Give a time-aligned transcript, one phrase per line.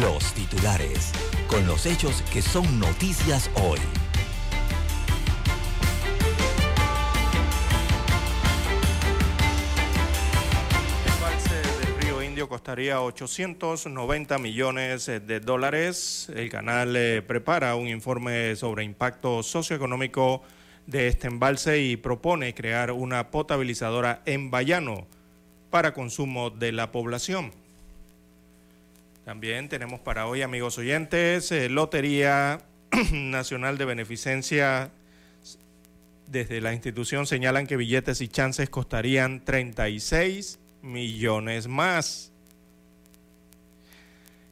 [0.00, 1.12] los titulares
[1.48, 3.78] con los hechos que son noticias hoy.
[11.04, 16.32] El embalse del río Indio costaría 890 millones de dólares.
[16.34, 20.42] El canal eh, prepara un informe sobre impacto socioeconómico
[20.86, 25.06] de este embalse y propone crear una potabilizadora en Bayano
[25.68, 27.61] para consumo de la población.
[29.24, 32.58] También tenemos para hoy, amigos oyentes, eh, Lotería
[33.12, 34.90] Nacional de Beneficencia.
[36.26, 42.32] Desde la institución señalan que billetes y chances costarían 36 millones más.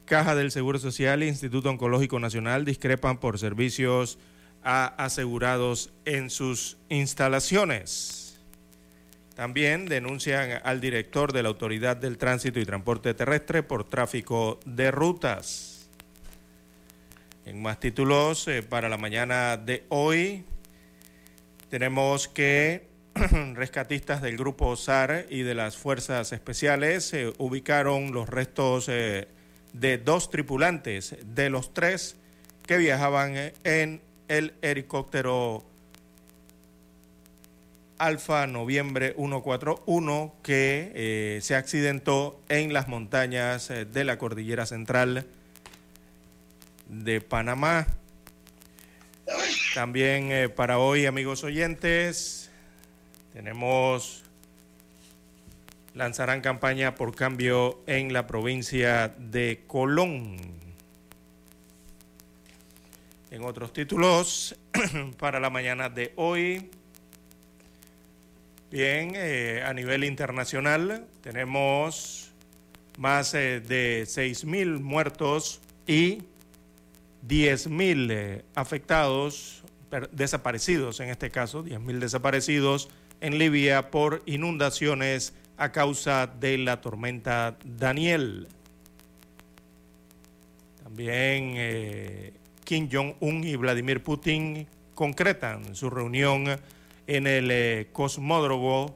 [0.05, 4.19] Caja del Seguro Social e Instituto Oncológico Nacional discrepan por servicios
[4.63, 8.20] a asegurados en sus instalaciones.
[9.35, 14.91] También denuncian al director de la Autoridad del Tránsito y Transporte Terrestre por tráfico de
[14.91, 15.89] rutas.
[17.45, 20.45] En más títulos eh, para la mañana de hoy,
[21.69, 22.87] tenemos que
[23.55, 29.27] rescatistas del grupo SAR y de las fuerzas especiales eh, ubicaron los restos eh,
[29.73, 32.17] de dos tripulantes de los tres
[32.67, 35.65] que viajaban en el helicóptero
[38.01, 45.27] Alfa Noviembre 141 que eh, se accidentó en las montañas eh, de la Cordillera Central
[46.87, 47.85] de Panamá.
[49.75, 52.49] También eh, para hoy, amigos oyentes,
[53.33, 54.23] tenemos,
[55.93, 60.37] lanzarán campaña por cambio en la provincia de Colón.
[63.29, 64.55] En otros títulos,
[65.19, 66.71] para la mañana de hoy,
[68.71, 72.31] Bien, eh, a nivel internacional tenemos
[72.97, 76.19] más eh, de 6.000 muertos y
[77.27, 79.65] 10.000 eh, afectados,
[80.13, 82.87] desaparecidos en este caso, 10.000 desaparecidos
[83.19, 88.47] en Libia por inundaciones a causa de la tormenta Daniel.
[90.81, 92.33] También
[92.63, 94.65] Kim Jong-un y Vladimir Putin
[94.95, 96.57] concretan su reunión
[97.15, 98.95] en el eh, cosmódromo,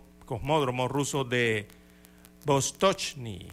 [0.87, 1.67] ruso de
[2.45, 3.49] Vostochny.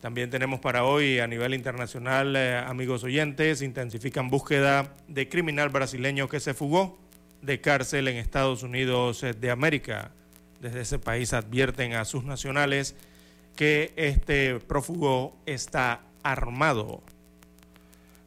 [0.00, 6.28] También tenemos para hoy a nivel internacional, eh, amigos oyentes, intensifican búsqueda de criminal brasileño
[6.28, 6.96] que se fugó
[7.42, 10.12] de cárcel en Estados Unidos eh, de América.
[10.60, 12.94] Desde ese país advierten a sus nacionales
[13.56, 17.02] que este prófugo está armado.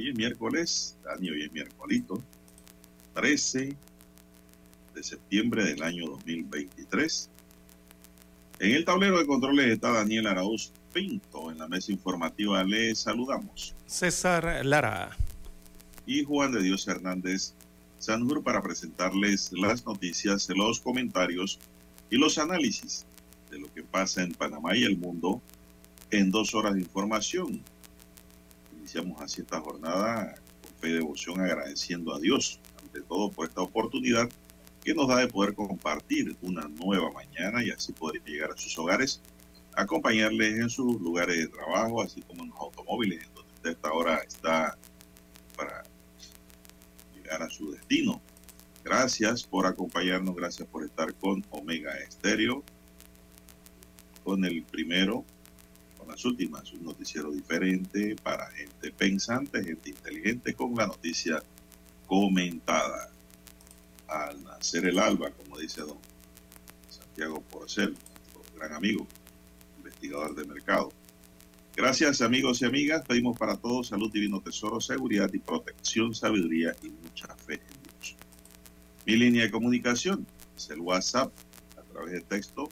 [0.00, 2.22] Hoy es miércoles, Dani, hoy es miércolito,
[3.12, 3.76] 13
[4.94, 7.28] de septiembre del año 2023.
[8.60, 11.50] En el tablero de controles está Daniel Arauz Pinto.
[11.50, 13.74] En la mesa informativa le saludamos.
[13.84, 15.18] César Lara.
[16.06, 17.52] Y Juan de Dios Hernández
[17.98, 21.58] Sanjur para presentarles las noticias, los comentarios
[22.08, 23.04] y los análisis
[23.50, 25.42] de lo que pasa en Panamá y el mundo
[26.10, 27.62] en dos horas de información.
[28.92, 30.34] Iniciamos así esta jornada
[30.64, 34.28] con fe y devoción agradeciendo a Dios, ante todo por esta oportunidad
[34.82, 38.76] que nos da de poder compartir una nueva mañana y así poder llegar a sus
[38.80, 39.20] hogares,
[39.76, 43.92] acompañarles en sus lugares de trabajo, así como en los automóviles, en donde usted esta
[43.92, 44.76] hora está
[45.56, 45.84] para
[47.14, 48.20] llegar a su destino.
[48.82, 52.64] Gracias por acompañarnos, gracias por estar con Omega Estéreo,
[54.24, 55.24] con el primero
[56.10, 61.42] las últimas, un noticiero diferente para gente pensante, gente inteligente, con la noticia
[62.06, 63.10] comentada.
[64.08, 65.98] Al nacer el alba, como dice don
[66.88, 69.06] Santiago Porcel, nuestro gran amigo,
[69.78, 70.92] investigador de mercado.
[71.76, 76.88] Gracias amigos y amigas, pedimos para todos salud, divino tesoro, seguridad y protección, sabiduría y
[76.88, 78.16] mucha fe en Dios.
[79.06, 80.26] Mi línea de comunicación
[80.56, 81.32] es el WhatsApp
[81.78, 82.68] a través de texto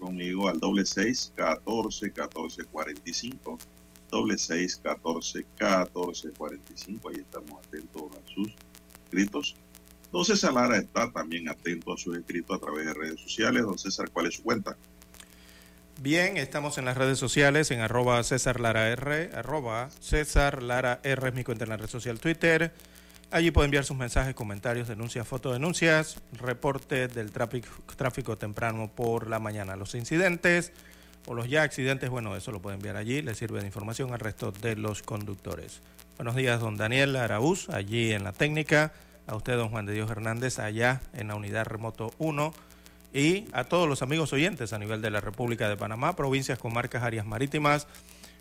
[0.00, 3.58] conmigo al doble seis catorce catorce cuarenta y cinco
[4.10, 7.10] doble seis catorce catorce cuarenta y cinco.
[7.10, 8.48] Ahí estamos atentos a sus
[9.04, 9.54] escritos.
[10.10, 13.62] Don César Lara está también atento a sus escritos a través de redes sociales.
[13.62, 14.76] Don César ¿cuál es su cuenta?
[16.02, 21.28] Bien, estamos en las redes sociales en arroba César Lara R, arroba César Lara R
[21.28, 22.72] es mi cuenta en la red social Twitter,
[23.32, 29.76] Allí puede enviar sus mensajes, comentarios, denuncias, fotodenuncias, reporte del tráfico, temprano por la mañana.
[29.76, 30.72] Los incidentes
[31.28, 34.18] o los ya accidentes, bueno, eso lo puede enviar allí, le sirve de información al
[34.18, 35.80] resto de los conductores.
[36.16, 38.92] Buenos días, don Daniel Araúz, allí en la técnica.
[39.28, 42.52] A usted, don Juan de Dios Hernández, allá en la unidad remoto 1.
[43.12, 47.04] Y a todos los amigos oyentes a nivel de la República de Panamá, provincias, comarcas,
[47.04, 47.86] áreas marítimas,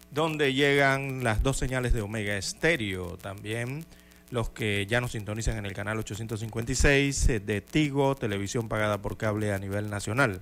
[0.09, 3.17] donde llegan las dos señales de Omega Estéreo.
[3.17, 3.85] También
[4.31, 9.17] los que ya nos sintonizan en el canal 856 eh, de Tigo, televisión pagada por
[9.17, 10.41] cable a nivel nacional.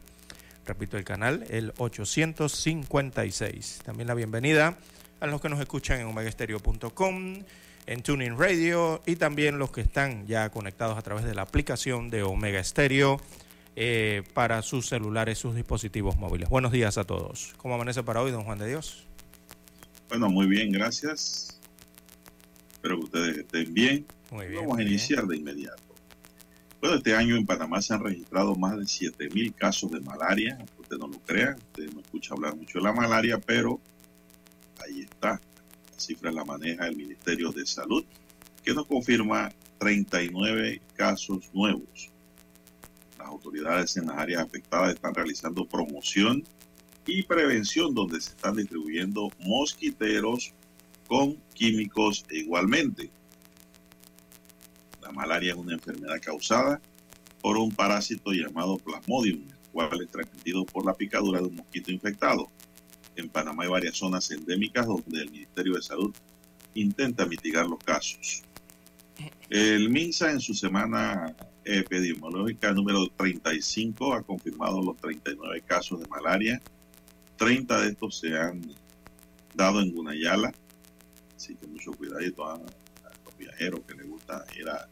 [0.65, 3.79] Repito el canal, el 856.
[3.85, 4.77] También la bienvenida
[5.19, 7.43] a los que nos escuchan en omegastereo.com,
[7.85, 12.09] en Tuning Radio y también los que están ya conectados a través de la aplicación
[12.09, 13.21] de Omega Stereo
[13.77, 16.49] eh, para sus celulares, sus dispositivos móviles.
[16.49, 17.53] Buenos días a todos.
[17.57, 19.07] ¿Cómo amanece para hoy, don Juan de Dios?
[20.09, 21.56] Bueno, muy bien, gracias.
[22.87, 24.05] Espero que ustedes estén bien.
[24.31, 25.93] Vamos a iniciar de inmediato.
[26.79, 30.57] Bueno, este año en Panamá se han registrado más de 7.000 casos de malaria.
[30.79, 33.81] Usted no lo crea, usted no escucha hablar mucho de la malaria, pero
[34.81, 35.31] ahí está.
[35.31, 38.05] La cifra la maneja el Ministerio de Salud,
[38.63, 42.09] que nos confirma 39 casos nuevos.
[43.19, 46.41] Las autoridades en las áreas afectadas están realizando promoción
[47.05, 50.53] y prevención donde se están distribuyendo mosquiteros
[51.07, 53.09] con químicos igualmente.
[55.01, 56.81] La malaria es una enfermedad causada
[57.41, 61.91] por un parásito llamado Plasmodium, el cual es transmitido por la picadura de un mosquito
[61.91, 62.49] infectado.
[63.15, 66.13] En Panamá hay varias zonas endémicas donde el Ministerio de Salud
[66.73, 68.43] intenta mitigar los casos.
[69.49, 76.61] El MINSA en su semana epidemiológica número 35 ha confirmado los 39 casos de malaria.
[77.37, 78.61] 30 de estos se han
[79.55, 80.51] dado en Gunayala,
[81.37, 84.89] Así que mucho cuidadito a, los viajeros que les gusta ir a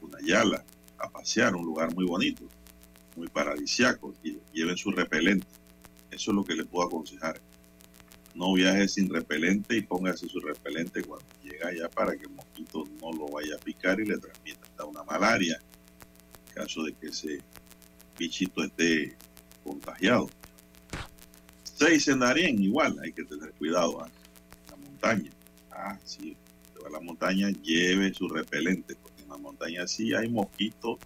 [0.00, 0.64] una yala
[0.98, 2.44] a pasear, un lugar muy bonito,
[3.14, 5.46] muy paradisiaco, y lleven su repelente.
[6.10, 7.38] Eso es lo que les puedo aconsejar.
[8.34, 12.88] No viaje sin repelente y póngase su repelente cuando llega allá para que el mosquito
[13.00, 15.60] no lo vaya a picar y le transmita hasta una malaria,
[16.48, 17.40] en caso de que ese
[18.18, 19.14] bichito esté
[19.62, 20.30] contagiado.
[21.64, 24.70] Seis en Darien, igual, hay que tener cuidado en ¿ah?
[24.70, 25.30] la montaña.
[25.84, 26.36] Ah, sí,
[26.86, 30.98] a la montaña, lleve su repelente, porque en la montaña sí hay mosquitos,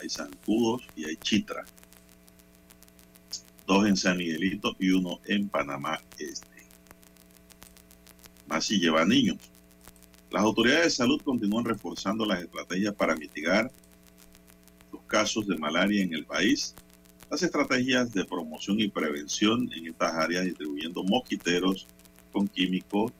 [0.00, 1.64] hay zancudos y hay chitra.
[3.66, 6.46] Dos en San Miguelito y uno en Panamá Este.
[8.46, 9.38] Más si lleva niños.
[10.30, 13.72] Las autoridades de salud continúan reforzando las estrategias para mitigar
[14.92, 16.76] los casos de malaria en el país.
[17.28, 21.88] Las estrategias de promoción y prevención en estas áreas distribuyendo mosquiteros
[22.32, 23.12] con químicos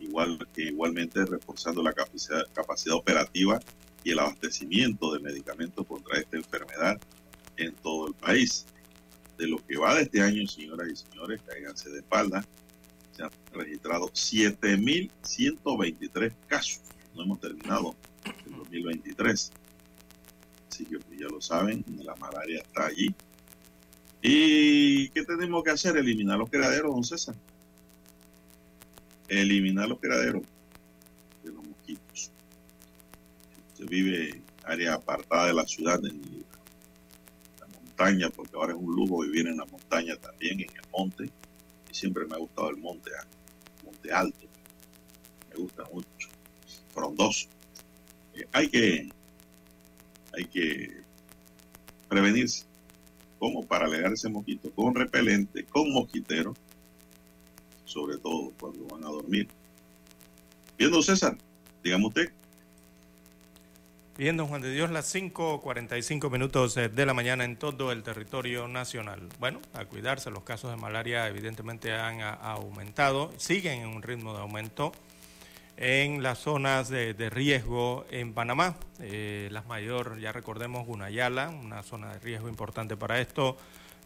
[0.00, 3.60] igual, igualmente reforzando la capacidad, capacidad operativa
[4.04, 7.00] y el abastecimiento de medicamentos contra esta enfermedad
[7.56, 8.66] en todo el país.
[9.36, 12.44] De lo que va de este año, señoras y señores, cáiganse de espalda.
[13.12, 16.80] se han registrado 7.123 casos.
[17.14, 17.94] No hemos terminado
[18.46, 19.52] el 2023.
[20.70, 23.14] Así que pues, ya lo saben, la malaria está allí.
[24.22, 25.96] ¿Y qué tenemos que hacer?
[25.96, 27.36] Eliminar los criaderos, don César.
[29.28, 30.42] Eliminar los criaderos
[31.44, 32.30] de los mosquitos.
[33.74, 36.20] Se vive en área apartada de la ciudad, en
[37.60, 41.30] la montaña, porque ahora es un lujo vivir en la montaña también, en el monte.
[41.90, 43.10] Y siempre me ha gustado el monte,
[43.84, 44.46] monte alto.
[45.50, 46.28] Me gusta mucho.
[46.92, 47.48] Frondoso.
[48.34, 49.08] Eh, hay que
[50.32, 51.02] hay que
[52.08, 52.64] prevenirse.
[53.38, 53.64] ¿Cómo?
[53.64, 54.70] Para alejar ese mosquito.
[54.72, 56.54] Con repelente, con mosquitero.
[57.88, 59.48] Sobre todo cuando van a dormir.
[60.76, 61.38] Viendo César,
[61.82, 62.30] dígame usted.
[64.18, 68.02] Bien, don Juan de Dios, las 5.45 minutos eh, de la mañana en todo el
[68.02, 69.28] territorio nacional.
[69.38, 74.40] Bueno, a cuidarse, los casos de malaria evidentemente han aumentado, siguen en un ritmo de
[74.40, 74.92] aumento
[75.78, 78.76] en las zonas de, riesgo en Panamá.
[79.00, 83.56] Eh, las mayor, ya recordemos, Gunayala, una zona de riesgo importante para esto,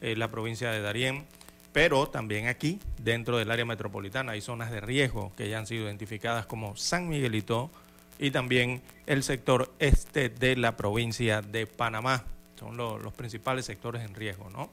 [0.00, 1.24] eh, la provincia de Darién,
[1.72, 5.86] pero también aquí, dentro del área metropolitana, hay zonas de riesgo que ya han sido
[5.86, 7.70] identificadas como San Miguelito
[8.18, 12.24] y también el sector este de la provincia de Panamá.
[12.58, 14.70] Son los principales sectores en riesgo, ¿no?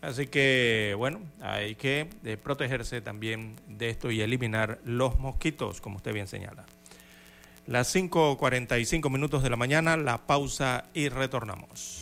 [0.00, 5.96] Así que, bueno, hay que eh, protegerse también de esto y eliminar los mosquitos, como
[5.96, 6.64] usted bien señala.
[7.68, 12.01] Las 5.45 minutos de la mañana, la pausa y retornamos.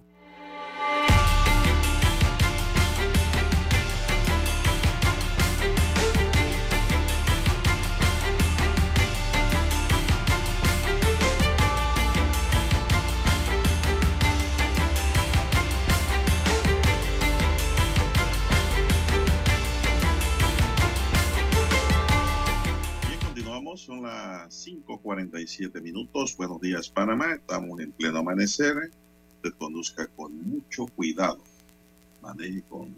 [25.01, 26.35] 47 minutos.
[26.37, 27.33] Buenos días, Panamá.
[27.33, 28.91] Estamos en pleno amanecer.
[29.37, 31.39] Usted conduzca con mucho cuidado.
[32.21, 32.95] Maneje con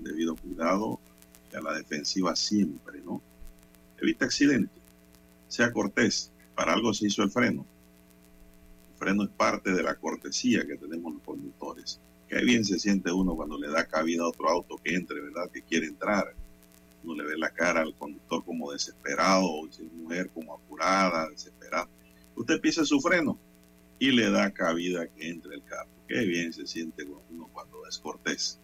[0.00, 0.98] debido cuidado
[1.52, 3.20] y a la defensiva siempre, ¿no?
[4.00, 4.82] Evita accidentes.
[5.48, 6.30] Sea cortés.
[6.54, 7.66] Para algo se hizo el freno.
[8.92, 12.00] El freno es parte de la cortesía que tenemos los conductores.
[12.28, 15.50] Qué bien se siente uno cuando le da cabida a otro auto que entre, ¿verdad?
[15.50, 16.32] Que quiere entrar
[17.02, 21.88] uno le ve la cara al conductor como desesperado, o su mujer como apurada, desesperada.
[22.36, 23.38] Usted pisa su freno
[23.98, 25.90] y le da cabida que entre el carro.
[26.08, 28.58] Qué bien se siente uno cuando es cortés.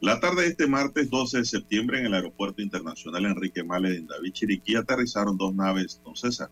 [0.00, 4.08] La tarde de este martes 12 de septiembre en el Aeropuerto Internacional Enrique Male en
[4.08, 6.50] David Chiriquí aterrizaron dos naves, don César,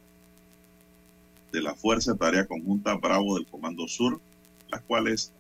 [1.50, 4.20] de la Fuerza Tarea Conjunta Bravo del Comando Sur,
[4.68, 5.32] las cuales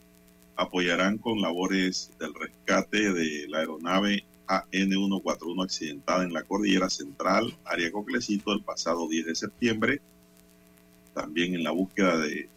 [0.56, 7.92] apoyarán con labores del rescate de la aeronave AN-141 accidentada en la cordillera central, área
[7.92, 10.00] Coclecito, el pasado 10 de septiembre.
[11.14, 12.48] También en la búsqueda de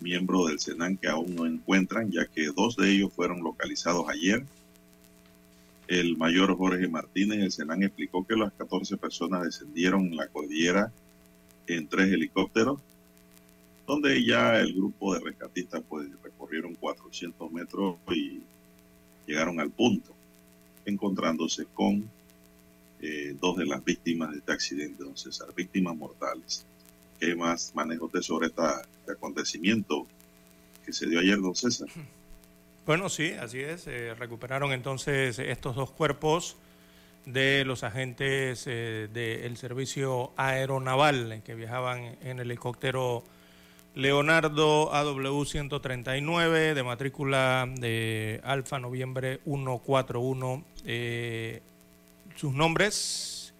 [0.00, 4.44] miembro del Senan que aún no encuentran, ya que dos de ellos fueron localizados ayer.
[5.88, 10.92] El mayor Jorge Martínez, el Senan, explicó que las 14 personas descendieron en la cordillera
[11.66, 12.78] en tres helicópteros,
[13.86, 18.42] donde ya el grupo de rescatistas pues recorrieron 400 metros y
[19.26, 20.14] llegaron al punto,
[20.84, 22.08] encontrándose con
[23.00, 26.64] eh, dos de las víctimas de este accidente, don César, víctimas mortales.
[27.18, 30.06] ¿Qué más manejo usted sobre esta, este acontecimiento
[30.84, 31.88] que se dio ayer, don César?
[32.86, 33.86] Bueno, sí, así es.
[34.18, 36.58] recuperaron entonces estos dos cuerpos
[37.26, 43.24] de los agentes eh, del servicio aeronaval que viajaban en el helicóptero
[43.94, 50.64] Leonardo AW139 de matrícula de Alfa Noviembre 141.
[50.84, 51.62] Eh,
[52.34, 53.54] sus nombres,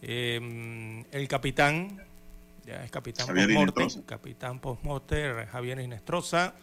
[0.00, 2.00] eh, el capitán
[2.64, 6.54] ya es capitán postmortem, capitán postmortem Javier Inestrosa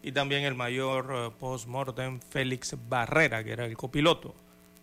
[0.00, 4.36] y también el mayor eh, postmortem Félix Barrera, que era el copiloto.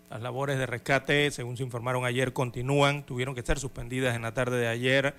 [0.09, 4.33] Las labores de rescate, según se informaron ayer, continúan, tuvieron que ser suspendidas en la
[4.33, 5.15] tarde de ayer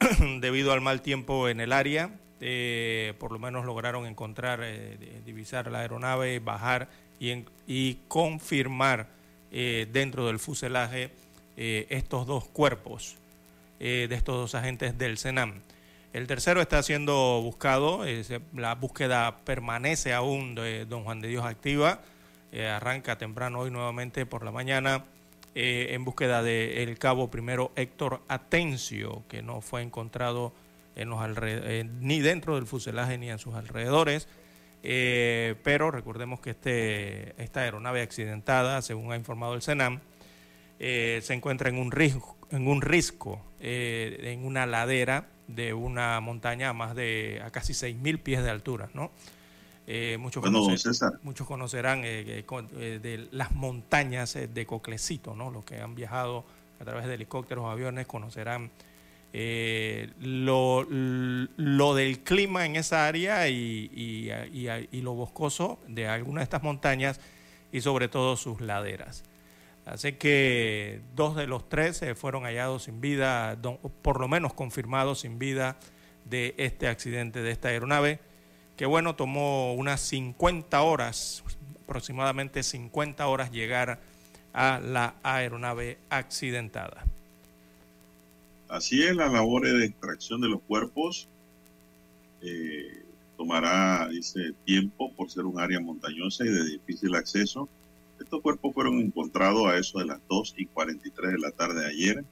[0.40, 2.10] debido al mal tiempo en el área.
[2.40, 9.08] Eh, por lo menos lograron encontrar, eh, divisar la aeronave, bajar y, y confirmar
[9.50, 11.10] dentro del fuselaje
[11.56, 13.16] estos dos cuerpos
[13.80, 15.60] eh, de estos dos agentes del Senam.
[16.12, 18.04] El tercero está siendo buscado,
[18.52, 22.00] la búsqueda permanece aún de don Juan de Dios activa,
[22.50, 25.04] eh, arranca temprano hoy nuevamente por la mañana
[25.54, 30.52] eh, en búsqueda del cabo primero Héctor Atencio, que no fue encontrado
[30.96, 31.20] en los
[32.00, 34.28] ni dentro del fuselaje ni en sus alrededores.
[34.82, 40.00] pero recordemos que este, esta aeronave accidentada, según ha informado el Senam,
[40.78, 46.70] se encuentra en un riesgo, en un risco, eh, en una ladera de una montaña
[46.70, 49.10] a más de a casi 6.000 pies de altura, ¿no?
[49.90, 50.44] Eh, muchos,
[51.22, 52.44] muchos conocerán eh,
[53.02, 55.50] de las montañas de Coclecito, ¿no?
[55.50, 56.44] Los que han viajado
[56.78, 58.70] a través de helicópteros o aviones conocerán
[59.32, 66.44] lo, lo, del clima en esa área y, y, y lo boscoso de algunas de
[66.44, 67.18] estas montañas
[67.72, 69.24] y sobre todo sus laderas.
[69.86, 73.56] Así que dos de los tres fueron hallados sin vida,
[74.02, 75.78] por lo menos confirmados sin vida
[76.26, 78.20] de este accidente de esta aeronave,
[78.78, 81.44] que bueno, tomó unas 50 horas,
[81.84, 84.00] aproximadamente 50 horas llegar
[84.54, 87.04] a la aeronave accidentada.
[88.68, 91.28] Así es, la labor de extracción de los cuerpos
[92.40, 93.02] eh,
[93.36, 94.08] tomará,
[94.64, 97.68] tiempo por ser un área montañosa y de difícil acceso
[98.20, 101.86] estos cuerpos fueron encontrados a eso de las 2 y 43 de la tarde de
[101.86, 102.24] ayer.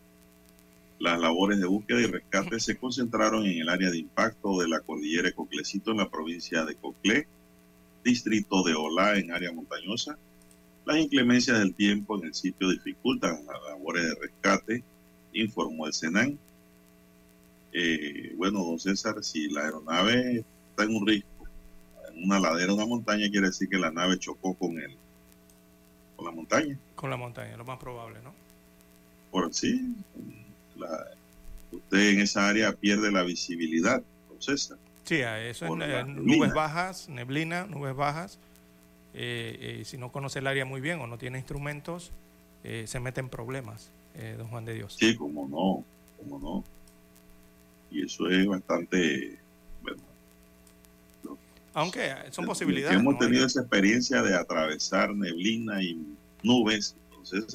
[0.98, 4.80] Las labores de búsqueda y rescate se concentraron en el área de impacto de la
[4.80, 7.26] cordillera Coclecito en la provincia de Coclé,
[8.02, 10.16] distrito de Olá en área montañosa.
[10.86, 14.84] Las inclemencias del tiempo en el sitio dificultan las labores de rescate,
[15.32, 16.38] informó el Senan.
[17.72, 21.46] Eh, bueno, don César, si la aeronave está en un risco,
[22.14, 24.96] en una ladera, una montaña, quiere decir que la nave chocó con él
[26.16, 26.78] con la montaña.
[26.94, 28.32] Con la montaña, lo más probable, ¿no?
[29.30, 29.94] Por sí,
[31.72, 34.02] usted en esa área pierde la visibilidad,
[34.38, 34.78] César.
[35.04, 38.38] Sí, eso es nubes bajas, neblina, nubes bajas.
[39.14, 42.10] Eh, eh, si no conoce el área muy bien o no tiene instrumentos,
[42.64, 43.90] eh, se mete en problemas,
[44.36, 44.96] don Juan de Dios.
[44.98, 45.84] Sí, como no,
[46.18, 46.64] como no.
[47.90, 49.38] Y eso es bastante,
[51.72, 52.98] aunque son posibilidades.
[52.98, 56.04] Hemos tenido esa experiencia de atravesar neblina y
[56.42, 57.46] nubes, entonces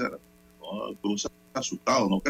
[1.02, 2.22] tú estás asustado, no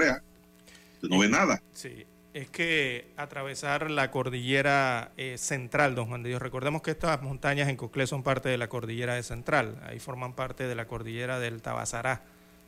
[1.09, 1.61] no ve nada.
[1.73, 7.21] Sí, es que atravesar la cordillera eh, central, don Juan de Dios, recordemos que estas
[7.21, 10.85] montañas en Coclé son parte de la cordillera de central, ahí forman parte de la
[10.85, 12.23] cordillera del Tabasará,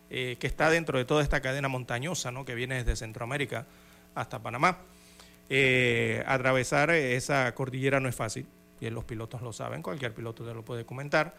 [0.10, 2.46] eh, que está dentro de toda esta cadena montañosa, ¿no?
[2.46, 3.66] que viene desde Centroamérica
[4.16, 4.80] hasta Panamá.
[5.50, 8.46] Eh, atravesar esa cordillera no es fácil
[8.80, 11.36] y los pilotos lo saben, cualquier piloto te lo puede comentar,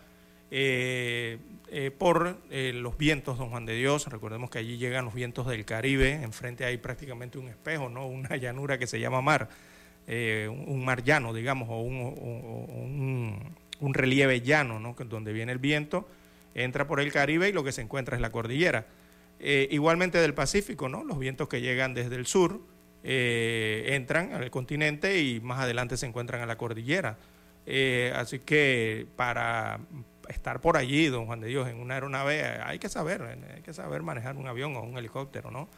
[0.56, 1.38] eh,
[1.68, 5.64] eh, por los vientos, don Juan de Dios, recordemos que allí llegan los vientos del
[5.64, 8.06] Caribe, enfrente hay prácticamente un espejo, ¿no?
[8.06, 9.48] una llanura que se llama mar,
[10.06, 14.94] un mar llano, digamos, o un, un, relieve llano, ¿no?
[15.06, 16.08] donde viene el viento,
[16.54, 18.86] entra por el Caribe y lo que se encuentra es la cordillera.
[19.40, 21.02] igualmente del Pacífico, ¿no?
[21.02, 22.60] los vientos que llegan desde el sur,
[23.06, 27.18] eh, entran al continente y más adelante se encuentran a la cordillera.
[27.66, 29.78] Eh, así que para
[30.28, 33.72] estar por allí, don Juan de Dios, en una aeronave, hay que saber, hay que
[33.72, 35.68] saber manejar un avión o un helicóptero, ¿no?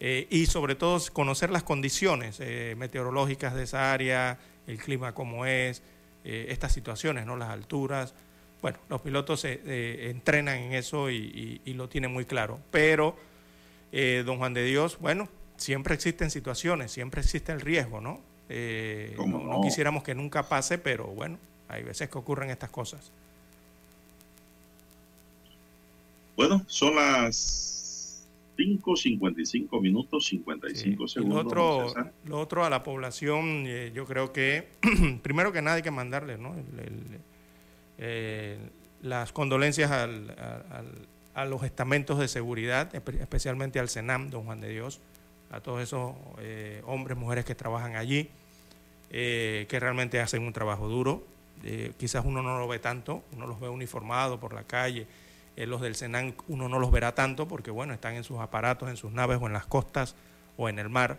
[0.00, 2.40] Eh, y sobre todo conocer las condiciones
[2.76, 5.82] meteorológicas de esa área, el clima como es,
[6.24, 7.36] estas situaciones, ¿no?
[7.36, 8.14] Las alturas.
[8.62, 12.60] Bueno, los pilotos se entrenan en eso y, y, lo tienen muy claro.
[12.70, 13.16] Pero,
[14.24, 18.20] don Juan de Dios, bueno, siempre existen situaciones, siempre existe el riesgo, ¿no?
[18.48, 23.12] Eh, no, quisiéramos que nunca pase, pero bueno, hay veces que ocurren estas cosas.
[26.38, 28.24] Bueno, son las
[28.56, 31.42] 5.55 minutos, 55 segundos.
[31.42, 31.94] Lo otro,
[32.26, 34.68] lo otro a la población, eh, yo creo que,
[35.24, 36.54] primero que nada hay que mandarle ¿no?
[37.98, 38.56] Eh,
[39.02, 45.00] las condolencias a los estamentos de seguridad, especialmente al Senam, don Juan de Dios,
[45.50, 48.28] a todos esos eh, hombres, mujeres que trabajan allí,
[49.10, 51.24] eh, que realmente hacen un trabajo duro.
[51.96, 55.08] Quizás uno no lo ve tanto, uno los ve uniformados por la calle.
[55.66, 58.96] Los del Senan uno no los verá tanto porque, bueno, están en sus aparatos, en
[58.96, 60.14] sus naves o en las costas
[60.56, 61.18] o en el mar.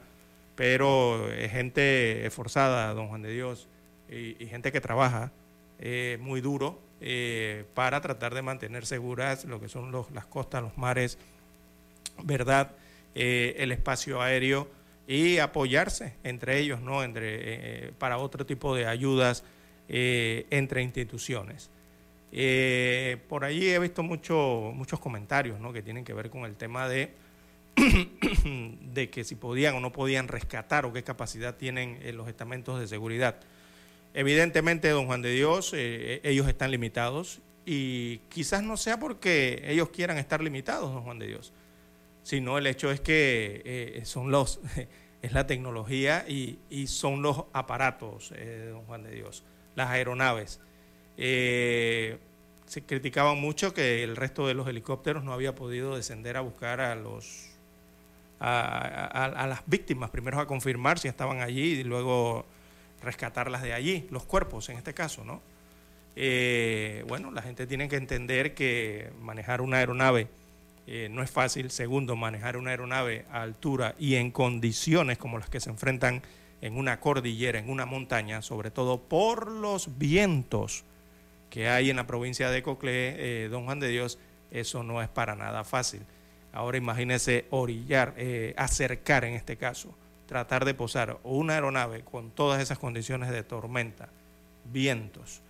[0.55, 3.67] Pero es gente esforzada, don Juan de Dios,
[4.09, 5.31] y, gente que trabaja
[6.19, 6.79] muy duro
[7.73, 11.17] para tratar de mantener seguras lo que son las costas, los mares,
[12.23, 12.71] ¿verdad?
[13.15, 14.69] Eh, el espacio aéreo
[15.07, 17.03] y apoyarse entre ellos, ¿no?
[17.03, 19.43] Entre, eh, para otro tipo de ayudas
[19.87, 21.71] eh, entre instituciones.
[23.27, 25.73] Por allí he visto mucho, muchos comentarios ¿no?
[25.73, 27.13] que tienen que ver con el tema de,
[28.93, 32.87] de que si podían o no podían rescatar o qué capacidad tienen los estamentos de
[32.87, 33.39] seguridad.
[34.13, 40.17] Evidentemente, don Juan de Dios, ellos están limitados y quizás no sea porque ellos quieran
[40.17, 41.53] estar limitados, don Juan de Dios,
[42.23, 44.59] sino el hecho es que eh, son los,
[45.21, 49.43] es la tecnología y, son los aparatos, eh, don Juan de Dios,
[49.75, 50.59] las aeronaves.
[51.21, 52.17] Eh,
[52.65, 56.79] se criticaba mucho que el resto de los helicópteros no había podido descender a buscar
[56.79, 57.45] a los
[58.39, 62.45] a, las víctimas, primero a confirmar si estaban allí y luego
[63.03, 65.41] rescatarlas de allí, los cuerpos en este caso, ¿no?
[67.07, 70.29] bueno, la gente tiene que entender que manejar una aeronave
[70.91, 71.69] eh, no es fácil.
[71.69, 76.23] Segundo, manejar una aeronave a altura y en condiciones como las que se enfrentan
[76.61, 80.83] en una cordillera, en una montaña, sobre todo por los vientos
[81.49, 84.19] que hay en la provincia de Coclé, eh, don Juan de Dios,
[84.51, 86.01] eso no es para nada fácil.
[86.51, 89.95] Ahora imagínese orillar, eh, acercar en este caso,
[90.27, 94.09] tratar de posar una aeronave con todas esas condiciones de tormenta,
[94.65, 95.41] vientos,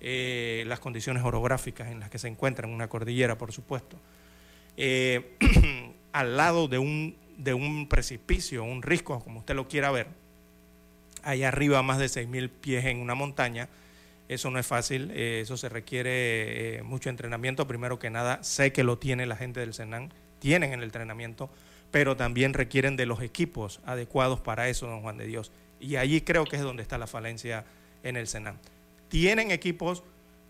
[0.00, 3.98] las condiciones orográficas en las que se encuentra en una cordillera, por supuesto
[4.76, 5.36] eh,
[6.12, 10.08] al lado de un, de un precipicio, un risco, como usted lo quiera ver,
[11.22, 13.68] allá arriba más de 6.000 pies en una montaña,
[14.28, 17.66] eso no es fácil, eh, eso se requiere eh, mucho entrenamiento.
[17.66, 21.50] Primero que nada, sé que lo tiene la gente del Senan, tienen el entrenamiento,
[21.90, 25.52] pero también requieren de los equipos adecuados para eso, don Juan de Dios.
[25.80, 27.64] Y allí creo que es donde está la falencia
[28.02, 28.58] en el Senan.
[29.08, 30.02] Tienen equipos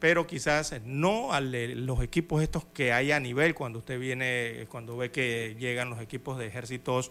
[0.05, 5.11] pero quizás no los equipos estos que hay a nivel cuando usted viene, cuando ve
[5.11, 7.11] que llegan los equipos de ejércitos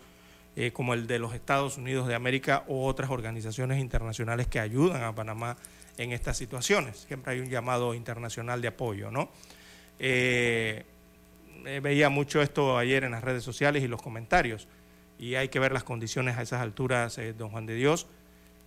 [0.55, 5.01] eh, como el de los Estados Unidos de América o otras organizaciones internacionales que ayudan
[5.01, 5.57] a Panamá
[5.97, 7.05] en estas situaciones.
[7.07, 9.29] Siempre hay un llamado internacional de apoyo, ¿no?
[9.99, 10.83] Eh,
[11.65, 14.67] eh, veía mucho esto ayer en las redes sociales y los comentarios,
[15.19, 18.07] y hay que ver las condiciones a esas alturas, don Juan de Dios,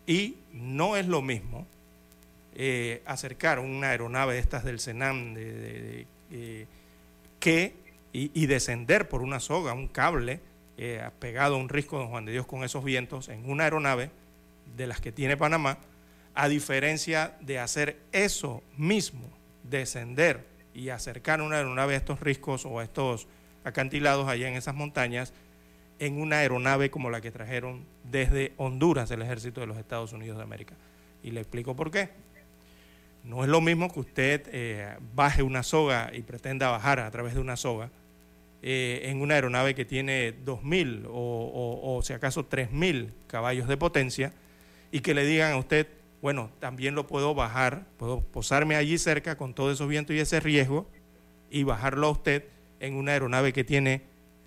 [0.06, 1.66] y no es lo mismo
[2.58, 4.80] eh, acercar una aeronave de estas del
[6.30, 6.66] eh,
[7.38, 7.74] que,
[8.14, 10.40] y, descender por una soga, un cable
[10.78, 14.10] eh, pegado a un risco, don Juan de Dios, con esos vientos en una aeronave
[14.74, 15.76] de las que tiene Panamá,
[16.36, 19.30] a diferencia de hacer eso mismo,
[19.64, 23.26] descender y acercar una aeronave a estos riscos o a estos
[23.64, 25.32] acantilados allá en esas montañas,
[25.98, 30.36] en una aeronave como la que trajeron desde Honduras el ejército de los Estados Unidos
[30.36, 30.74] de América.
[31.22, 32.10] Y le explico por qué.
[33.24, 37.32] No es lo mismo que usted eh, baje una soga y pretenda bajar a través
[37.32, 37.90] de una soga
[38.62, 44.34] eh, en una aeronave que tiene 2.000 o, o, si acaso 3.000 caballos de potencia
[44.92, 45.88] y que le digan a usted,
[46.26, 50.40] bueno, también lo puedo bajar, puedo posarme allí cerca con todo esos vientos y ese
[50.40, 50.90] riesgo
[51.50, 52.48] y bajarlo a usted
[52.80, 54.02] en una aeronave que tiene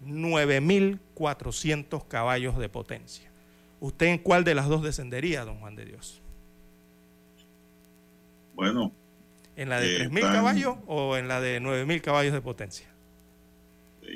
[0.05, 3.31] 9.400 caballos de potencia.
[3.79, 6.21] ¿Usted en cuál de las dos descendería, don Juan de Dios?
[8.55, 8.91] Bueno.
[9.55, 12.89] ¿En la de 3.000 caballos o en la de 9.000 caballos de potencia?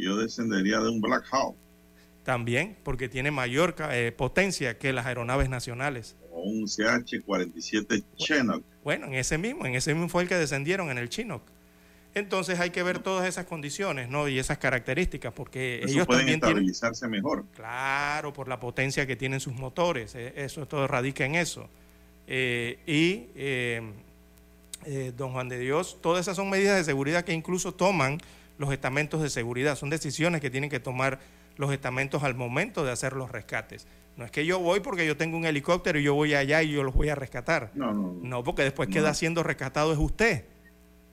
[0.01, 1.55] Yo descendería de un Black Hawk.
[2.25, 6.17] También, porque tiene mayor eh, potencia que las aeronaves nacionales.
[6.33, 8.63] O un CH-47 Chinook.
[8.83, 11.43] Bueno, en ese mismo, en ese mismo fue el que descendieron en el Chinook.
[12.15, 14.27] Entonces hay que ver todas esas condiciones, ¿no?
[14.27, 17.45] Y esas características, porque ellos pueden también estabilizarse mejor.
[17.55, 20.13] Claro, por la potencia que tienen sus motores.
[20.15, 21.69] Eh, eso todo radica en eso.
[22.27, 23.27] Eh, y
[25.15, 28.19] don Juan de Dios, todas esas son medidas de seguridad que incluso toman
[28.57, 29.75] los estamentos de seguridad.
[29.75, 31.19] Son decisiones que tienen que tomar
[31.57, 33.87] los estamentos al momento de hacer los rescates.
[34.15, 36.71] No es que yo voy porque yo tengo un helicóptero y yo voy allá y
[36.71, 37.71] yo los voy a rescatar.
[37.73, 40.45] No, no, no porque después queda siendo rescatado es usted.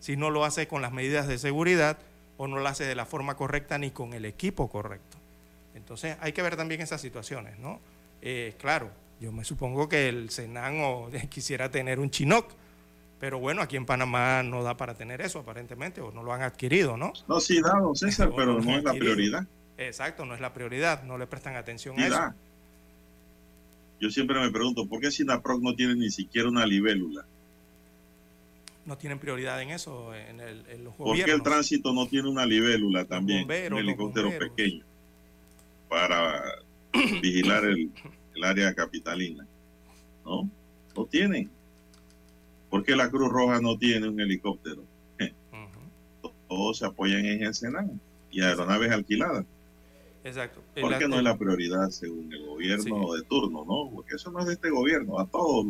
[0.00, 1.98] Si no lo hace con las medidas de seguridad
[2.36, 5.18] o no lo hace de la forma correcta ni con el equipo correcto.
[5.74, 7.80] Entonces hay que ver también esas situaciones, ¿no?
[8.22, 12.46] Eh, claro, yo me supongo que el Senan quisiera tener un Chinook,
[13.18, 16.42] pero bueno, aquí en Panamá no da para tener eso aparentemente, o no lo han
[16.42, 17.12] adquirido, ¿no?
[17.28, 19.46] No, sí da, don César, pero no es la prioridad.
[19.76, 22.34] Exacto, no es la prioridad, no le prestan atención a eso.
[24.00, 27.26] Yo siempre me pregunto, ¿por qué Sinaproc no tiene ni siquiera una libélula?
[28.86, 32.28] No tienen prioridad en eso, en, el, en los ¿Por qué el tránsito no tiene
[32.28, 33.44] una libélula también?
[33.44, 34.84] un helicóptero pequeño
[35.88, 36.42] para
[37.22, 37.90] vigilar el,
[38.42, 39.46] área capitalina.
[40.24, 40.48] ¿No?
[40.96, 41.50] No tienen.
[42.70, 44.82] ¿Por qué la Cruz Roja no tiene un helicóptero?
[46.48, 47.90] Todos se apoyan en el Senado
[48.30, 49.44] y aeronaves alquiladas.
[50.24, 50.62] Exacto.
[50.80, 53.90] Porque no es la prioridad según el gobierno de turno, ¿no?
[53.94, 55.64] Porque eso no es de este gobierno, a todos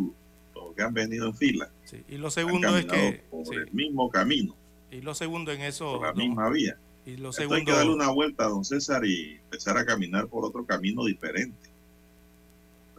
[0.54, 1.70] los que han venido en fila.
[1.84, 2.02] Sí.
[2.08, 3.24] Y lo segundo es que...
[3.30, 4.56] Por el mismo camino.
[4.90, 5.98] Y lo segundo en eso...
[5.98, 6.76] Por la misma vía.
[7.06, 7.56] Y lo segundo...
[7.56, 11.04] hay que darle una vuelta a don César y empezar a caminar por otro camino
[11.04, 11.69] diferente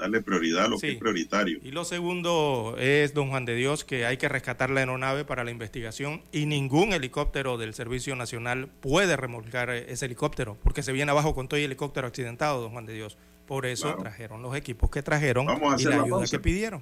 [0.02, 1.60] darle prioridad a lo que es prioritario.
[1.64, 5.44] Y lo segundo es, don Juan de Dios, que hay que rescatar la aeronave para
[5.44, 11.12] la investigación y ningún helicóptero del Servicio Nacional puede remolcar ese helicóptero, porque se viene
[11.12, 13.18] abajo con todo el helicóptero accidentado, don Juan de Dios.
[13.46, 16.82] Por eso trajeron los equipos que trajeron y la ayuda que pidieron.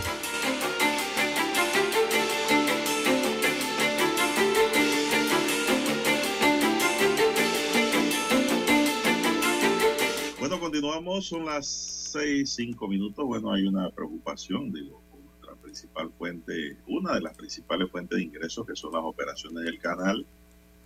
[12.11, 17.35] 6, 5 minutos, bueno, hay una preocupación, digo, con nuestra principal fuente, una de las
[17.37, 20.25] principales fuentes de ingresos que son las operaciones del canal,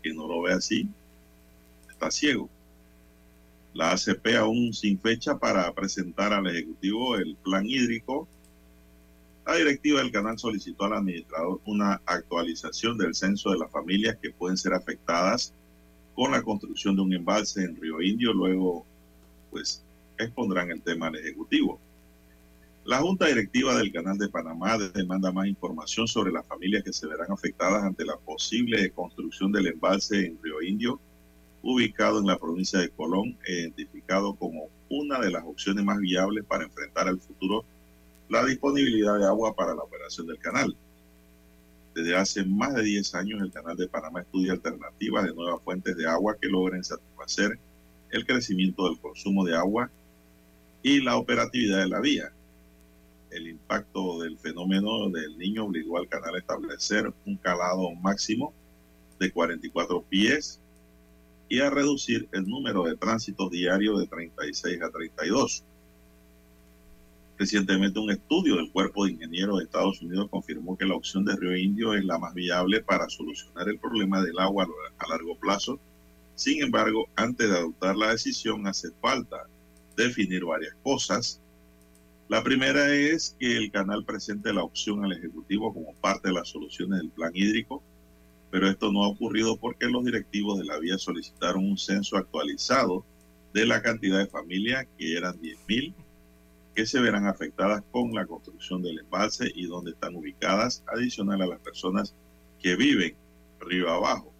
[0.03, 0.88] que no lo ve así,
[1.89, 2.49] está ciego.
[3.73, 8.27] La ACP aún sin fecha para presentar al Ejecutivo el plan hídrico.
[9.45, 14.31] La directiva del canal solicitó al administrador una actualización del censo de las familias que
[14.31, 15.53] pueden ser afectadas
[16.15, 18.85] con la construcción de un embalse en Río Indio luego
[19.51, 19.84] pues
[20.17, 21.80] expondrán el tema al Ejecutivo.
[22.86, 27.08] La Junta Directiva del Canal de Panamá demanda más información sobre las familias que se
[27.08, 30.99] verán afectadas ante la posible construcción del embalse en Río Indio,
[31.63, 36.45] ubicado en la provincia de Colón, e identificado como una de las opciones más viables
[36.45, 37.65] para enfrentar al futuro
[38.30, 40.75] la disponibilidad de agua para la operación del canal.
[41.95, 45.95] Desde hace más de 10 años el Canal de Panamá estudia alternativas de nuevas fuentes
[45.97, 47.58] de agua que logren satisfacer
[48.12, 49.89] el crecimiento del consumo de agua
[50.85, 52.31] y la operatividad de la vía.
[53.31, 58.53] El impacto del fenómeno del niño obligó al canal a establecer un calado máximo
[59.19, 60.61] de 44 pies
[61.49, 65.63] y a reducir el número de tránsitos diarios de 36 a 32.
[67.39, 71.35] Recientemente un estudio del Cuerpo de Ingenieros de Estados Unidos confirmó que la opción de
[71.35, 74.67] Río Indio es la más viable para solucionar el problema del agua
[74.99, 75.79] a largo plazo
[76.35, 79.47] sin embargo, antes de adoptar la decisión hace falta
[79.95, 81.41] definir varias cosas.
[82.27, 86.49] La primera es que el canal presente la opción al Ejecutivo como parte de las
[86.49, 87.84] soluciones del plan hídrico,
[88.51, 93.05] pero esto no ha ocurrido porque los directivos de la vía solicitaron un censo actualizado
[93.53, 95.93] de la cantidad de familias, que eran 10.000,
[96.75, 101.47] que se verán afectadas con la construcción del embalse y donde están ubicadas, adicional a
[101.47, 102.13] las personas
[102.62, 103.15] que viven
[103.60, 104.34] río abajo.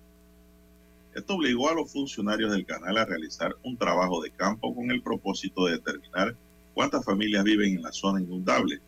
[1.16, 5.02] Esto obligó a los funcionarios del canal a realizar un trabajo de campo con el
[5.02, 6.36] propósito de determinar
[6.74, 8.82] cuántas familias viven en la zona inundable.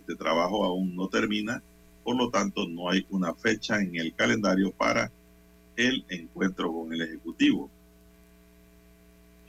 [0.00, 1.62] Este trabajo aún no termina,
[2.02, 5.12] por lo tanto no hay una fecha en el calendario para
[5.76, 7.70] el encuentro con el Ejecutivo.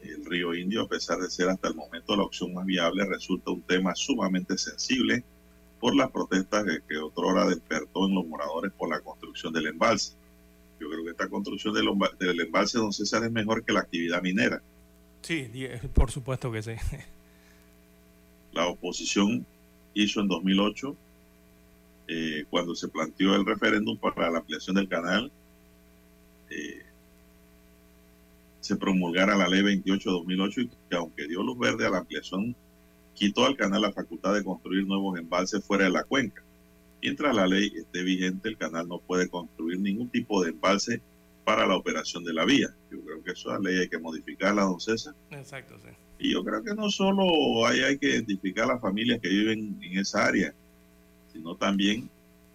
[0.03, 3.49] El río Indio, a pesar de ser hasta el momento la opción más viable, resulta
[3.49, 5.23] un tema sumamente sensible
[5.79, 10.18] por las protestas que, que otrora despertó en los moradores por la construcción del embalse.
[10.79, 11.87] Yo creo que esta construcción del,
[12.19, 14.61] del embalse de Don César es mejor que la actividad minera.
[15.21, 15.49] Sí,
[15.93, 16.71] por supuesto que sí.
[18.53, 19.45] La oposición
[19.93, 20.95] hizo en 2008,
[22.07, 25.31] eh, cuando se planteó el referéndum para la ampliación del canal,
[26.49, 26.83] eh,
[28.59, 31.99] se promulgara la ley 28 de 2008 y que aunque dio luz verde a la
[31.99, 32.55] ampliación,
[33.13, 36.41] quitó al canal la facultad de construir nuevos embalses fuera de la cuenca.
[37.01, 41.01] Mientras la ley esté vigente, el canal no puede construir ningún tipo de embalse
[41.45, 42.67] para la operación de la vía.
[42.91, 45.15] Yo creo que esa ley hay que modificarla, don César.
[45.31, 45.89] Exacto, sí.
[46.19, 49.97] Y yo creo que no solo hay, hay que identificar las familias que viven en
[49.97, 50.53] esa área,
[51.31, 52.09] sino también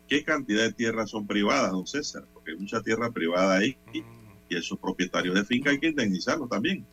[0.06, 4.02] qué cantidad de tierras son privadas, don César, porque hay mucha tierra privada ahí y,
[4.02, 4.04] mm.
[4.50, 6.84] y esos propietarios de finca hay que indemnizarlos también.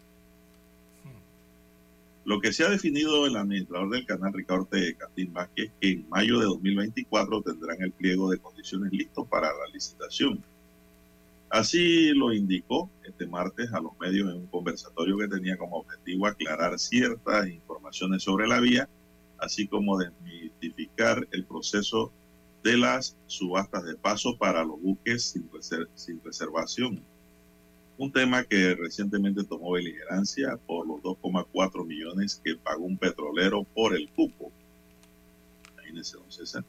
[2.24, 6.10] Lo que se ha definido el administrador del canal, Ricardo Castín Vázquez, es que en
[6.10, 10.44] mayo de 2024 tendrán el pliego de condiciones listo para la licitación.
[11.50, 16.28] Así lo indicó este martes a los medios en un conversatorio que tenía como objetivo
[16.28, 18.88] aclarar ciertas informaciones sobre la vía,
[19.40, 22.14] así como desmitificar el proceso
[22.64, 25.50] de las subastas de paso para los buques sin,
[25.96, 27.04] sin reservación
[28.02, 33.96] un tema que recientemente tomó beligerancia por los 2,4 millones que pagó un petrolero por
[33.96, 34.52] el cupo.
[35.74, 36.64] Imagínense, don César.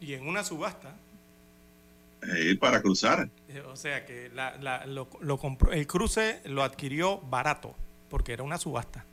[0.00, 0.94] y en una subasta.
[2.36, 3.30] Eh, para cruzar.
[3.48, 4.30] Eh, o sea que
[4.86, 5.08] lo,
[5.72, 7.74] el cruce lo adquirió barato,
[8.10, 9.06] porque era una subasta.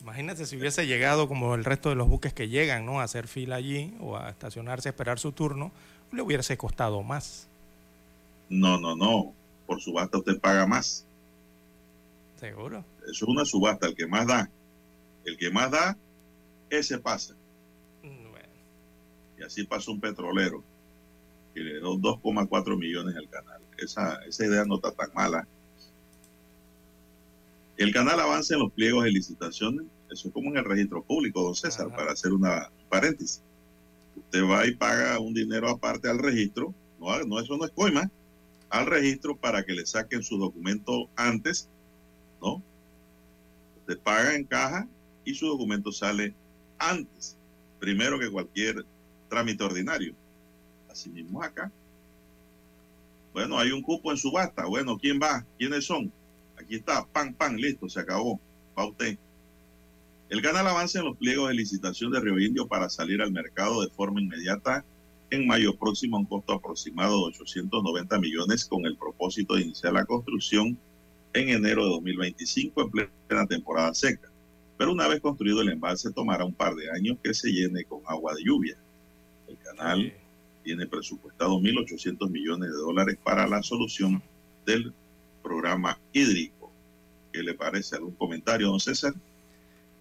[0.00, 3.00] Imagínense si hubiese llegado como el resto de los buques que llegan, ¿no?
[3.00, 5.70] A hacer fila allí o a estacionarse, a esperar su turno,
[6.12, 7.46] le hubiese costado más.
[8.48, 9.34] No, no, no
[9.66, 11.06] por subasta usted paga más.
[12.36, 12.84] Seguro.
[13.02, 14.50] Eso es una subasta, el que más da.
[15.24, 15.96] El que más da,
[16.70, 17.34] ese pasa.
[18.02, 20.62] Mm, y así pasó un petrolero
[21.54, 23.60] que le dio 2,4 millones al canal.
[23.78, 25.46] Esa, esa idea no está tan mala.
[27.76, 29.86] El canal avanza en los pliegos de licitaciones.
[30.10, 33.42] Eso es como en el registro público, don César, para hacer una paréntesis.
[34.16, 36.74] Usted va y paga un dinero aparte al registro.
[36.98, 38.10] No, no eso no es coima.
[38.70, 41.68] Al registro para que le saquen su documento antes,
[42.42, 42.62] ¿no?
[43.80, 44.88] Usted paga en caja
[45.24, 46.34] y su documento sale
[46.78, 47.36] antes,
[47.78, 48.84] primero que cualquier
[49.28, 50.14] trámite ordinario.
[50.90, 51.70] Así mismo acá.
[53.32, 54.64] Bueno, hay un cupo en subasta.
[54.64, 55.44] Bueno, ¿quién va?
[55.58, 56.10] ¿Quiénes son?
[56.58, 58.40] Aquí está, pan, pan, listo, se acabó.
[58.78, 59.18] Va usted.
[60.28, 63.82] El canal avanza en los pliegos de licitación de Río Indio para salir al mercado
[63.82, 64.84] de forma inmediata
[65.30, 69.92] en mayo próximo a un costo aproximado de 890 millones con el propósito de iniciar
[69.92, 70.78] la construcción
[71.32, 74.30] en enero de 2025 en plena temporada seca.
[74.78, 78.00] Pero una vez construido el embalse tomará un par de años que se llene con
[78.06, 78.76] agua de lluvia.
[79.48, 80.12] El canal
[80.62, 84.22] tiene presupuestado 1.800 millones de dólares para la solución
[84.64, 84.92] del
[85.42, 86.70] programa hídrico.
[87.32, 87.96] ¿Qué le parece?
[87.96, 89.14] ¿Algún comentario, don César?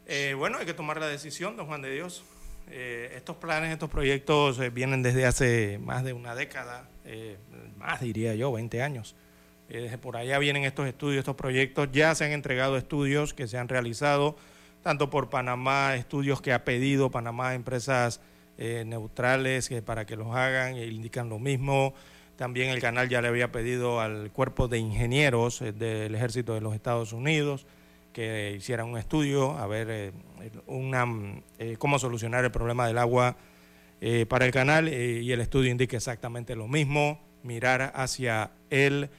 [0.07, 2.23] Eh, bueno, hay que tomar la decisión, don Juan de Dios.
[2.69, 6.89] Eh, estos planes, estos proyectos eh, vienen desde hace más de una década,
[7.77, 9.15] más diría yo, 20 años.
[9.69, 11.89] desde por allá vienen estos estudios, estos proyectos.
[11.91, 14.35] Ya se han entregado estudios que se han realizado,
[14.81, 18.21] tanto por Panamá, estudios que ha pedido Panamá a empresas
[18.57, 21.93] neutrales para que los hagan e indican lo mismo.
[22.35, 26.61] También el canal ya le había pedido al cuerpo de ingenieros eh, del ejército de
[26.61, 27.65] los Estados Unidos
[28.15, 30.11] que hicieran un estudio a ver eh,
[30.67, 31.05] una,
[31.59, 33.35] eh, cómo solucionar el problema del agua
[34.29, 39.09] para el canal y el estudio indica exactamente lo mismo, mirar hacia el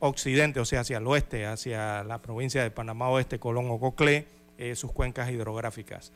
[0.00, 4.26] occidente, o sea, hacia el oeste, hacia la provincia de Panamá Oeste, Colón o Coclé,
[4.74, 6.12] sus cuencas hidrográficas.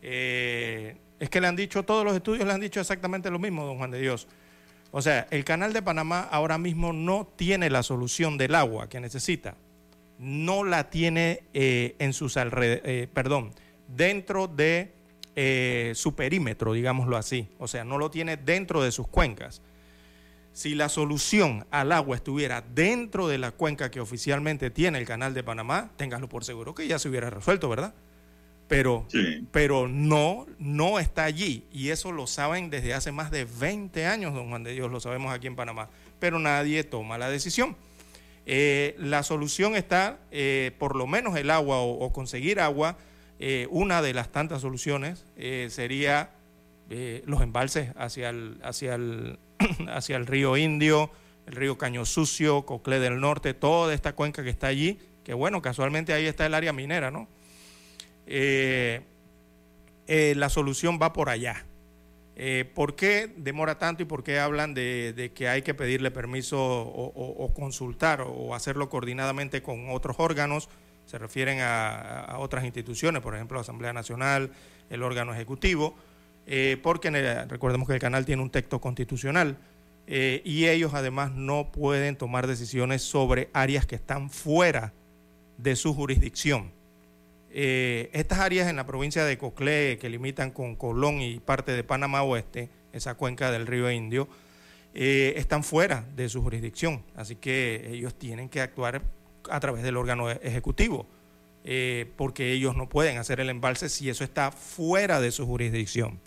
[0.00, 3.76] es que le han dicho, todos los estudios le han dicho exactamente lo mismo, don
[3.76, 4.26] Juan de Dios.
[4.90, 9.00] O sea, el canal de Panamá ahora mismo no tiene la solución del agua que
[9.00, 9.56] necesita.
[10.18, 13.52] No la tiene eh, en sus alrededores, eh, perdón,
[13.88, 14.92] dentro de
[15.34, 17.48] eh, su perímetro, digámoslo así.
[17.58, 19.62] O sea, no lo tiene dentro de sus cuencas.
[20.52, 25.34] Si la solución al agua estuviera dentro de la cuenca que oficialmente tiene el canal
[25.34, 27.94] de Panamá, téngalo por seguro que ya se hubiera resuelto, ¿verdad?
[28.72, 29.06] pero,
[29.50, 31.66] pero no, no está allí.
[31.72, 34.98] Y eso lo saben desde hace más de 20 años, don Juan de Dios, lo
[34.98, 37.76] sabemos aquí en Panamá, pero nadie toma la decisión.
[38.46, 42.96] Eh, la solución está, eh, por lo menos el agua o, conseguir agua,
[43.38, 45.24] eh, una de las tantas soluciones
[45.68, 46.30] sería
[47.24, 49.38] los embalses hacia el, hacia, el,
[49.88, 51.10] hacia el río Indio,
[51.46, 55.62] el río Caño Sucio, Coclé del Norte, toda esta cuenca que está allí, que bueno,
[55.62, 57.28] casualmente ahí está el área minera, ¿no?
[58.26, 59.02] Eh,
[60.06, 61.64] eh, la solución va por allá.
[62.34, 66.58] Eh, ¿Por qué demora tanto y por qué hablan de, que hay que pedirle permiso
[66.60, 70.68] o, consultar o hacerlo coordinadamente con otros órganos?
[71.04, 74.50] Se refieren a, otras instituciones, por ejemplo, la Asamblea Nacional,
[74.88, 75.94] el órgano ejecutivo,
[76.82, 77.10] porque
[77.48, 79.58] recordemos que el canal tiene un texto constitucional
[80.06, 84.92] y ellos además no pueden tomar decisiones sobre áreas que están fuera
[85.58, 86.72] de su jurisdicción.
[87.54, 91.84] Eh, estas áreas en la provincia de Coclé, que limitan con Colón y parte de
[91.84, 94.26] Panamá Oeste, esa cuenca del río Indio,
[94.94, 97.02] eh, están fuera de su jurisdicción.
[97.14, 99.02] Así que ellos tienen que actuar
[99.50, 101.06] a través del órgano ejecutivo,
[101.64, 106.20] eh, porque ellos no pueden hacer el embalse si eso está fuera de su jurisdicción.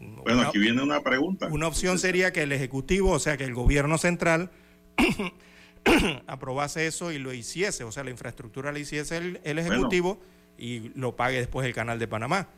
[0.00, 1.46] Bueno, aquí viene una pregunta.
[1.48, 4.50] Una opción sería que el Ejecutivo, o sea, que el gobierno central
[6.26, 10.18] aprobase eso y lo hiciese, o sea, la infraestructura la hiciese el, Ejecutivo
[10.60, 12.48] y lo pague después el canal de Panamá.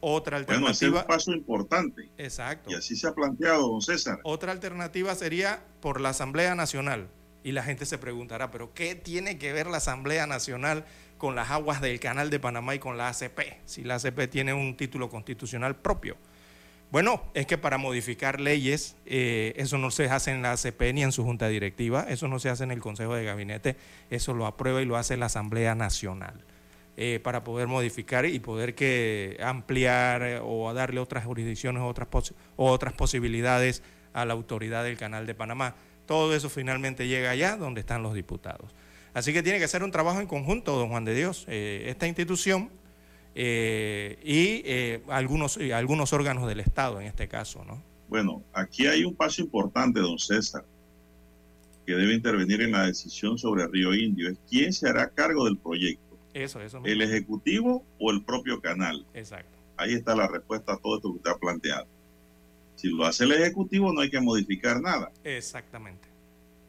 [0.00, 0.70] Otra alternativa.
[0.70, 2.08] Bueno, es un paso importante.
[2.18, 2.70] Exacto.
[2.70, 4.18] Y así se ha planteado, don César.
[4.24, 7.08] Otra alternativa sería por la Asamblea Nacional.
[7.44, 10.84] Y la gente se preguntará, ¿pero qué tiene que ver la Asamblea Nacional
[11.18, 13.40] con las aguas del canal de Panamá y con la ACP?
[13.64, 16.16] Si la ACP tiene un título constitucional propio.
[16.90, 21.02] Bueno, es que para modificar leyes, eh, eso no se hace en la ACP ni
[21.02, 23.76] en su junta directiva, eso no se hace en el Consejo de Gabinete,
[24.10, 26.44] eso lo aprueba y lo hace la Asamblea Nacional.
[26.98, 32.06] Eh, para poder modificar y poder que ampliar eh, o darle otras jurisdicciones otras
[32.56, 33.82] o otras posibilidades
[34.12, 35.74] a la autoridad del Canal de Panamá.
[36.04, 38.74] Todo eso finalmente llega allá donde están los diputados.
[39.14, 41.46] Así que tiene que ser un trabajo en conjunto, don Juan de Dios.
[41.48, 42.68] Eh, esta institución
[43.34, 44.62] y
[45.08, 47.82] algunos, algunos órganos del Estado en este caso, ¿no?
[48.10, 50.66] Bueno, aquí hay un paso importante, don César,
[51.86, 54.28] que debe intervenir en la decisión sobre Río Indio.
[54.28, 56.80] Es quién se hará cargo del proyecto eso, eso.
[56.84, 59.06] ¿El Ejecutivo o el propio canal?
[59.14, 59.58] Exacto.
[59.76, 61.86] Ahí está la respuesta a todo esto que usted ha planteado.
[62.76, 65.12] Si lo hace el Ejecutivo no hay que modificar nada.
[65.24, 66.08] Exactamente.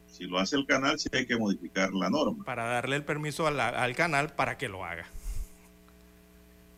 [0.06, 2.44] Si lo hace el canal sí hay que modificar la norma.
[2.44, 5.06] Para darle el permiso al canal para que lo haga.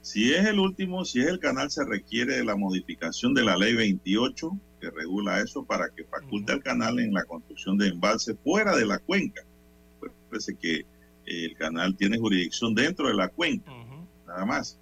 [0.01, 3.57] Si es el último, si es el canal, se requiere de la modificación de la
[3.57, 8.35] ley 28 que regula eso para que faculte al canal en la construcción de embalse
[8.37, 9.43] fuera de la cuenca.
[9.99, 10.87] Pues parece que
[11.27, 13.73] el canal tiene jurisdicción dentro de la cuenca,
[14.27, 14.79] nada más.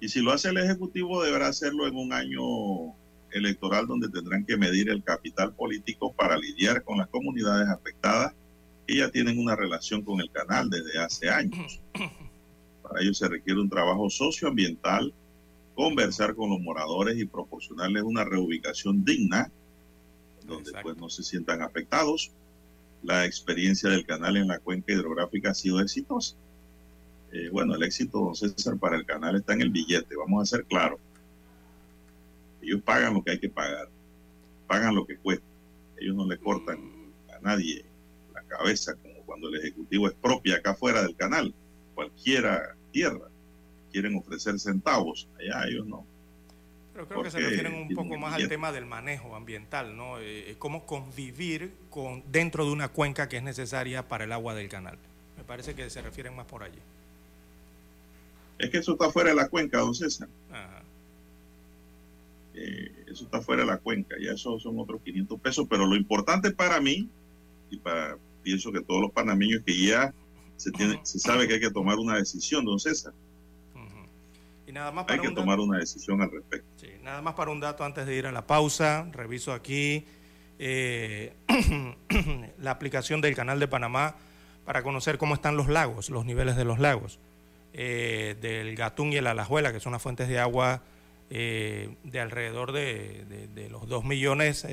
[0.00, 2.94] Y si lo hace el Ejecutivo, deberá hacerlo en un año
[3.32, 8.34] electoral donde tendrán que medir el capital político para lidiar con las comunidades afectadas
[8.86, 11.80] que ya tienen una relación con el canal desde hace años.
[12.82, 15.14] Para ello se requiere un trabajo socioambiental,
[15.76, 19.50] conversar con los moradores y proporcionarles una reubicación digna,
[20.46, 22.32] donde pues no se sientan afectados.
[23.02, 26.36] La experiencia del canal en la cuenca hidrográfica ha sido exitosa.
[27.32, 30.56] Eh, bueno, el éxito, don César, para el canal está en el billete, vamos a
[30.56, 30.98] ser claros.
[32.60, 33.88] Ellos pagan lo que hay que pagar,
[34.66, 35.46] pagan lo que cuesta.
[35.96, 36.78] Ellos no le cortan
[37.34, 37.84] a nadie
[38.34, 41.54] la cabeza como cuando el Ejecutivo es propia acá fuera del canal.
[41.94, 43.28] Cualquiera tierra.
[43.92, 46.06] Quieren ofrecer centavos, allá ellos no.
[47.00, 50.20] Pero creo que se refieren un poco más al tema del manejo ambiental, ¿no?
[50.20, 54.68] Eh, cómo convivir con, dentro de una cuenca que es necesaria para el agua del
[54.68, 54.98] canal.
[55.38, 56.78] Me parece que se refieren más por allí.
[58.58, 60.28] Es que eso está fuera de la cuenca, don César.
[62.52, 65.96] Eh, eso está fuera de la cuenca, ya eso son otros 500 pesos, pero lo
[65.96, 67.08] importante para mí,
[67.70, 70.12] y para pienso que todos los panameños que ya
[70.56, 73.14] se, tiene, se sabe que hay que tomar una decisión, don César.
[74.70, 76.68] Y nada más hay que tomar una decisión al respecto.
[76.76, 80.04] Sí, nada más para un dato antes de ir a la pausa, reviso aquí
[80.60, 81.32] eh,
[82.60, 84.14] la aplicación del canal de Panamá
[84.64, 87.18] para conocer cómo están los lagos, los niveles de los lagos,
[87.72, 90.84] eh, del Gatún y el Alajuela, que son las fuentes de agua
[91.30, 94.68] eh, de alrededor de, de, los 2 millones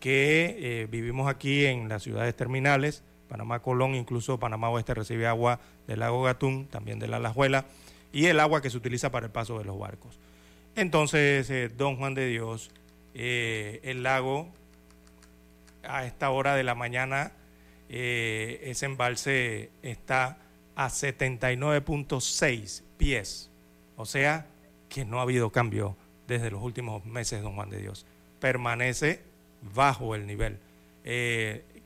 [0.00, 6.00] que vivimos aquí en las ciudades terminales Panamá Colón, incluso Panamá Oeste recibe agua del
[6.00, 7.66] lago Gatún, también de la Alajuela,
[8.12, 10.18] y el agua que se utiliza para el paso de los barcos.
[10.76, 12.70] Entonces, eh, don Juan de Dios,
[13.14, 14.48] eh, el lago
[15.82, 17.32] a esta hora de la mañana,
[17.88, 20.38] eh, ese embalse está
[20.76, 23.50] a 79.6 pies,
[23.96, 24.46] o sea
[24.88, 25.96] que no ha habido cambio
[26.26, 28.06] desde los últimos meses, don Juan de Dios.
[28.40, 29.22] Permanece
[29.74, 30.58] bajo el nivel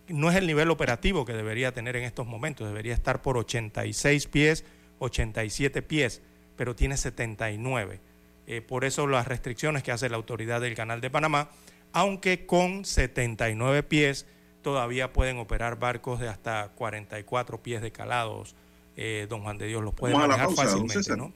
[0.09, 4.27] no es el nivel operativo que debería tener en estos momentos, debería estar por 86
[4.27, 4.65] pies,
[5.03, 6.23] 87 pies,
[6.57, 8.01] pero tiene 79.
[8.47, 11.51] Eh, por eso las restricciones que hace la autoridad del Canal de Panamá,
[11.93, 14.27] aunque con 79 pies
[14.63, 18.55] todavía pueden operar barcos de hasta 44 pies de calados.
[18.97, 21.33] Eh, don Juan de Dios los puede manejar fácilmente, ¿no?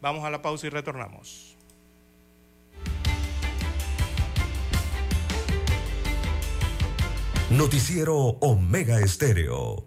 [0.00, 1.56] Vamos a la pausa y retornamos.
[7.50, 9.86] Noticiero Omega Estéreo.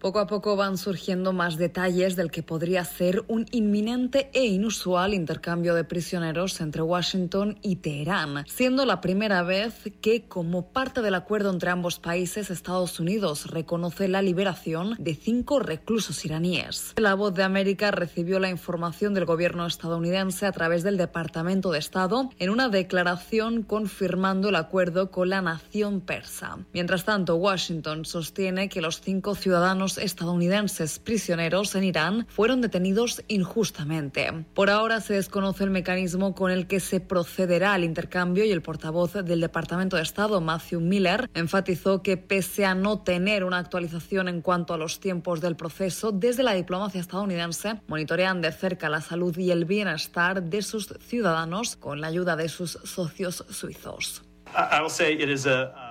[0.00, 5.12] Poco a poco van surgiendo más detalles del que podría ser un inminente e inusual
[5.12, 11.14] intercambio de prisioneros entre Washington y Teherán, siendo la primera vez que, como parte del
[11.14, 16.94] acuerdo entre ambos países, Estados Unidos reconoce la liberación de cinco reclusos iraníes.
[16.96, 21.78] La voz de América recibió la información del gobierno estadounidense a través del Departamento de
[21.78, 26.56] Estado en una declaración confirmando el acuerdo con la nación persa.
[26.72, 34.44] Mientras tanto, Washington sostiene que los cinco ciudadanos estadounidenses prisioneros en Irán fueron detenidos injustamente.
[34.54, 38.62] Por ahora se desconoce el mecanismo con el que se procederá al intercambio y el
[38.62, 44.28] portavoz del Departamento de Estado, Matthew Miller, enfatizó que pese a no tener una actualización
[44.28, 49.00] en cuanto a los tiempos del proceso, desde la diplomacia estadounidense monitorean de cerca la
[49.00, 54.22] salud y el bienestar de sus ciudadanos con la ayuda de sus socios suizos.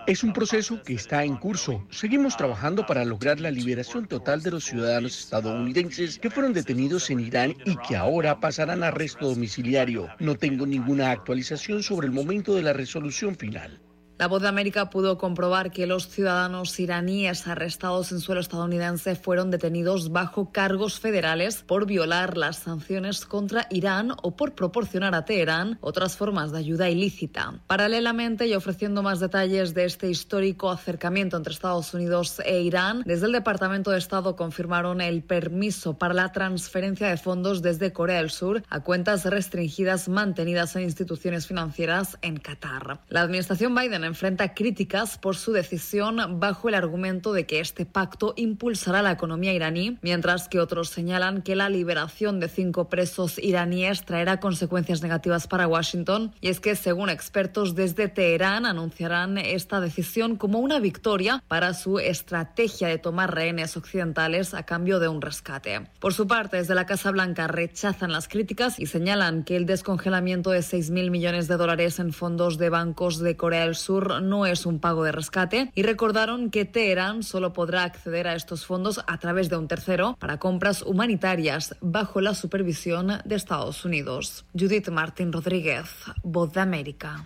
[0.07, 1.86] Es un proceso que está en curso.
[1.89, 7.20] Seguimos trabajando para lograr la liberación total de los ciudadanos estadounidenses que fueron detenidos en
[7.20, 10.10] Irán y que ahora pasarán a arresto domiciliario.
[10.20, 13.80] No tengo ninguna actualización sobre el momento de la resolución final.
[14.20, 19.49] La voz de América pudo comprobar que los ciudadanos iraníes arrestados en suelo estadounidense fueron
[19.49, 25.78] detenidos bajo cargos federales por violar las sanciones contra Irán o por proporcionar a Teherán
[25.80, 27.61] otras formas de ayuda ilícita.
[27.65, 33.28] Paralelamente y ofreciendo más detalles de este histórico acercamiento entre Estados Unidos e Irán, desde
[33.28, 38.32] el Departamento de Estado confirmaron el permiso para la transferencia de fondos desde Corea del
[38.32, 42.99] Sur a cuentas restringidas mantenidas en instituciones financieras en Qatar.
[43.07, 48.34] La administración Biden enfrenta críticas por su decisión bajo el argumento de que este pacto
[48.36, 54.03] impulsará la economía iraní, mientras que otros señalan que la liberación de cinco presos iraníes
[54.03, 56.34] traerá consecuencias negativas para Washington.
[56.41, 61.99] Y es que, según expertos desde Teherán, anunciarán esta decisión como una victoria para su
[61.99, 65.88] estrategia de tomar rehenes occidentales a cambio de un rescate.
[65.99, 70.49] Por su parte, desde la Casa Blanca rechazan las críticas y señalan que el descongelamiento
[70.49, 74.65] de 6.000 millones de dólares en fondos de bancos de Corea del Sur no es
[74.65, 79.17] un pago de rescate y recordaron que Teherán solo podrá acceder a estos fondos a
[79.19, 84.45] través de un tercero para compras humanitarias bajo la supervisión de Estados Unidos.
[84.57, 85.85] Judith Martín Rodríguez,
[86.23, 87.25] Voz de América.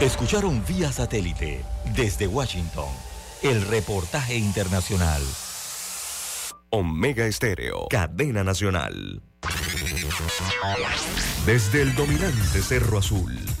[0.00, 1.62] Escucharon vía satélite
[1.94, 2.88] desde Washington
[3.42, 5.22] el reportaje internacional.
[6.70, 9.22] Omega Estéreo, cadena nacional.
[11.46, 13.38] Desde el dominante Cerro Azul,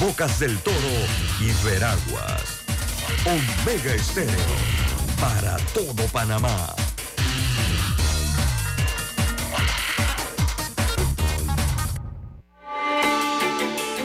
[0.00, 0.76] Bocas del Toro
[1.40, 2.62] y Veraguas.
[3.26, 4.34] Omega Estéreo
[5.20, 6.74] para todo Panamá.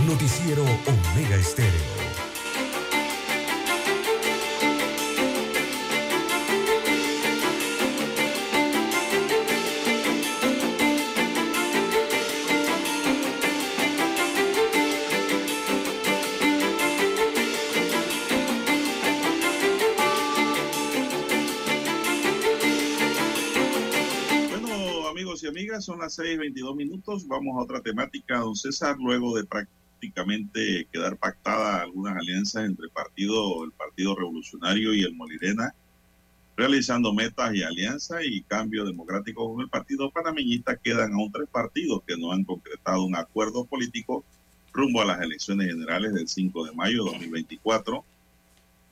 [0.05, 2.04] Noticiero Omega Estéreo.
[25.85, 27.27] Son las 6:22 minutos.
[27.27, 28.97] Vamos a otra temática, don César.
[28.99, 35.75] Luego de prácticamente quedar pactada algunas alianzas entre partido, el Partido Revolucionario y el Molirena,
[36.57, 42.01] realizando metas y alianzas y cambio democrático con el Partido Panameñista, quedan aún tres partidos
[42.07, 44.25] que no han concretado un acuerdo político
[44.73, 48.03] rumbo a las elecciones generales del 5 de mayo de 2024.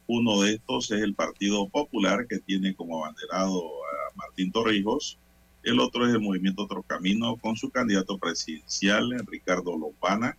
[0.05, 5.17] Uno de estos es el Partido Popular, que tiene como abanderado a Martín Torrijos,
[5.63, 10.37] el otro es el Movimiento Otro Camino con su candidato presidencial, Ricardo Lopana.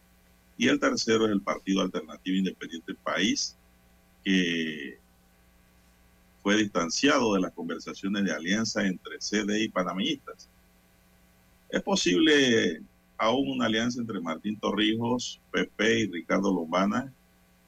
[0.56, 3.56] Y el tercero es el Partido Alternativo Independiente País,
[4.22, 4.98] que
[6.42, 10.48] fue distanciado de las conversaciones de alianza entre CD y panameñistas.
[11.70, 12.82] Es posible
[13.16, 17.12] aún una alianza entre Martín Torrijos, PP y Ricardo Lombana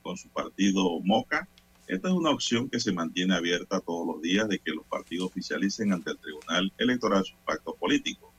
[0.02, 1.48] con su partido Moca
[1.86, 5.28] esta es una opción que se mantiene abierta todos los días de que los partidos
[5.28, 8.30] oficialicen ante el Tribunal Electoral sus pactos políticos.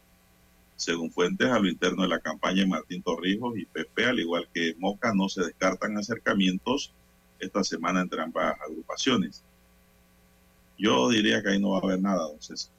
[0.76, 4.76] Según fuentes a lo interno de la campaña Martín Torrijos y PP, al igual que
[4.78, 6.94] Moca, no se descartan acercamientos
[7.40, 9.44] esta semana entre ambas agrupaciones.
[10.78, 12.72] Yo diría que ahí no va a haber nada, don César.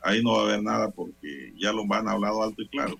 [0.00, 2.96] Ahí no va a haber nada porque ya lo han hablado alto y claro.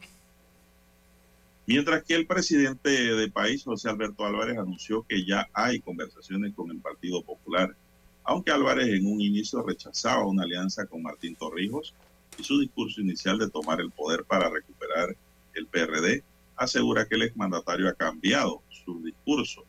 [1.69, 6.71] Mientras que el presidente de país, José Alberto Álvarez, anunció que ya hay conversaciones con
[6.71, 7.77] el Partido Popular,
[8.25, 11.95] aunque Álvarez en un inicio rechazaba una alianza con Martín Torrijos
[12.39, 15.15] y su discurso inicial de tomar el poder para recuperar
[15.53, 16.25] el PRD,
[16.57, 19.63] asegura que el exmandatario ha cambiado su discurso.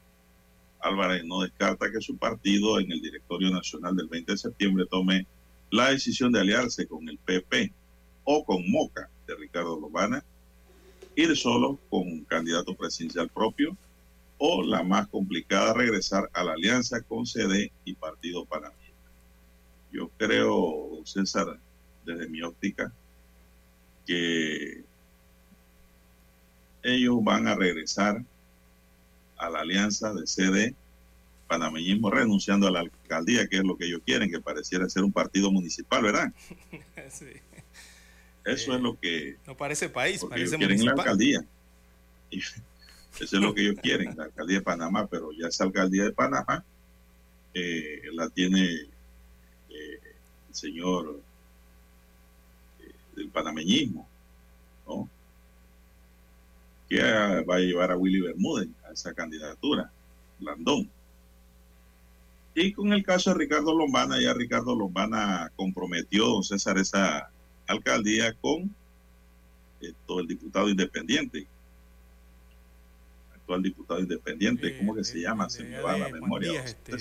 [0.79, 5.27] Álvarez no descarta que su partido en el directorio nacional del 20 de septiembre tome
[5.69, 7.73] la decisión de aliarse con el PP
[8.23, 10.23] o con Moca de Ricardo Lobana
[11.19, 13.75] ir solo con un candidato presidencial propio
[14.37, 19.11] o la más complicada, regresar a la alianza con CD y Partido Panameñista.
[19.91, 21.59] Yo creo, César,
[22.05, 22.93] desde mi óptica,
[24.05, 24.83] que
[26.83, 28.23] ellos van a regresar
[29.37, 30.75] a la alianza de CD
[31.49, 35.11] panameñismo renunciando a la alcaldía, que es lo que ellos quieren, que pareciera ser un
[35.11, 36.31] partido municipal, ¿verdad?
[37.09, 37.25] Sí.
[38.45, 39.37] Eso es lo que...
[39.45, 41.45] No parece país, parece quieren la alcaldía.
[43.19, 46.11] Eso es lo que ellos quieren, la alcaldía de Panamá, pero ya esa alcaldía de
[46.11, 46.63] Panamá
[47.53, 48.63] eh, la tiene
[49.69, 49.99] eh,
[50.47, 51.19] el señor
[52.79, 54.07] eh, del panameñismo,
[54.87, 55.09] ¿no?
[56.87, 59.91] Que va a llevar a Willy Bermúdez a esa candidatura,
[60.39, 60.89] Landón.
[62.55, 67.29] Y con el caso de Ricardo Lombana, ya Ricardo Lombana comprometió, don César, esa
[67.71, 68.73] alcaldía con
[70.05, 71.47] todo el diputado independiente
[73.49, 75.49] actual diputado independiente, ¿cómo que se llama?
[75.49, 76.63] Se me va la memoria.
[76.63, 76.95] Este,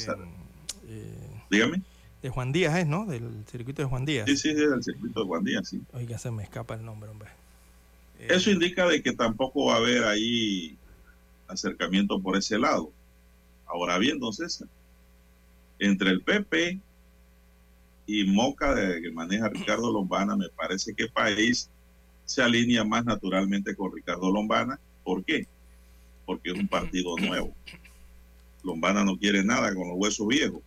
[0.86, 1.82] eh, Dígame.
[2.22, 3.04] De Juan Díaz es, ¿no?
[3.04, 4.26] Del circuito de Juan Díaz.
[4.26, 5.82] Sí, sí, del circuito de Juan Díaz, sí.
[5.92, 7.28] Oiga, se me escapa el nombre, hombre.
[8.18, 10.76] Eh, Eso indica de que tampoco va a haber ahí
[11.48, 12.90] acercamiento por ese lado.
[13.66, 14.64] Ahora bien, entonces,
[15.78, 16.80] entre el PP
[18.09, 21.70] y Moca de, que maneja Ricardo Lombana, me parece que país
[22.24, 24.80] se alinea más naturalmente con Ricardo Lombana.
[25.04, 25.46] ¿Por qué?
[26.28, 27.56] porque es un partido nuevo.
[28.62, 30.61] Lombana no quiere nada con los huesos viejos,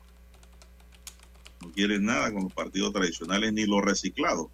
[1.62, 4.48] no quiere nada con los partidos tradicionales ni los reciclados,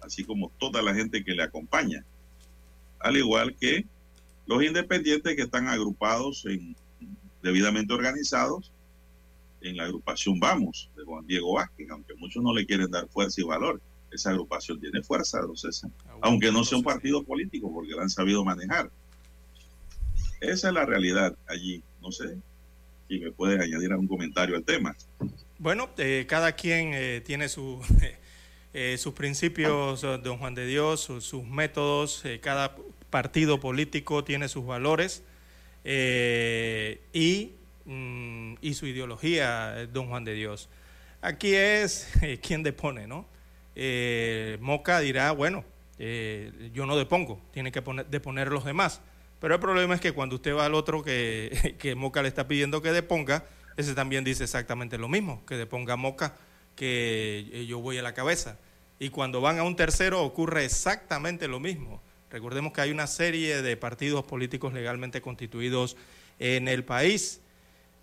[0.00, 2.04] así como toda la gente que le acompaña,
[2.98, 3.86] al igual que
[4.46, 6.74] los independientes que están agrupados en
[7.40, 8.72] debidamente organizados
[9.60, 13.40] en la agrupación Vamos de Juan Diego Vázquez, aunque muchos no le quieren dar fuerza
[13.40, 13.80] y valor.
[14.10, 18.42] Esa agrupación tiene fuerza, ah, aunque no sea un partido político, porque la han sabido
[18.44, 18.90] manejar.
[20.40, 21.82] Esa es la realidad allí.
[22.00, 22.38] No sé
[23.08, 24.96] si me puedes añadir algún comentario al tema.
[25.58, 27.80] Bueno, eh, cada quien eh, tiene su,
[28.72, 32.76] eh, sus principios, don Juan de Dios, sus, métodos, cada
[33.10, 35.22] partido político tiene sus valores
[35.84, 37.50] y,
[37.88, 40.68] mm, y, su ideología, don Juan de Dios.
[41.20, 42.08] Aquí es
[42.42, 43.26] quien depone, ¿no?
[44.60, 45.64] Moca dirá, bueno,
[45.98, 49.00] yo no depongo, tiene que poner, deponer los demás.
[49.40, 52.48] Pero el problema es que cuando usted va al otro que, que Moca le está
[52.48, 53.44] pidiendo que deponga,
[53.76, 56.34] ese también dice exactamente lo mismo, que deponga Moca,
[56.74, 58.58] que eh, yo voy a la cabeza.
[58.98, 62.02] Y cuando van a un tercero ocurre exactamente lo mismo.
[62.30, 65.96] Recordemos que hay una serie de partidos políticos legalmente constituidos
[66.40, 67.40] en el país.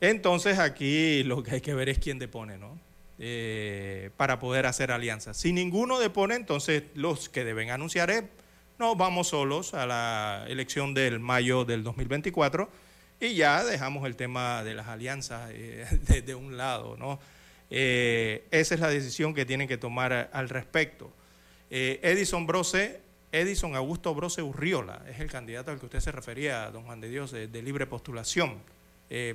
[0.02, 2.78] Entonces aquí lo que hay que ver es quién depone, ¿no?
[3.18, 5.38] Eh, para poder hacer alianzas.
[5.38, 8.24] Si ninguno depone, entonces los que deben anunciar es
[8.78, 12.70] no vamos solos a la elección del mayo del 2024
[13.22, 15.86] y ya dejamos el tema de las alianzas eh,
[16.26, 17.20] de, un lado, ¿no?
[17.70, 21.12] Eh, esa es la decisión que tienen que tomar al respecto.
[21.70, 26.84] Edison Brose, Edison Augusto Brose Urriola, es el candidato al que usted se refería, don
[26.84, 28.60] Juan de Dios, de, libre postulación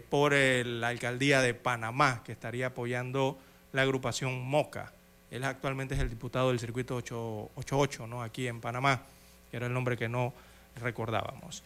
[0.08, 3.38] por la alcaldía de Panamá, que estaría apoyando
[3.72, 4.92] la agrupación MOCA.
[5.30, 8.22] Él actualmente es el diputado del circuito 888, ¿no?
[8.22, 9.02] aquí en Panamá
[9.50, 10.32] que era el nombre que no
[10.76, 11.62] recordábamos.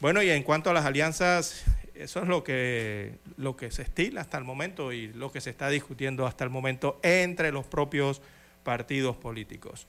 [0.00, 1.64] Bueno, y en cuanto a las alianzas,
[1.94, 5.50] eso es lo que, lo que se estila hasta el momento y lo que se
[5.50, 8.20] está discutiendo hasta el momento entre los propios
[8.62, 9.86] partidos políticos.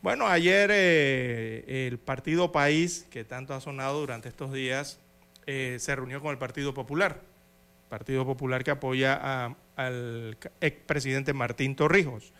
[0.00, 5.00] Bueno, ayer eh, el Partido País, que tanto ha sonado durante estos días,
[5.50, 7.22] eh, se reunió con el Partido Popular,
[7.88, 12.34] Partido Popular que apoya al expresidente Martín Torrijos.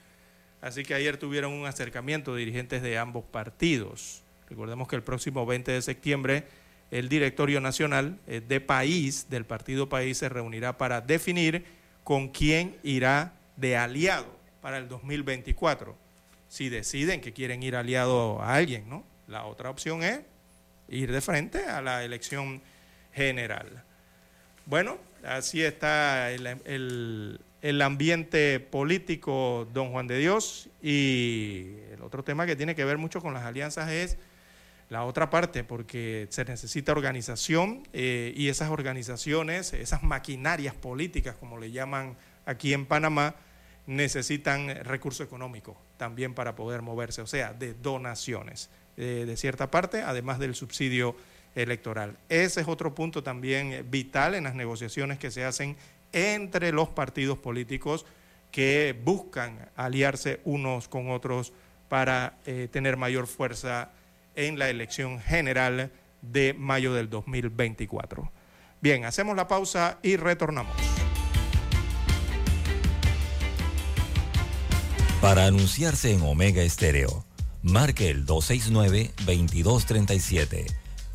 [0.61, 4.23] Así que ayer tuvieron un acercamiento de dirigentes de ambos partidos.
[4.51, 6.45] Recordemos que el próximo 20 de septiembre
[6.91, 11.65] el directorio nacional eh, de país, del partido país, se reunirá para definir
[12.05, 15.97] con quién irá de aliado para el 2024.
[16.49, 19.03] Si deciden que quieren ir aliado a alguien, ¿no?
[19.27, 20.21] La otra opción es
[20.91, 22.61] ir de frente a la elección
[23.13, 23.85] general.
[24.67, 32.47] Bueno, así está el, el ambiente político, don Juan de Dios, y el otro tema
[32.47, 34.19] que tiene que ver mucho con las alianzas es
[34.91, 41.59] la otra parte, porque se necesita organización eh, y esas organizaciones, esas maquinarias políticas, como
[41.59, 43.35] le llaman aquí en Panamá,
[43.87, 50.03] necesitan recurso económico también para poder moverse, o sea, de donaciones eh, de cierta parte,
[50.03, 51.17] además del subsidio
[51.63, 52.17] electoral.
[52.29, 55.77] Ese es otro punto también vital en las negociaciones que se hacen
[56.13, 58.07] entre los partidos políticos
[58.51, 61.53] que buscan aliarse unos con otros
[61.89, 63.91] para eh, tener mayor fuerza
[64.35, 65.93] en la elección general
[66.23, 68.33] de mayo del 2024.
[68.81, 70.75] Bien, hacemos la pausa y retornamos.
[75.21, 77.25] Para anunciarse en Omega Estéreo,
[77.63, 80.78] marque el 269-2237.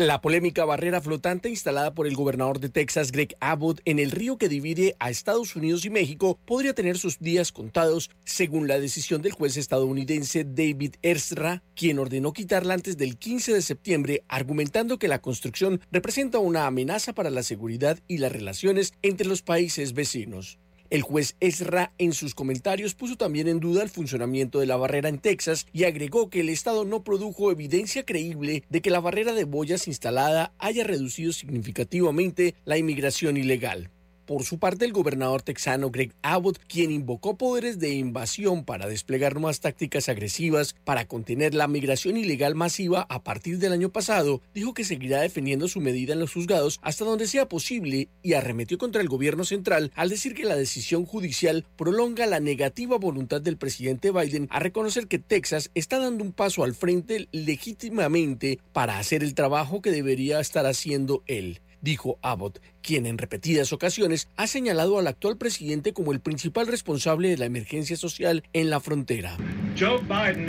[0.00, 4.38] La polémica barrera flotante instalada por el gobernador de Texas, Greg Abbott, en el río
[4.38, 9.22] que divide a Estados Unidos y México podría tener sus días contados, según la decisión
[9.22, 15.08] del juez estadounidense David Erstra, quien ordenó quitarla antes del 15 de septiembre, argumentando que
[15.08, 20.60] la construcción representa una amenaza para la seguridad y las relaciones entre los países vecinos.
[20.90, 25.10] El juez Ezra en sus comentarios puso también en duda el funcionamiento de la barrera
[25.10, 29.34] en Texas y agregó que el Estado no produjo evidencia creíble de que la barrera
[29.34, 33.90] de boyas instalada haya reducido significativamente la inmigración ilegal.
[34.28, 39.32] Por su parte, el gobernador texano Greg Abbott, quien invocó poderes de invasión para desplegar
[39.32, 44.74] nuevas tácticas agresivas para contener la migración ilegal masiva a partir del año pasado, dijo
[44.74, 49.00] que seguirá defendiendo su medida en los juzgados hasta donde sea posible y arremetió contra
[49.00, 54.10] el gobierno central al decir que la decisión judicial prolonga la negativa voluntad del presidente
[54.10, 59.32] Biden a reconocer que Texas está dando un paso al frente legítimamente para hacer el
[59.32, 65.06] trabajo que debería estar haciendo él dijo Abbott, quien en repetidas ocasiones ha señalado al
[65.06, 69.36] actual presidente como el principal responsable de la emergencia social en la frontera.
[69.78, 70.48] Joe Biden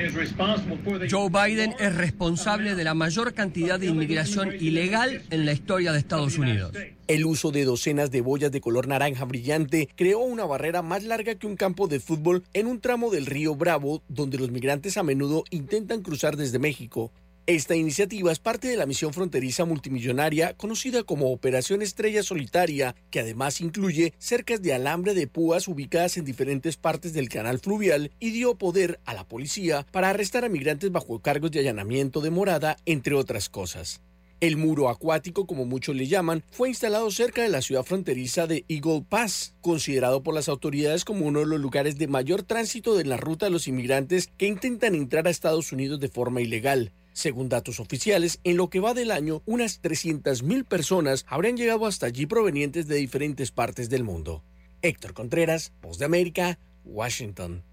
[1.80, 6.72] es responsable de la mayor cantidad de inmigración ilegal en la historia de Estados Unidos.
[7.08, 11.36] El uso de docenas de boyas de color naranja brillante creó una barrera más larga
[11.36, 15.04] que un campo de fútbol en un tramo del río Bravo, donde los migrantes a
[15.04, 17.12] menudo intentan cruzar desde México.
[17.50, 23.22] Esta iniciativa es parte de la misión fronteriza multimillonaria conocida como Operación Estrella Solitaria, que
[23.22, 28.30] además incluye cercas de alambre de púas ubicadas en diferentes partes del canal fluvial y
[28.30, 32.78] dio poder a la policía para arrestar a migrantes bajo cargos de allanamiento de morada,
[32.86, 34.04] entre otras cosas.
[34.42, 38.64] El muro acuático, como muchos le llaman, fue instalado cerca de la ciudad fronteriza de
[38.68, 43.06] Eagle Pass, considerado por las autoridades como uno de los lugares de mayor tránsito de
[43.06, 46.94] la ruta de los inmigrantes que intentan entrar a Estados Unidos de forma ilegal.
[47.20, 52.06] Según datos oficiales, en lo que va del año, unas 300.000 personas habrían llegado hasta
[52.06, 54.42] allí provenientes de diferentes partes del mundo.
[54.82, 57.66] Héctor Contreras, Voz de América, Washington.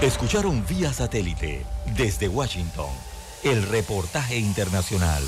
[0.00, 1.62] Escucharon vía satélite
[1.94, 2.88] desde Washington
[3.44, 5.22] el reportaje internacional.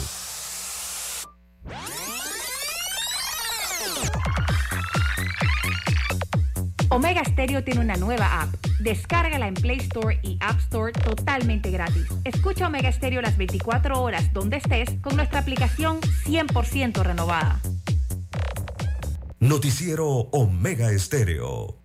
[6.92, 8.54] Omega Stereo tiene una nueva app.
[8.80, 12.04] Descárgala en Play Store y App Store totalmente gratis.
[12.24, 17.60] Escucha Omega Stereo las 24 horas donde estés con nuestra aplicación 100% renovada.
[19.40, 21.78] Noticiero Omega Estéreo.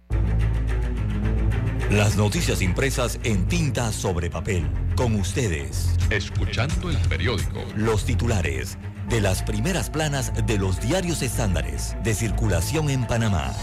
[1.90, 4.68] Las noticias impresas en tinta sobre papel.
[4.98, 5.96] Con ustedes.
[6.10, 7.64] Escuchando el periódico.
[7.78, 8.78] Los titulares
[9.08, 13.54] de las primeras planas de los diarios estándares de circulación en Panamá.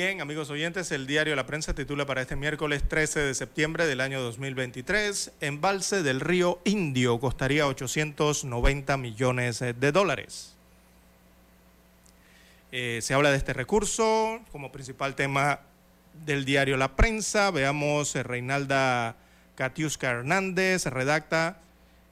[0.00, 4.20] Amigos oyentes, el diario La Prensa titula para este miércoles 13 de septiembre del año
[4.20, 10.54] 2023, embalse del río Indio costaría 890 millones de dólares.
[12.70, 15.60] Eh, se habla de este recurso como principal tema
[16.24, 17.50] del diario La Prensa.
[17.50, 19.16] Veamos, eh, Reinalda
[19.56, 21.58] Katiuska Hernández redacta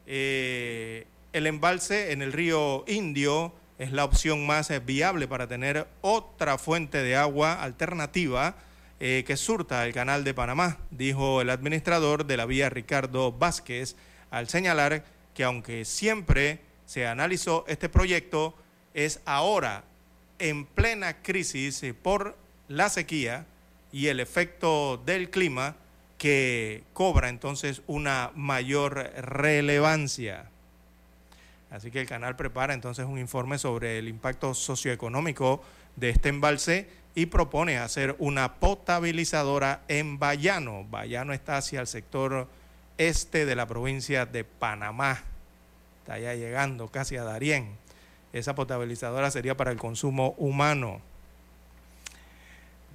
[0.09, 5.87] eh, el embalse en el río Indio es la opción más eh, viable para tener
[6.01, 8.57] otra fuente de agua alternativa
[8.99, 13.97] eh, que surta el canal de Panamá, dijo el administrador de la vía Ricardo Vázquez,
[14.31, 15.05] al señalar
[15.35, 18.57] que aunque siempre se analizó este proyecto,
[18.95, 19.85] es ahora
[20.39, 22.37] en plena crisis por
[22.69, 23.47] la sequía
[23.93, 25.77] y el efecto del clima
[26.17, 30.51] que cobra entonces una mayor relevancia.
[31.71, 35.63] Así que el canal prepara entonces un informe sobre el impacto socioeconómico
[35.97, 40.85] de este embalse y propone hacer una potabilizadora en Bayano.
[40.85, 42.49] Bayano está hacia el sector
[42.99, 45.23] este de la provincia de Panamá.
[46.01, 47.77] Está ya llegando casi a Darién.
[48.33, 51.01] Esa potabilizadora sería para el consumo humano.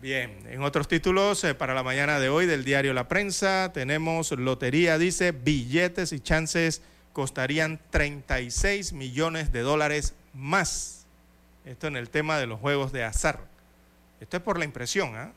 [0.01, 4.32] Bien, en otros títulos eh, para la mañana de hoy del diario La Prensa tenemos
[4.32, 6.82] Lotería, dice, billetes y chances
[7.14, 11.05] costarían 36 millones de dólares más.
[11.66, 13.39] Esto en el tema de los juegos de azar.
[14.20, 15.16] Esto es por la impresión.
[15.16, 15.32] ¿ah?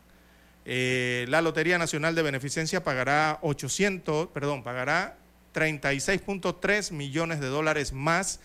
[0.64, 5.16] Eh, la Lotería Nacional de Beneficencia pagará 800, perdón, pagará
[5.54, 8.40] 36.3 millones de dólares más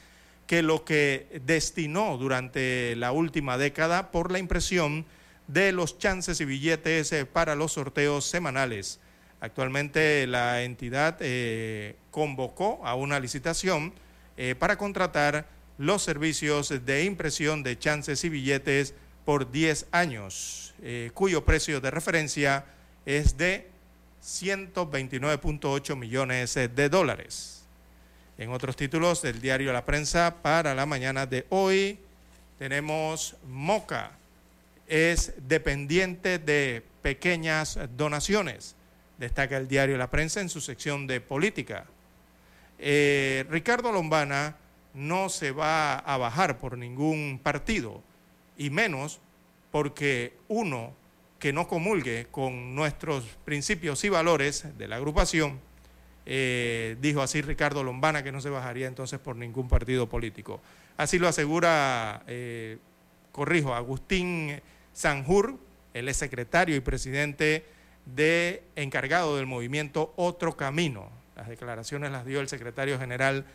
[0.48, 5.06] que lo que destinó durante la última década por la impresión
[5.48, 9.00] de los chances y billetes eh, para los sorteos semanales.
[9.42, 13.94] Actualmente la entidad eh, convocó a una licitación
[14.38, 20.74] eh, para contratar los servicios de impresión de chances y billetes por 10 años,
[21.14, 22.66] cuyo precio de referencia
[23.06, 23.70] es de
[24.24, 27.64] 129.8 millones de dólares.
[28.38, 32.00] En otros títulos del diario La Prensa para la mañana de hoy
[32.58, 34.12] tenemos Moca
[34.90, 38.76] es dependiente de pequeñas donaciones,
[39.20, 41.86] destaca el diario La Prensa en su sección de política.
[42.80, 44.56] Eh, Ricardo Lombana
[44.94, 48.02] no se va a bajar por ningún partido,
[48.58, 49.20] y menos
[49.72, 50.94] porque uno
[51.38, 55.60] que no comulgue con nuestros principios y valores de la agrupación,
[56.26, 60.62] eh, dijo así Ricardo Lombana que no se bajaría entonces por ningún partido político.
[60.98, 62.78] Así lo asegura, eh,
[63.32, 64.62] corrijo, Agustín
[64.94, 65.58] Sanjur,
[65.94, 67.66] es secretario y presidente
[68.16, 71.10] de encargado del movimiento Otro Camino.
[71.36, 73.46] Las declaraciones las dio el secretario general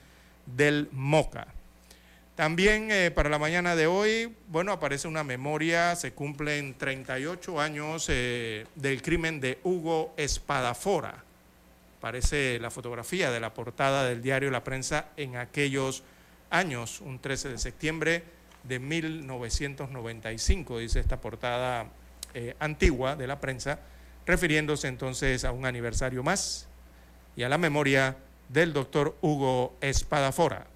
[0.46, 1.48] del MOCA.
[2.34, 8.06] También eh, para la mañana de hoy, bueno, aparece una memoria, se cumplen 38 años
[8.08, 11.22] eh, del crimen de Hugo Espadafora.
[11.98, 16.02] Aparece la fotografía de la portada del diario La Prensa en aquellos
[16.50, 18.24] años, un 13 de septiembre
[18.64, 21.86] de 1995, dice esta portada
[22.34, 23.78] eh, antigua de la prensa,
[24.26, 26.66] refiriéndose entonces a un aniversario más
[27.36, 28.16] y a la memoria
[28.48, 30.66] del doctor Hugo Espadafora.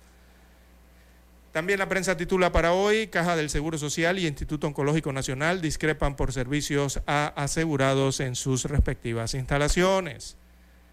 [1.52, 6.14] También la prensa titula para hoy, Caja del Seguro Social y Instituto Oncológico Nacional discrepan
[6.14, 10.36] por servicios a asegurados en sus respectivas instalaciones.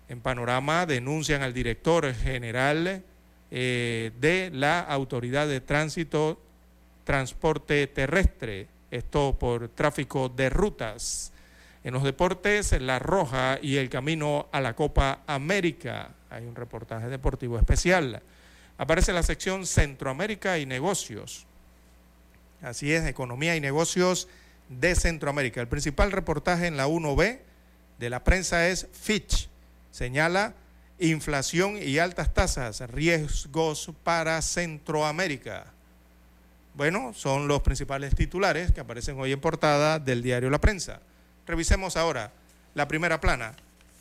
[0.07, 3.03] En panorama denuncian al director general
[3.51, 6.41] eh, de la Autoridad de Tránsito
[7.03, 11.31] transporte terrestre, esto por tráfico de rutas.
[11.85, 16.15] En los deportes, La Roja y el camino a la Copa América.
[16.31, 18.23] Hay un reportaje deportivo especial.
[18.79, 21.45] Aparece la sección Centroamérica y Negocios.
[22.63, 24.27] Así es, Economía y Negocios
[24.67, 25.61] de Centroamérica.
[25.61, 27.37] El principal reportaje en la 1B
[27.99, 29.47] de la prensa es Fitch.
[29.91, 30.55] Señala
[30.97, 35.67] inflación y altas tasas, riesgos para Centroamérica.
[36.73, 40.99] Bueno, son los principales titulares que aparecen hoy en portada del diario La Prensa.
[41.45, 42.31] Revisemos ahora
[42.73, 43.55] la primera plana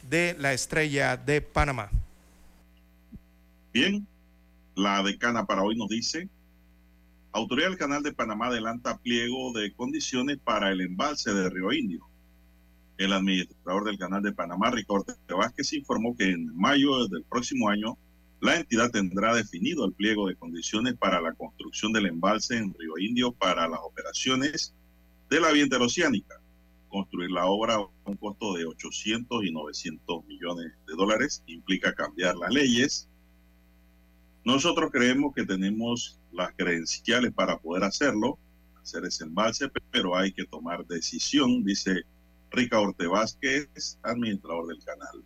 [0.09, 1.91] de la estrella de Panamá.
[3.73, 4.07] Bien,
[4.75, 6.29] la decana para hoy nos dice,
[7.33, 12.07] Autoridad del Canal de Panamá adelanta pliego de condiciones para el embalse de Río Indio.
[12.97, 15.05] El administrador del Canal de Panamá, Ricardo
[15.37, 17.99] Vázquez, informó que en mayo del próximo año
[18.41, 22.99] la entidad tendrá definido el pliego de condiciones para la construcción del embalse en Río
[22.99, 24.73] Indio para las operaciones
[25.29, 26.41] de la vía interoceánica.
[26.95, 32.37] Construir la obra a un costo de 800 y 900 millones de dólares implica cambiar
[32.37, 33.09] las leyes.
[34.45, 38.39] Nosotros creemos que tenemos las credenciales para poder hacerlo,
[38.81, 42.03] hacer ese embalse, pero hay que tomar decisión, dice
[42.53, 45.25] Rica Orte Vázquez, administrador del canal.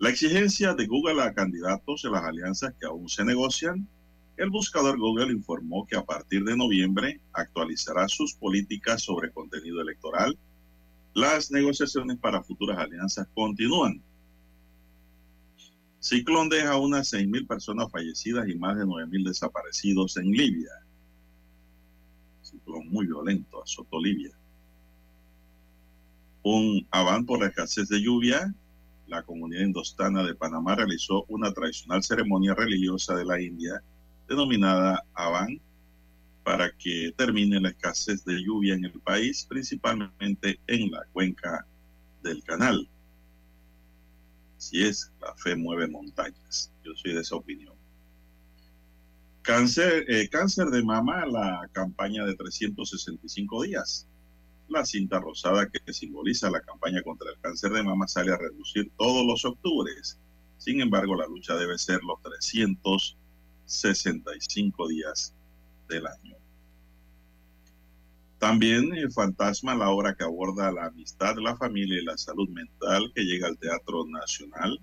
[0.00, 3.88] La exigencia de Google a candidatos en las alianzas que aún se negocian,
[4.36, 10.36] el buscador Google informó que a partir de noviembre actualizará sus políticas sobre contenido electoral.
[11.14, 14.02] Las negociaciones para futuras alianzas continúan.
[16.00, 20.70] Ciclón deja unas 6.000 personas fallecidas y más de 9.000 desaparecidos en Libia.
[22.42, 24.36] Ciclón muy violento azotó Libia.
[26.42, 28.52] un aván por la escasez de lluvia,
[29.06, 33.82] la comunidad indostana de Panamá realizó una tradicional ceremonia religiosa de la India
[34.28, 35.60] denominada Aván
[36.44, 41.66] para que termine la escasez de lluvia en el país, principalmente en la cuenca
[42.22, 42.86] del canal.
[44.58, 46.70] Si es, la fe mueve montañas.
[46.84, 47.74] Yo soy de esa opinión.
[49.42, 54.06] Cáncer, eh, cáncer de mama, la campaña de 365 días.
[54.68, 58.90] La cinta rosada que simboliza la campaña contra el cáncer de mama sale a reducir
[58.96, 60.18] todos los octubres.
[60.56, 63.23] Sin embargo, la lucha debe ser los 365
[64.88, 65.34] días
[65.88, 66.36] del año.
[68.38, 73.10] También el Fantasma, la obra que aborda la amistad, la familia y la salud mental,
[73.14, 74.78] que llega al Teatro Nacional.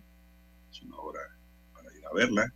[0.72, 1.20] Es una obra
[1.74, 2.54] para ir a verla.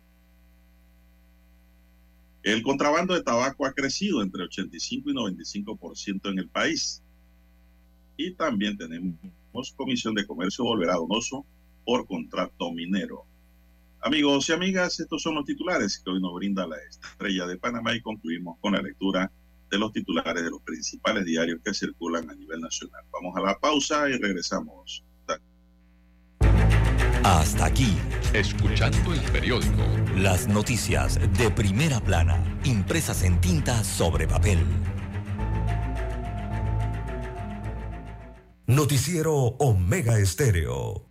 [2.42, 7.02] El contrabando de tabaco ha crecido entre 85 y 95% en el país.
[8.16, 11.44] Y también tenemos Comisión de Comercio volverá donoso
[11.84, 13.26] por contrato minero.
[14.02, 17.94] Amigos y amigas, estos son los titulares que hoy nos brinda la estrella de Panamá
[17.94, 19.30] y concluimos con la lectura
[19.70, 23.02] de los titulares de los principales diarios que circulan a nivel nacional.
[23.12, 25.04] Vamos a la pausa y regresamos.
[27.24, 27.96] Hasta aquí,
[28.34, 29.82] escuchando el periódico.
[30.14, 34.60] Las noticias de primera plana, impresas en tinta sobre papel.
[38.68, 41.10] Noticiero Omega Estéreo.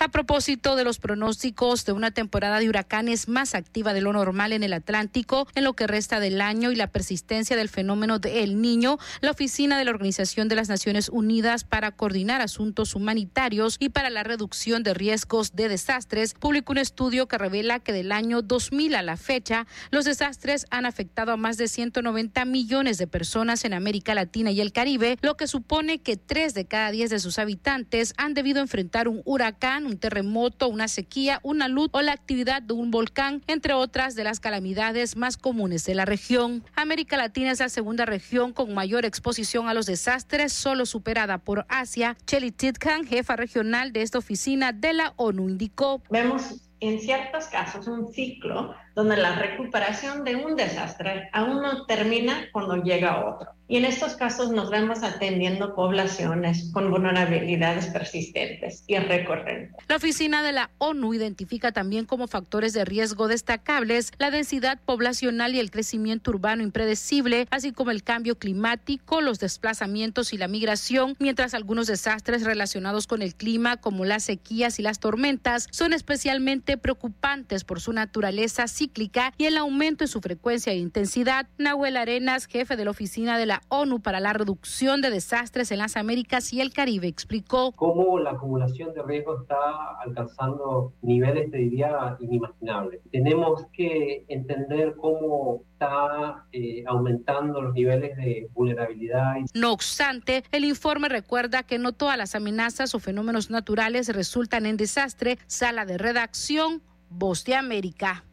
[0.00, 4.52] A propósito de los pronósticos de una temporada de huracanes más activa de lo normal
[4.52, 8.44] en el Atlántico en lo que resta del año y la persistencia del fenómeno de
[8.44, 13.74] El Niño, la Oficina de la Organización de las Naciones Unidas para coordinar asuntos humanitarios
[13.80, 18.12] y para la reducción de riesgos de desastres publicó un estudio que revela que del
[18.12, 23.08] año 2000 a la fecha, los desastres han afectado a más de 190 millones de
[23.08, 27.10] personas en América Latina y el Caribe, lo que supone que tres de cada diez
[27.10, 32.02] de sus habitantes han debido enfrentar un huracán un terremoto, una sequía, una luz o
[32.02, 36.64] la actividad de un volcán, entre otras de las calamidades más comunes de la región.
[36.76, 41.66] América Latina es la segunda región con mayor exposición a los desastres, solo superada por
[41.68, 42.16] Asia.
[42.26, 46.02] Chelly Titkan, jefa regional de esta oficina de la ONU, indicó.
[46.10, 52.48] Vemos en ciertos casos un ciclo donde la recuperación de un desastre aún no termina
[52.52, 53.57] cuando llega otro.
[53.70, 59.76] Y en estos casos nos vemos atendiendo poblaciones con vulnerabilidades persistentes y recurrentes.
[59.88, 65.54] La oficina de la ONU identifica también como factores de riesgo destacables la densidad poblacional
[65.54, 71.14] y el crecimiento urbano impredecible, así como el cambio climático, los desplazamientos y la migración,
[71.18, 76.78] mientras algunos desastres relacionados con el clima, como las sequías y las tormentas, son especialmente
[76.78, 81.46] preocupantes por su naturaleza cíclica y el aumento en su frecuencia e intensidad.
[81.58, 85.78] Nahuel Arenas, jefe de la oficina de la ONU para la reducción de desastres en
[85.78, 89.56] las Américas y el Caribe, explicó cómo la acumulación de riesgo está
[90.04, 93.00] alcanzando niveles, te diría, inimaginables.
[93.10, 99.36] Tenemos que entender cómo está eh, aumentando los niveles de vulnerabilidad.
[99.54, 104.76] No obstante, el informe recuerda que no todas las amenazas o fenómenos naturales resultan en
[104.76, 105.38] desastre.
[105.46, 108.24] Sala de redacción, Voz de América.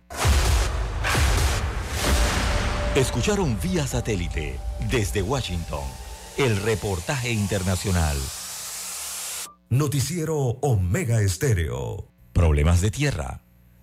[2.96, 4.58] Escucharon vía satélite
[4.90, 5.84] desde Washington
[6.38, 8.16] el reportaje internacional.
[9.70, 12.08] Noticiero Omega Estéreo.
[12.32, 13.42] Problemas de tierra,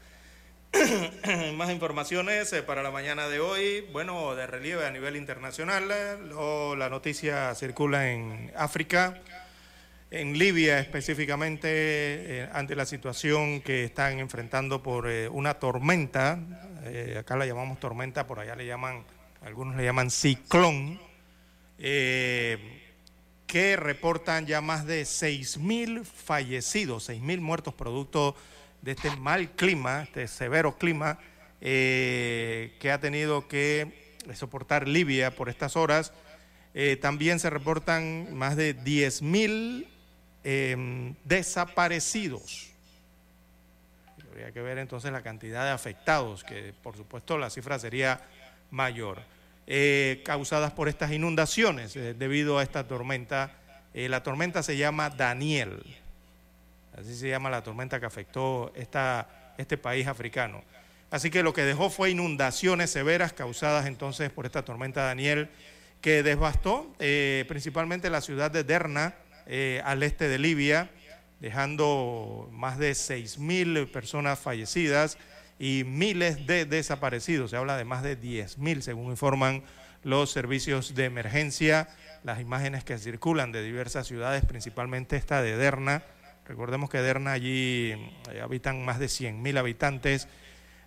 [1.55, 3.87] Más informaciones eh, para la mañana de hoy.
[3.93, 5.87] Bueno, de relieve a nivel internacional.
[5.87, 9.21] la noticia circula en África,
[10.11, 16.41] en Libia específicamente, ante la situación que están enfrentando por una tormenta.
[17.21, 19.05] acá la llamamos tormenta, por allá le llaman,
[19.43, 20.99] algunos le llaman ciclón
[23.53, 28.35] que reportan ya más de 6.000 fallecidos, 6.000 muertos producto
[28.81, 31.19] de este mal clima, este severo clima
[31.61, 36.15] eh, que ha tenido que soportar Libia por estas horas.
[36.73, 39.87] Eh, también se reportan más de 10.000
[40.45, 42.71] em, desaparecidos.
[44.31, 48.23] Habría que ver entonces la cantidad de afectados, que por supuesto la cifra sería
[48.71, 49.21] mayor.
[49.69, 53.53] Eh, causadas por estas inundaciones eh, debido a esta tormenta.
[53.95, 55.85] Eh, la tormenta se llama Daniel,
[56.99, 60.65] así se llama la tormenta que afectó esta, este país africano.
[61.11, 65.49] Así que lo que dejó fue inundaciones severas causadas entonces por esta tormenta Daniel
[66.01, 66.91] que devastó
[67.47, 69.15] principalmente la ciudad de Derna
[69.85, 70.91] al este de Libia,
[71.39, 75.19] dejando más de 6.000 personas fallecidas
[75.63, 77.53] y miles de desaparecidos.
[77.53, 79.63] Se habla de más de 10.000, según informan
[80.03, 81.89] los servicios de emergencia.
[82.25, 86.03] Las imágenes que circulan de diversas ciudades, principalmente esta de Derna.
[86.47, 87.93] Recordemos que Derna allí
[88.33, 90.27] eh, habitan más de 100.000 habitantes.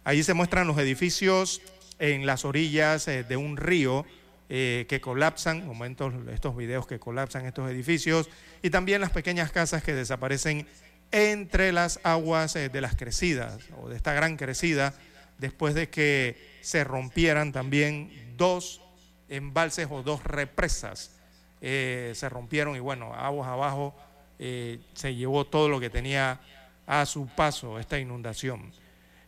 [0.03, 1.61] Allí se muestran los edificios
[1.97, 4.05] en las orillas eh, de un río
[4.49, 8.29] eh, que colapsan, momentos, estos videos que colapsan estos edificios,
[8.61, 10.67] y también las pequeñas casas que desaparecen
[11.15, 14.93] entre las aguas eh, de las crecidas o de esta gran crecida,
[15.37, 18.81] después de que se rompieran también dos
[19.29, 21.11] embalses o dos represas.
[21.61, 23.95] Eh, se rompieron y bueno, aguas abajo
[24.39, 26.41] eh, se llevó todo lo que tenía
[26.85, 28.73] a su paso esta inundación.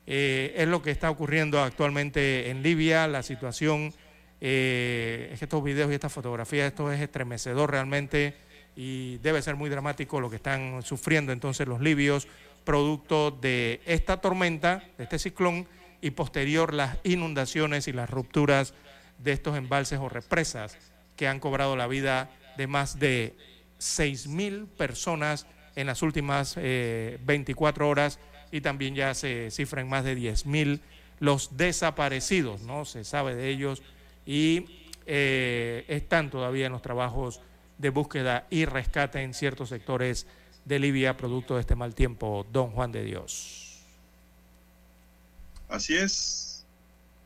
[0.05, 3.93] es lo que está ocurriendo actualmente en Libia, la situación,
[4.41, 8.35] es que estos videos y estas fotografías, esto es estremecedor realmente
[8.77, 12.27] y debe ser muy dramático lo que están sufriendo entonces los libios
[12.63, 15.67] producto de esta tormenta, de este ciclón
[15.99, 18.75] y posterior las inundaciones y las rupturas
[19.17, 20.77] de estos embalses o represas
[21.15, 23.35] que han cobrado la vida de más de
[23.79, 28.19] 6 mil personas en las últimas 24 eh, horas
[28.51, 30.81] y también ya se cifran más de 10 mil
[31.19, 32.85] los desaparecidos, ¿no?
[32.85, 33.81] Se sabe de ellos
[34.25, 37.41] y eh, están todavía en los trabajos
[37.77, 40.27] de búsqueda y rescate en ciertos sectores
[40.65, 43.85] de Libia producto de este mal tiempo, don Juan de Dios.
[45.69, 46.65] Así es,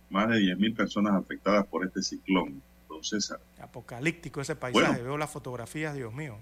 [0.09, 3.39] más de 10.000 personas afectadas por este ciclón, don César.
[3.59, 6.37] Apocalíptico ese paisaje, veo las fotografías, Dios mío,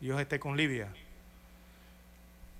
[0.00, 0.92] Dios esté con Libia.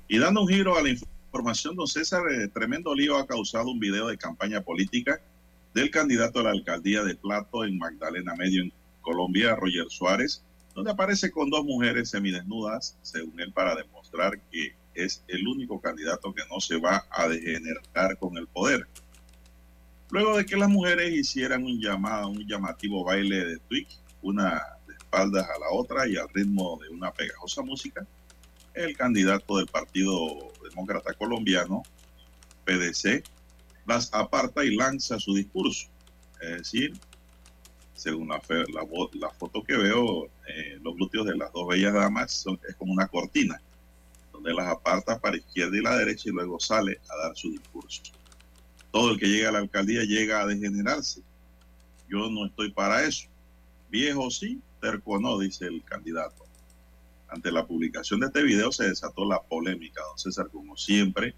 [0.08, 3.80] Y dando un giro a la información, don César, eh, tremendo lío ha causado un
[3.80, 5.20] video de campaña política
[5.74, 10.42] del candidato a la alcaldía de Plato en Magdalena Medio en Colombia, Roger Suárez,
[10.76, 16.34] donde aparece con dos mujeres semidesnudas, según él, para demostrar que es el único candidato
[16.34, 18.86] que no se va a degenerar con el poder.
[20.10, 23.88] Luego de que las mujeres hicieran un llamado, un llamativo baile de twig,
[24.20, 28.06] una de espaldas a la otra y al ritmo de una pegajosa música,
[28.74, 31.84] el candidato del Partido Demócrata Colombiano,
[32.66, 33.24] PDC,
[33.86, 35.88] las aparta y lanza su discurso.
[36.42, 36.92] Es decir,
[37.96, 38.40] según la,
[39.14, 42.92] la, foto que veo, eh, los glúteos de las dos bellas damas son, es como
[42.92, 43.60] una cortina,
[44.32, 48.02] donde las aparta para izquierda y la derecha y luego sale a dar su discurso.
[48.92, 51.22] Todo el que llega a la alcaldía llega a degenerarse.
[52.08, 53.28] Yo no estoy para eso.
[53.90, 56.44] Viejo sí, terco no, dice el candidato.
[57.28, 61.34] Ante la publicación de este video se desató la polémica, don César, como siempre,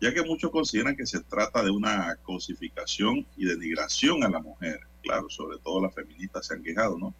[0.00, 4.80] ya que muchos consideran que se trata de una cosificación y denigración a la mujer
[5.02, 7.14] claro, sobre todo las feministas se han quejado, ¿no?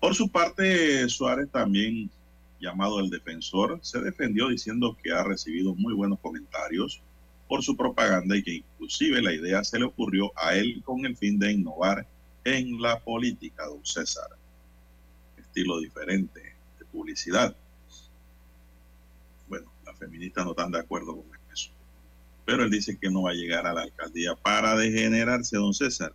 [0.00, 2.10] Por su parte, Suárez también,
[2.60, 7.02] llamado el defensor, se defendió diciendo que ha recibido muy buenos comentarios
[7.48, 11.16] por su propaganda y que inclusive la idea se le ocurrió a él con el
[11.16, 12.06] fin de innovar
[12.44, 14.28] en la política, don César.
[15.36, 17.56] Estilo diferente de publicidad.
[19.48, 21.39] Bueno, las feministas no están de acuerdo con.
[22.50, 26.12] Pero él dice que no va a llegar a la alcaldía para degenerarse, don César.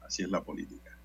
[0.00, 0.96] Así es la política.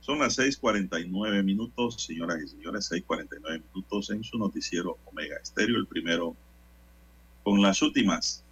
[0.00, 5.86] Son las 6:49 minutos, señoras y señores, 6:49 minutos en su noticiero Omega Estéreo, el
[5.86, 6.34] primero
[7.44, 8.42] con las últimas.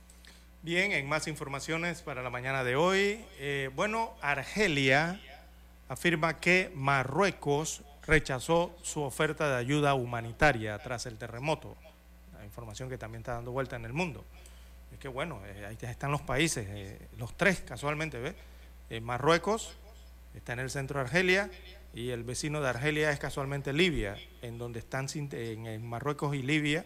[0.63, 3.25] Bien, en más informaciones para la mañana de hoy.
[3.41, 5.21] Eh, bueno, Argelia
[5.89, 11.77] afirma que Marruecos rechazó su oferta de ayuda humanitaria tras el terremoto.
[12.53, 14.27] Información que también está dando vuelta en el mundo.
[14.93, 18.35] Es que bueno, eh, ahí están los países, eh, los tres casualmente, ¿ves?
[18.91, 19.75] Eh, Marruecos
[20.35, 21.51] está en el centro de Argelia
[21.95, 26.85] y el vecino de Argelia es casualmente Libia, en donde están en Marruecos y Libia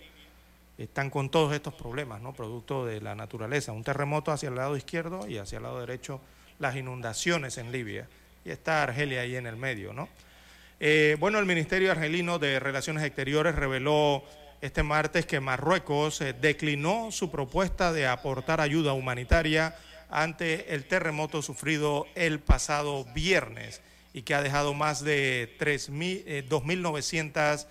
[0.78, 2.32] están con todos estos problemas, ¿no?
[2.32, 6.20] Producto de la naturaleza, un terremoto hacia el lado izquierdo y hacia el lado derecho
[6.60, 8.08] las inundaciones en Libia.
[8.44, 10.08] Y está Argelia ahí en el medio, ¿no?
[11.18, 14.22] Bueno, el Ministerio Argelino de Relaciones Exteriores reveló
[14.66, 19.76] este martes que Marruecos eh, declinó su propuesta de aportar ayuda humanitaria
[20.10, 23.80] ante el terremoto sufrido el pasado viernes
[24.12, 27.66] y que ha dejado más de 2.900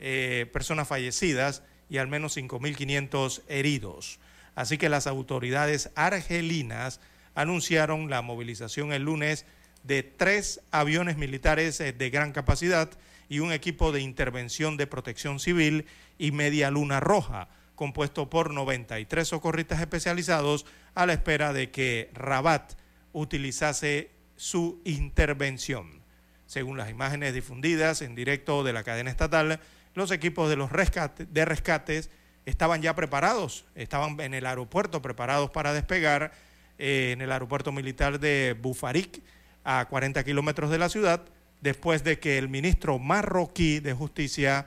[0.00, 4.18] eh, personas fallecidas y al menos 5.500 heridos.
[4.54, 7.00] Así que las autoridades argelinas
[7.34, 9.44] anunciaron la movilización el lunes
[9.82, 12.88] de tres aviones militares eh, de gran capacidad
[13.28, 15.86] y un equipo de intervención de protección civil
[16.18, 22.74] y media luna roja, compuesto por 93 socorristas especializados a la espera de que Rabat
[23.12, 26.02] utilizase su intervención.
[26.46, 29.60] Según las imágenes difundidas en directo de la cadena estatal,
[29.94, 32.10] los equipos de los de rescates
[32.46, 36.32] estaban ya preparados, estaban en el aeropuerto preparados para despegar
[36.78, 39.22] eh, en el aeropuerto militar de Bufarik,
[39.64, 41.22] a 40 kilómetros de la ciudad,
[41.60, 44.66] después de que el ministro marroquí de Justicia,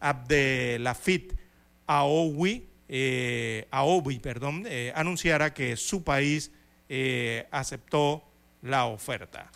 [0.00, 1.34] Abdelafit
[1.86, 3.66] Aoui, eh,
[4.22, 6.50] perdón, eh, anunciara que su país
[6.88, 8.24] eh, aceptó
[8.62, 9.50] la oferta.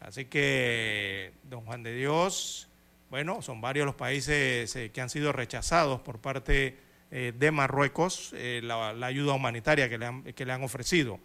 [0.00, 2.68] Así que, don Juan de Dios,
[3.10, 6.76] bueno, son varios los países que han sido rechazados por parte
[7.10, 11.18] de Marruecos la, ayuda humanitaria que le, han, que le han ofrecido.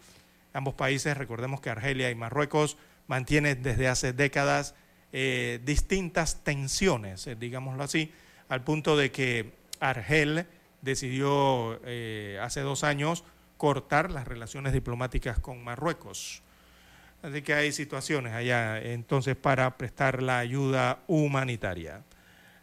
[0.54, 4.76] Ambos países, recordemos que Argelia y Marruecos mantiene desde hace décadas
[5.14, 8.12] eh, distintas tensiones, eh, digámoslo así,
[8.50, 10.46] al punto de que Argel
[10.82, 13.24] decidió eh, hace dos años
[13.58, 16.42] cortar las relaciones diplomáticas con Marruecos.
[17.22, 22.04] Así que hay situaciones allá entonces para prestar la ayuda humanitaria.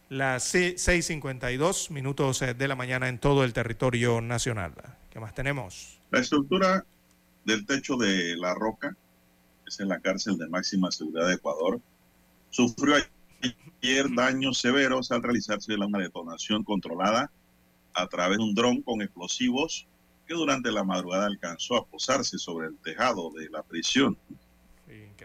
[0.09, 4.73] Las 6.52 minutos de la mañana en todo el territorio nacional.
[5.09, 6.01] ¿Qué más tenemos?
[6.11, 6.83] La estructura
[7.45, 8.97] del techo de la roca
[9.77, 11.79] en la cárcel de máxima seguridad de Ecuador,
[12.49, 12.95] sufrió
[13.81, 17.31] ayer daños severos al realizarse una detonación controlada
[17.93, 19.87] a través de un dron con explosivos
[20.27, 24.17] que durante la madrugada alcanzó a posarse sobre el tejado de la prisión.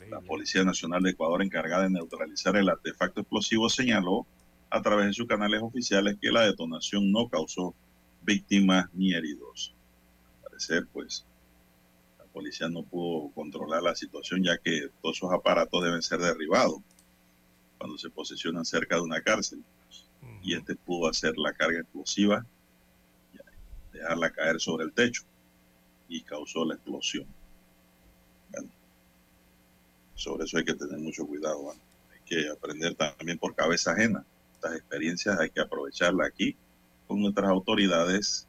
[0.08, 4.26] la Policía Nacional de Ecuador, encargada de neutralizar el artefacto explosivo, señaló
[4.70, 7.74] a través de sus canales oficiales que la detonación no causó
[8.22, 9.74] víctimas ni heridos.
[10.36, 11.26] Al parecer, pues,
[12.34, 16.80] policía no pudo controlar la situación ya que todos esos aparatos deben ser derribados
[17.78, 19.62] cuando se posicionan cerca de una cárcel.
[20.42, 22.46] Y este pudo hacer la carga explosiva,
[23.92, 25.22] dejarla caer sobre el techo
[26.08, 27.26] y causó la explosión.
[30.14, 31.70] sobre eso hay que tener mucho cuidado.
[31.70, 34.24] Hay que aprender también por cabeza ajena.
[34.54, 36.56] Estas experiencias hay que aprovecharlas aquí
[37.06, 38.46] con nuestras autoridades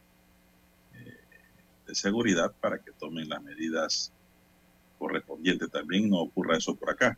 [1.85, 4.11] de seguridad para que tomen las medidas
[4.97, 5.69] correspondientes.
[5.69, 7.17] También no ocurra eso por acá.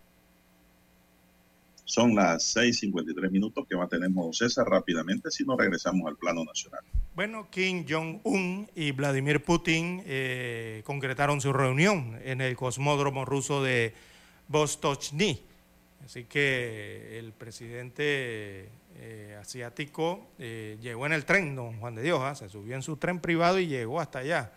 [1.87, 6.81] Son las 6:53 minutos que mantenemos César rápidamente si no regresamos al plano nacional.
[7.15, 13.93] Bueno, Kim Jong-un y Vladimir Putin eh, concretaron su reunión en el cosmódromo ruso de
[14.49, 15.41] Vostochny.
[16.03, 22.19] Así que el presidente eh, asiático eh, llegó en el tren, don Juan de Dios,
[22.21, 22.35] ¿ah?
[22.35, 24.51] se subió en su tren privado y llegó hasta allá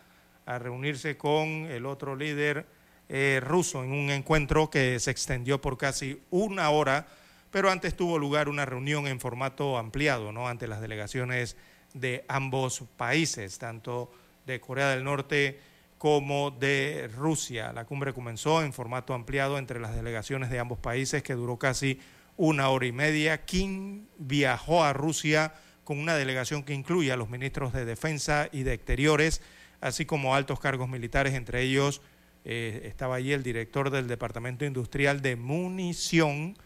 [0.46, 2.66] a reunirse con el otro líder
[3.12, 7.08] eh, ruso en un encuentro que se extendió por casi una hora,
[7.50, 10.46] pero antes tuvo lugar una reunión en formato ampliado, ¿no?
[10.46, 11.56] Ante las delegaciones
[11.92, 14.12] de ambos países, tanto
[14.46, 15.58] de Corea del Norte
[15.98, 17.72] como de Rusia.
[17.72, 21.98] La cumbre comenzó en formato ampliado entre las delegaciones de ambos países que duró casi
[22.36, 23.44] una hora y media.
[23.44, 28.62] Kim viajó a Rusia con una delegación que incluye a los ministros de Defensa y
[28.62, 29.42] de Exteriores,
[29.80, 32.02] así como altos cargos militares, entre ellos
[32.44, 36.56] eh, estaba allí el director del Departamento Industrial de Munición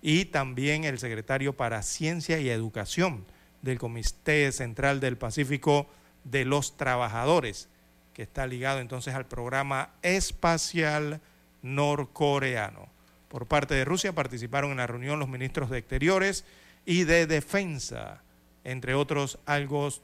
[0.00, 3.24] y también el secretario para Ciencia y Educación
[3.62, 5.88] del Comité Central del Pacífico
[6.24, 7.68] de los Trabajadores,
[8.12, 11.20] que está ligado entonces al programa espacial
[11.62, 12.88] norcoreano.
[13.28, 16.44] Por parte de Rusia participaron en la reunión los ministros de Exteriores
[16.86, 18.22] y de Defensa,
[18.62, 20.02] entre otros altos,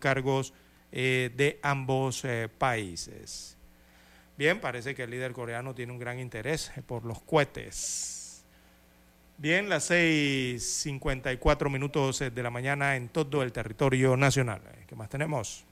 [0.00, 0.54] cargos
[0.92, 3.55] eh, de ambos eh, países.
[4.38, 8.44] Bien, parece que el líder coreano tiene un gran interés por los cohetes.
[9.38, 14.62] Bien, las 6:54 minutos de la mañana en todo el territorio nacional.
[14.86, 15.64] ¿Qué más tenemos?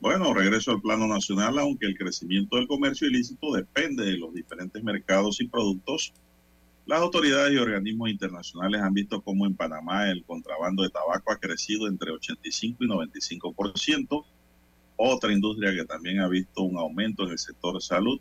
[0.00, 4.82] Bueno, regreso al plano nacional, aunque el crecimiento del comercio ilícito depende de los diferentes
[4.82, 6.12] mercados y productos.
[6.86, 11.36] Las autoridades y organismos internacionales han visto cómo en Panamá el contrabando de tabaco ha
[11.36, 14.24] crecido entre 85 y 95%.
[15.00, 18.18] Otra industria que también ha visto un aumento en el sector salud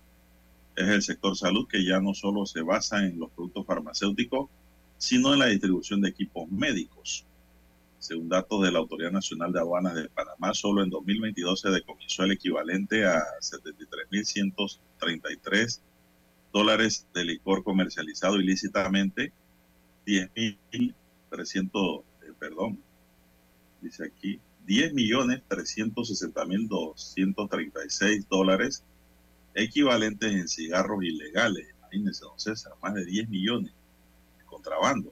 [0.76, 4.48] es el sector salud que ya no solo se basa en los productos farmacéuticos,
[4.99, 7.26] sino en la distribución de equipos médicos.
[7.98, 12.26] Según datos de la Autoridad Nacional de Aduanas de Panamá, solo en 2022 se decomisó
[12.26, 15.82] el equivalente a 73.133
[16.54, 19.34] dólares de licor comercializado ilícitamente,
[20.06, 22.80] 10.300, eh, perdón,
[23.82, 28.84] dice aquí, 10 millones 360 mil 236 dólares
[29.56, 31.73] equivalentes en cigarros ilegales.
[31.80, 33.72] Imagínense, don César, más de 10 millones
[34.38, 35.11] de contrabando.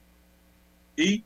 [0.97, 1.23] Y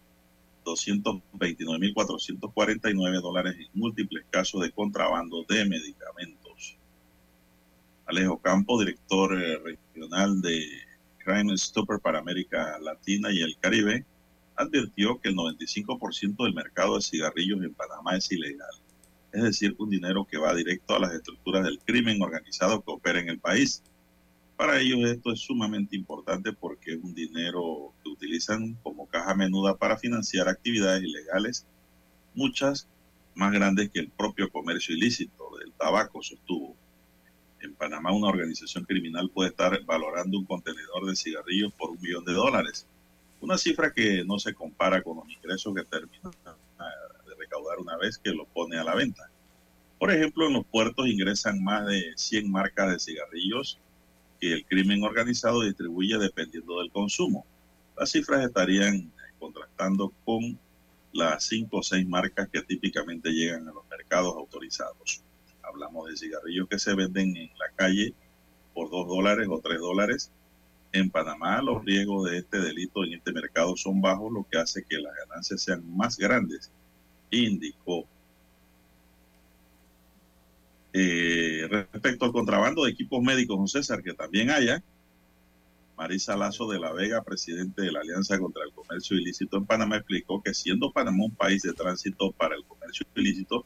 [0.64, 6.78] 229.449 dólares en múltiples casos de contrabando de medicamentos.
[8.06, 10.64] Alejo Campo, director eh, regional de
[11.18, 14.06] Crime Stopper para América Latina y el Caribe,
[14.60, 18.70] advirtió que el 95% del mercado de cigarrillos en Panamá es ilegal
[19.32, 23.20] es decir, un dinero que va directo a las estructuras del crimen organizado que opera
[23.20, 23.84] en el país.
[24.58, 29.78] Para ellos esto es sumamente importante porque es un dinero que utilizan como caja menuda
[29.78, 31.66] para financiar actividades ilegales,
[32.34, 32.88] muchas
[33.36, 36.76] más grandes que el propio comercio ilícito del tabaco, sostuvo.
[37.62, 42.26] En Panamá una organización criminal puede estar valorando un contenedor de cigarrillos por un millón
[42.26, 42.88] de dólares,
[43.42, 46.34] una cifra que no se compara con los ingresos que terminan
[47.38, 49.30] recaudar una vez que lo pone a la venta.
[49.98, 53.80] Por ejemplo, en los puertos ingresan más de 100 marcas de cigarrillos
[54.40, 57.46] que el crimen organizado distribuye dependiendo del consumo.
[57.98, 60.58] Las cifras estarían contrastando con
[61.12, 65.24] las 5 o 6 marcas que típicamente llegan a los mercados autorizados.
[65.64, 68.14] Hablamos de cigarrillos que se venden en la calle
[68.74, 70.32] por 2 dólares o 3 dólares.
[70.92, 74.84] En Panamá los riesgos de este delito en este mercado son bajos, lo que hace
[74.84, 76.72] que las ganancias sean más grandes
[77.32, 78.06] indicó.
[80.92, 84.84] Eh, respecto al contrabando de equipos médicos, don César, que también haya,
[85.96, 89.98] Marisa Lazo de la Vega, presidente de la Alianza contra el Comercio Ilícito en Panamá,
[89.98, 93.66] explicó que siendo Panamá un país de tránsito para el comercio ilícito,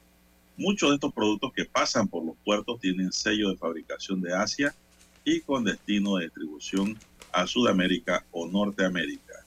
[0.58, 4.76] muchos de estos productos que pasan por los puertos tienen sello de fabricación de Asia
[5.24, 6.98] y con destino de distribución
[7.34, 9.46] a Sudamérica o Norteamérica.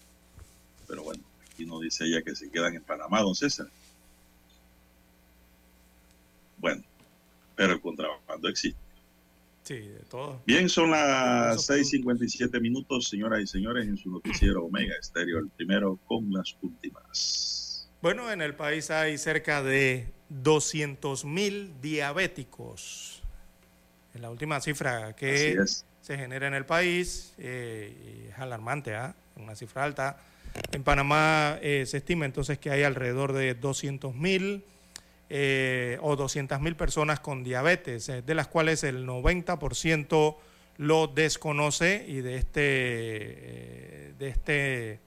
[0.87, 3.69] Pero bueno, aquí nos dice ella que se quedan en Panamá, don César.
[6.59, 6.83] Bueno,
[7.55, 8.79] pero el contrabando existe.
[9.63, 10.43] Sí, de todo.
[10.47, 15.99] Bien, son las 6:57 minutos, señoras y señores, en su noticiero Omega Estéreo, el primero
[16.07, 17.89] con las últimas.
[18.01, 23.23] Bueno, en el país hay cerca de 200 mil diabéticos.
[24.15, 25.57] Es la última cifra que
[26.07, 27.35] se genera en el país.
[27.37, 29.17] Eh, es alarmante, ¿ah?
[29.35, 30.19] una cifra alta.
[30.71, 34.63] En Panamá eh, se estima entonces que hay alrededor de 200 mil
[35.29, 40.37] eh, o 200 mil personas con diabetes, eh, de las cuales el 90%
[40.77, 45.01] lo desconoce y de este, eh, de este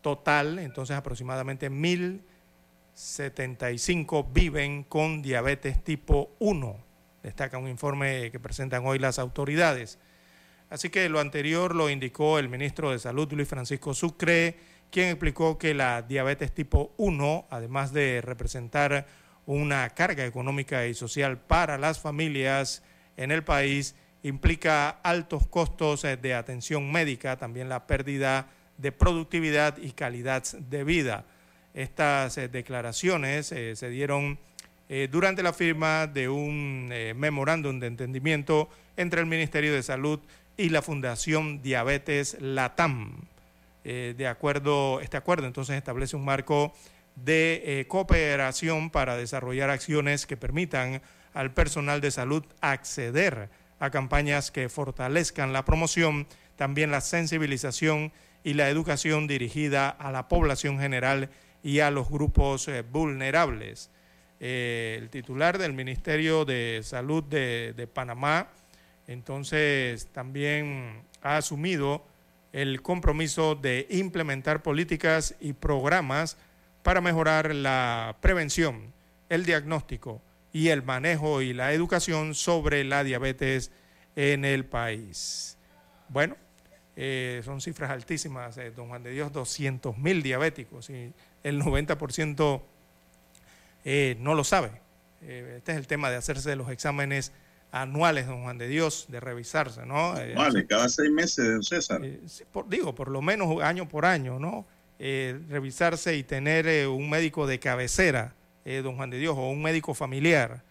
[0.00, 6.76] total, entonces aproximadamente 1.075 viven con diabetes tipo 1,
[7.22, 10.00] destaca un informe que presentan hoy las autoridades.
[10.68, 14.56] Así que lo anterior lo indicó el ministro de Salud, Luis Francisco Sucre,
[14.90, 19.06] quien explicó que la diabetes tipo 1, además de representar
[19.46, 22.82] una carga económica y social para las familias
[23.16, 23.94] en el país,
[24.24, 30.82] implica altos costos eh, de atención médica, también la pérdida de productividad y calidad de
[30.82, 31.24] vida.
[31.74, 34.38] Estas eh, declaraciones eh, se dieron
[35.10, 36.86] durante la firma de un
[37.16, 43.22] memorándum de entendimiento entre el Ministerio de Salud y la Fundación Diabetes Latam.
[43.84, 46.72] de acuerdo, este acuerdo entonces establece un marco
[47.16, 51.02] de eh, cooperación para desarrollar acciones que permitan
[51.34, 53.48] al personal de salud acceder
[53.80, 56.26] a campañas que fortalezcan la promoción,
[56.56, 58.12] también la sensibilización
[58.44, 61.30] y la educación dirigida a la población general
[61.62, 63.90] y a los grupos eh, vulnerables.
[64.38, 68.48] Eh, el titular del Ministerio de Salud de Panamá,
[69.06, 72.04] entonces también ha asumido
[72.52, 76.36] el compromiso de implementar políticas y programas
[76.82, 78.92] para mejorar la prevención,
[79.28, 80.22] el diagnóstico
[80.52, 83.70] y el manejo y la educación sobre la diabetes
[84.14, 85.58] en el país.
[86.08, 86.36] Bueno,
[86.96, 91.12] eh, son cifras altísimas, eh, don Juan de Dios, 200 mil diabéticos y
[91.42, 92.62] el 90%
[94.18, 94.70] no lo sabe.
[95.20, 97.32] este es el tema de hacerse los exámenes
[97.72, 100.14] anuales, don Juan de Dios, de revisarse, ¿no?
[100.34, 102.00] Vale, cada seis meses, don César.
[102.68, 104.66] digo, por lo menos año por año, ¿no?
[104.98, 108.32] revisarse y tener un médico de cabecera,
[108.64, 110.62] don Juan de Dios, o un médico familiar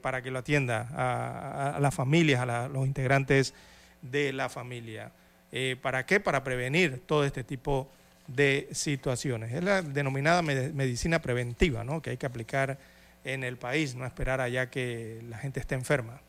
[0.00, 3.52] para que lo atienda a, las familias, a los integrantes
[4.00, 5.12] de la familia.
[5.52, 6.20] Eh, ¿Para qué?
[6.20, 7.88] Para prevenir todo este tipo
[8.26, 9.52] de situaciones.
[9.52, 12.02] Es la denominada medicina preventiva, ¿no?
[12.02, 12.78] que hay que aplicar
[13.32, 16.20] en el país, no esperar allá que la gente esté enferma.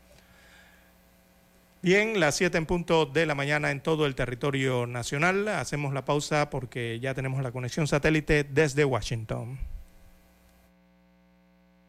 [1.80, 5.46] Bien, las 7 en punto de la mañana en todo el territorio nacional.
[5.46, 9.58] Hacemos la pausa porque ya tenemos la conexión satélite desde Washington.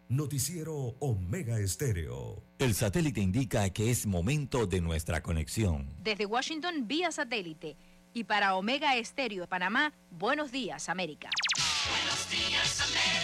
[0.10, 2.44] Noticiero Omega Estéreo.
[2.60, 5.88] El satélite indica que es momento de nuestra conexión.
[6.04, 7.76] Desde Washington, vía satélite.
[8.14, 11.30] Y para Omega Estéreo de Panamá, buenos días, América.
[11.92, 13.19] Buenos días, América.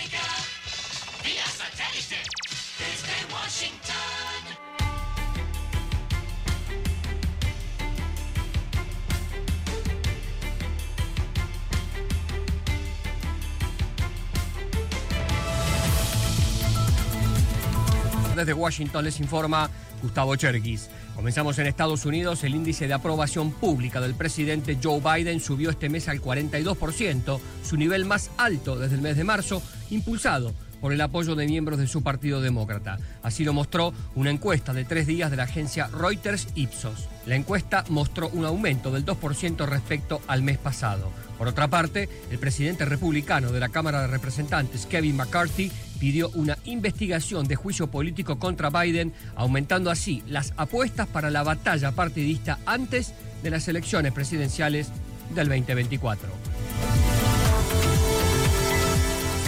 [18.36, 19.70] Desde Washington les informa
[20.02, 20.90] Gustavo Cherkis.
[21.16, 22.44] Comenzamos en Estados Unidos.
[22.44, 27.78] El índice de aprobación pública del presidente Joe Biden subió este mes al 42%, su
[27.78, 31.88] nivel más alto desde el mes de marzo, impulsado por el apoyo de miembros de
[31.88, 32.97] su Partido Demócrata.
[33.23, 37.07] Así lo mostró una encuesta de tres días de la agencia Reuters Ipsos.
[37.26, 41.11] La encuesta mostró un aumento del 2% respecto al mes pasado.
[41.38, 46.57] Por otra parte, el presidente republicano de la Cámara de Representantes, Kevin McCarthy, pidió una
[46.65, 53.14] investigación de juicio político contra Biden, aumentando así las apuestas para la batalla partidista antes
[53.43, 54.89] de las elecciones presidenciales
[55.34, 57.05] del 2024.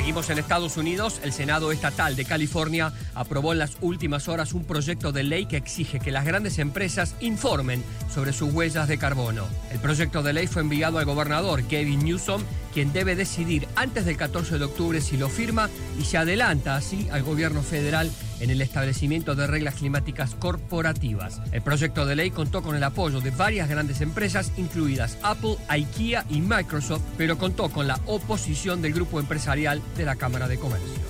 [0.08, 1.20] Seguimos en Estados Unidos.
[1.22, 5.58] El Senado Estatal de California aprobó en las últimas horas un proyecto de ley que
[5.58, 9.44] exige que las grandes empresas informen sobre sus huellas de carbono.
[9.70, 12.42] El proyecto de ley fue enviado al gobernador Kevin Newsom,
[12.74, 15.70] quien debe decidir antes del 14 de octubre si lo firma
[16.00, 18.10] y se adelanta así al gobierno federal
[18.40, 21.42] en el establecimiento de reglas climáticas corporativas.
[21.52, 26.26] El proyecto de ley contó con el apoyo de varias grandes empresas, incluidas Apple, IKEA
[26.30, 31.08] y Microsoft, pero contó con la oposición del grupo empresarial de la Cámara de Comercio.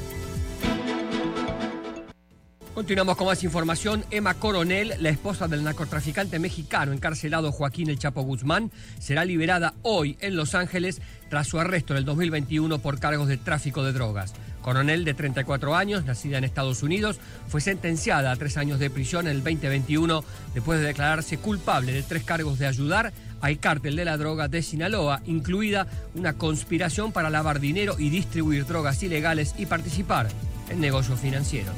[2.78, 4.06] Continuamos con más información.
[4.12, 10.16] Emma Coronel, la esposa del narcotraficante mexicano encarcelado Joaquín El Chapo Guzmán, será liberada hoy
[10.22, 14.36] en Los Ángeles tras su arresto en el 2021 por cargos de tráfico de drogas.
[14.68, 19.26] Coronel, de 34 años, nacida en Estados Unidos, fue sentenciada a tres años de prisión
[19.26, 24.04] en el 2021 después de declararse culpable de tres cargos de ayudar al cártel de
[24.04, 29.68] la droga de Sinaloa, incluida una conspiración para lavar dinero y distribuir drogas ilegales y
[29.68, 30.28] participar
[30.70, 31.74] en negocios financieros.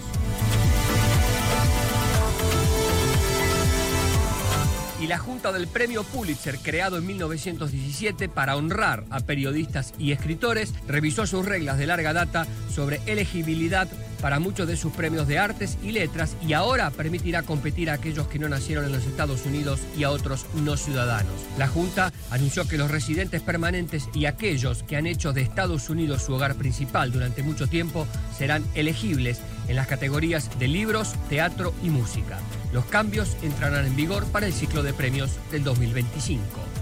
[5.01, 10.73] Y la Junta del Premio Pulitzer, creado en 1917 para honrar a periodistas y escritores,
[10.88, 13.88] revisó sus reglas de larga data sobre elegibilidad
[14.21, 18.27] para muchos de sus premios de artes y letras y ahora permitirá competir a aquellos
[18.27, 21.33] que no nacieron en los Estados Unidos y a otros no ciudadanos.
[21.57, 26.23] La Junta anunció que los residentes permanentes y aquellos que han hecho de Estados Unidos
[26.23, 31.89] su hogar principal durante mucho tiempo serán elegibles en las categorías de libros, teatro y
[31.89, 32.39] música.
[32.73, 36.78] Los cambios entrarán en vigor para el ciclo de premios del 2025.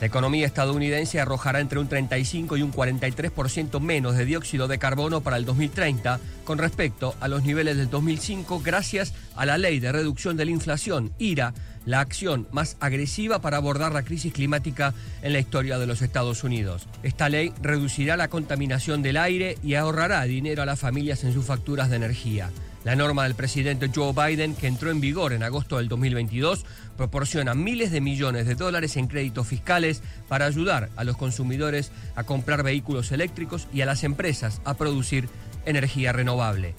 [0.00, 5.22] La economía estadounidense arrojará entre un 35 y un 43% menos de dióxido de carbono
[5.22, 9.92] para el 2030 con respecto a los niveles del 2005 gracias a la ley de
[9.92, 11.54] reducción de la inflación, IRA,
[11.86, 14.92] la acción más agresiva para abordar la crisis climática
[15.22, 16.86] en la historia de los Estados Unidos.
[17.02, 21.46] Esta ley reducirá la contaminación del aire y ahorrará dinero a las familias en sus
[21.46, 22.50] facturas de energía.
[22.86, 26.64] La norma del presidente Joe Biden, que entró en vigor en agosto del 2022,
[26.96, 32.22] proporciona miles de millones de dólares en créditos fiscales para ayudar a los consumidores a
[32.22, 35.28] comprar vehículos eléctricos y a las empresas a producir
[35.64, 36.76] energía renovable.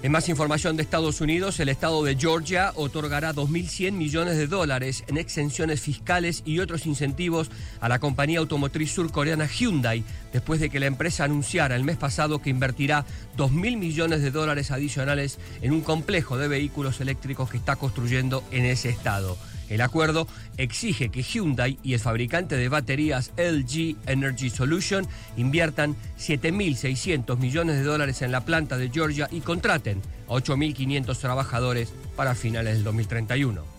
[0.00, 5.02] En más información de Estados Unidos, el estado de Georgia otorgará 2.100 millones de dólares
[5.08, 7.50] en exenciones fiscales y otros incentivos
[7.80, 12.40] a la compañía automotriz surcoreana Hyundai, después de que la empresa anunciara el mes pasado
[12.40, 13.06] que invertirá
[13.36, 18.66] 2.000 millones de dólares adicionales en un complejo de vehículos eléctricos que está construyendo en
[18.66, 19.36] ese estado.
[19.68, 20.26] El acuerdo
[20.56, 27.84] exige que Hyundai y el fabricante de baterías LG Energy Solution inviertan 7.600 millones de
[27.84, 33.78] dólares en la planta de Georgia y contraten a 8.500 trabajadores para finales del 2031.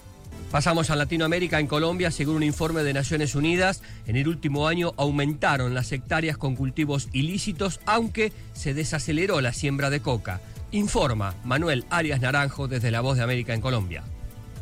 [0.52, 1.60] Pasamos a Latinoamérica.
[1.60, 6.38] En Colombia, según un informe de Naciones Unidas, en el último año aumentaron las hectáreas
[6.38, 10.42] con cultivos ilícitos, aunque se desaceleró la siembra de coca.
[10.72, 14.04] Informa Manuel Arias Naranjo desde La Voz de América en Colombia.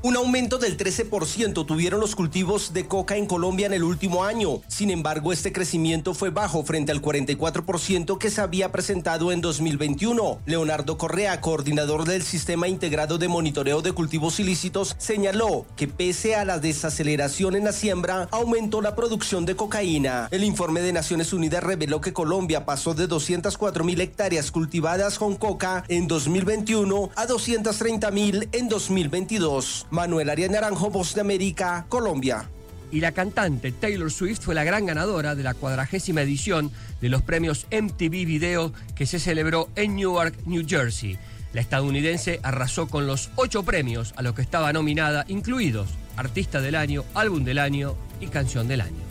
[0.03, 4.61] Un aumento del 13% tuvieron los cultivos de coca en Colombia en el último año.
[4.67, 10.39] Sin embargo, este crecimiento fue bajo frente al 44% que se había presentado en 2021.
[10.45, 16.45] Leonardo Correa, coordinador del Sistema Integrado de Monitoreo de Cultivos Ilícitos, señaló que pese a
[16.45, 20.27] la desaceleración en la siembra, aumentó la producción de cocaína.
[20.29, 25.35] El informe de Naciones Unidas reveló que Colombia pasó de 204 mil hectáreas cultivadas con
[25.35, 29.86] coca en 2021 a 230 mil en 2022.
[29.89, 32.49] Manuel Arias Naranjo, Voz de América, Colombia.
[32.91, 37.21] Y la cantante Taylor Swift fue la gran ganadora de la cuadragésima edición de los
[37.21, 41.17] premios MTV Video que se celebró en Newark, New Jersey.
[41.53, 46.75] La estadounidense arrasó con los ocho premios a los que estaba nominada, incluidos Artista del
[46.75, 49.07] Año, Álbum del Año y Canción del Año.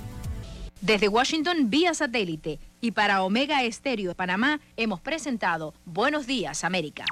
[0.81, 7.05] Desde Washington vía satélite y para Omega Estéreo de Panamá hemos presentado Buenos Días América.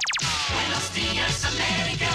[0.53, 2.14] Buenos días, América.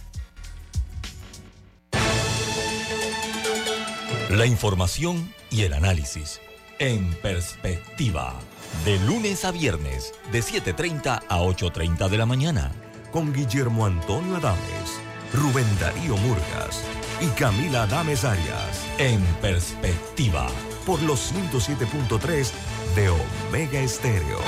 [4.31, 6.39] La información y el análisis
[6.79, 8.39] en perspectiva.
[8.85, 12.71] De lunes a viernes, de 7.30 a 8.30 de la mañana.
[13.11, 15.01] Con Guillermo Antonio Adames,
[15.33, 16.81] Rubén Darío Murgas
[17.19, 18.87] y Camila Adames Arias.
[18.99, 20.47] En perspectiva.
[20.85, 22.51] Por los 107.3
[22.95, 24.39] de Omega Estéreo.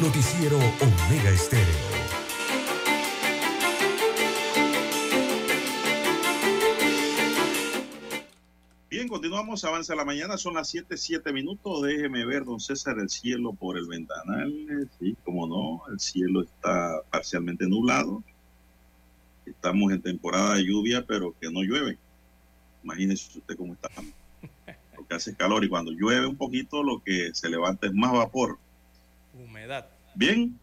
[0.00, 1.66] Noticiero Omega Estéreo.
[8.88, 11.82] Bien, continuamos, avanza la mañana, son las 7, 7 minutos.
[11.82, 14.50] Déjeme ver, don César, el cielo por el ventanal.
[14.98, 18.24] Sí, como no, el cielo está parcialmente nublado.
[19.50, 21.98] Estamos en temporada de lluvia, pero que no llueve.
[22.82, 23.88] Imagínese usted cómo está.
[24.94, 28.58] Porque hace calor y cuando llueve un poquito, lo que se levanta es más vapor.
[29.34, 29.86] Humedad.
[30.14, 30.58] Bien,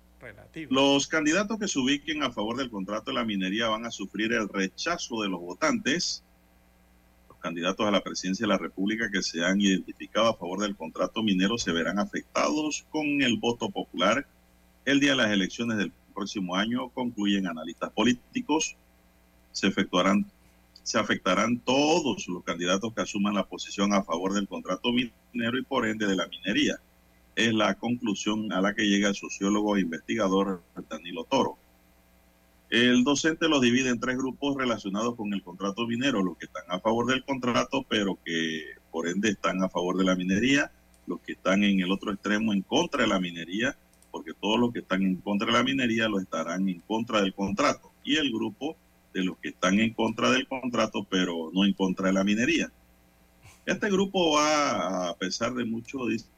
[0.70, 4.34] los candidatos que se ubiquen a favor del contrato de la minería van a sufrir
[4.34, 6.24] el rechazo de los votantes.
[7.30, 10.76] Los candidatos a la presidencia de la República que se han identificado a favor del
[10.76, 14.26] contrato minero se verán afectados con el voto popular
[14.86, 18.76] el día de las elecciones del próximo año, concluyen analistas políticos.
[19.52, 20.26] Se efectuarán
[20.86, 25.64] se afectarán todos los candidatos que asuman la posición a favor del contrato minero y
[25.64, 26.76] por ende de la minería.
[27.36, 31.58] Es la conclusión a la que llega el sociólogo e investigador Danilo Toro.
[32.70, 36.66] El docente los divide en tres grupos relacionados con el contrato minero, los que están
[36.68, 40.72] a favor del contrato, pero que por ende están a favor de la minería,
[41.08, 43.76] los que están en el otro extremo en contra de la minería,
[44.16, 47.34] porque todos los que están en contra de la minería lo estarán en contra del
[47.34, 48.78] contrato, y el grupo
[49.14, 52.72] de los que están en contra del contrato, pero no en contra de la minería.
[53.66, 56.30] Este grupo va, a pesar de mucho, dice,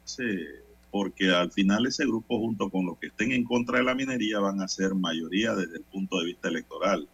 [0.90, 4.40] porque al final ese grupo junto con los que estén en contra de la minería
[4.40, 7.08] van a ser mayoría desde el punto de vista electoral,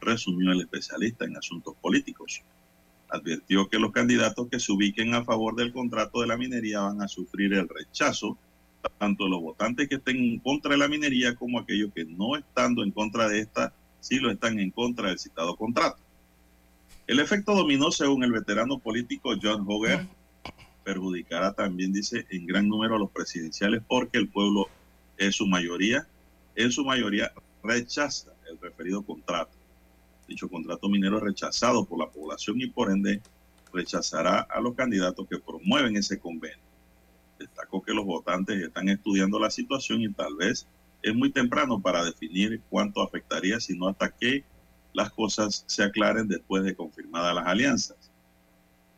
[0.00, 2.40] resumió el especialista en asuntos políticos.
[3.08, 7.02] Advirtió que los candidatos que se ubiquen a favor del contrato de la minería van
[7.02, 8.38] a sufrir el rechazo,
[8.90, 12.82] tanto los votantes que estén en contra de la minería como aquellos que no estando
[12.82, 15.98] en contra de esta, sí lo están en contra del citado contrato.
[17.06, 20.06] El efecto dominó, según el veterano político John Hoger,
[20.84, 24.68] perjudicará también, dice, en gran número a los presidenciales porque el pueblo
[25.16, 26.06] es su mayoría,
[26.56, 27.32] en su mayoría
[27.62, 29.52] rechaza el referido contrato.
[30.28, 33.20] Dicho contrato minero es rechazado por la población y por ende
[33.72, 36.58] rechazará a los candidatos que promueven ese convenio.
[37.44, 40.66] Destacó que los votantes están estudiando la situación y tal vez
[41.02, 44.44] es muy temprano para definir cuánto afectaría, sino hasta que
[44.94, 48.10] las cosas se aclaren después de confirmadas las alianzas.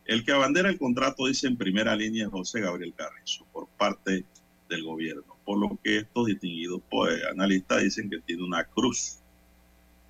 [0.04, 4.24] El que abandera el contrato dice en primera línea es José Gabriel Carrizo por parte
[4.68, 9.18] del gobierno, por lo que estos distinguidos pues, analistas dicen que tiene una cruz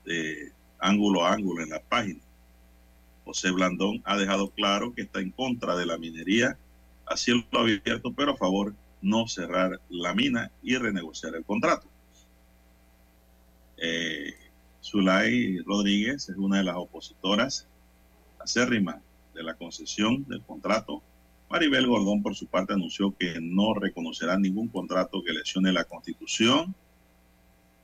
[0.05, 2.21] de ángulo a ángulo en la página.
[3.25, 6.59] José Blandón ha dejado claro que está en contra de la minería
[7.07, 11.89] a cielo abierto, pero a favor no cerrar la mina y renegociar el contrato.
[13.79, 14.35] Eh,
[14.83, 17.69] Zulay Rodríguez es una de las opositoras
[18.39, 18.97] acérrimas
[19.35, 21.03] de la concesión del contrato.
[21.49, 26.75] Maribel Gordón, por su parte, anunció que no reconocerá ningún contrato que lesione la Constitución.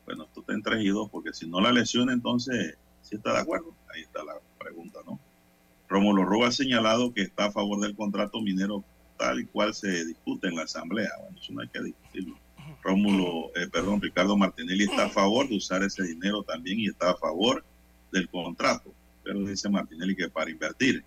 [0.05, 3.74] Bueno, esto está entregido porque si no la lesiona, entonces, ¿sí está de acuerdo?
[3.94, 5.20] Ahí está la pregunta, ¿no?
[5.89, 8.82] Rómulo Roa ha señalado que está a favor del contrato minero
[9.23, 11.11] tal y cual se discute en la Asamblea.
[11.20, 12.36] Bueno, eso no hay que discutirlo.
[12.82, 17.11] Rómulo, eh, perdón, Ricardo Martinelli está a favor de usar ese dinero también y está
[17.11, 17.65] a favor
[18.11, 18.93] del contrato.
[19.23, 21.05] Pero dice Martinelli que para invertir.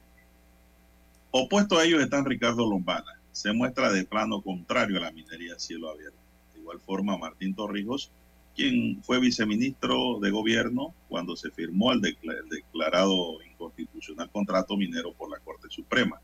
[1.32, 3.20] Opuesto a ellos están Ricardo Lombana.
[3.34, 6.18] Se muestra de plano contrario a la minería a cielo abierto.
[6.54, 8.12] De igual forma, Martín Torrijos,
[8.56, 15.40] quien fue viceministro de gobierno cuando se firmó el, declarado inconstitucional contrato minero por la
[15.40, 16.22] Corte Suprema.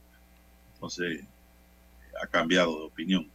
[0.76, 1.26] Entonces,
[2.22, 3.30] ha cambiado de opinión.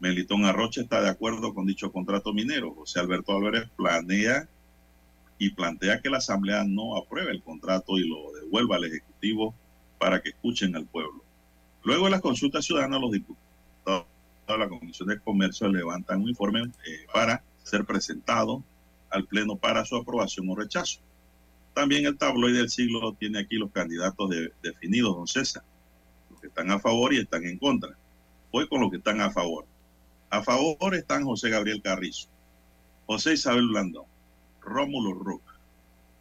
[0.00, 2.74] Melitón Arrocha está de acuerdo con dicho contrato minero.
[2.74, 4.48] José Alberto Álvarez planea
[5.38, 9.54] y plantea que la Asamblea no apruebe el contrato y lo devuelva al Ejecutivo
[9.98, 11.24] para que escuchen al pueblo.
[11.82, 14.06] Luego de las consultas ciudadanas, los diputados
[14.46, 18.62] de la Comisión de Comercio levantan un informe eh, para ser presentado
[19.10, 21.00] al Pleno para su aprobación o rechazo.
[21.72, 24.30] También el tabloide del siglo tiene aquí los candidatos
[24.62, 25.64] definidos, don César,
[26.30, 27.96] los que están a favor y están en contra.
[28.54, 29.66] Voy con los que están a favor.
[30.30, 32.28] A favor están José Gabriel Carrizo,
[33.04, 34.04] José Isabel Blandón,
[34.60, 35.58] Rómulo Roca,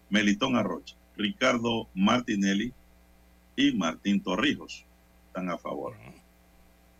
[0.10, 2.73] Melitón Arrocha, Ricardo Martinelli
[3.55, 4.84] y Martín Torrijos.
[5.27, 5.93] Están a favor.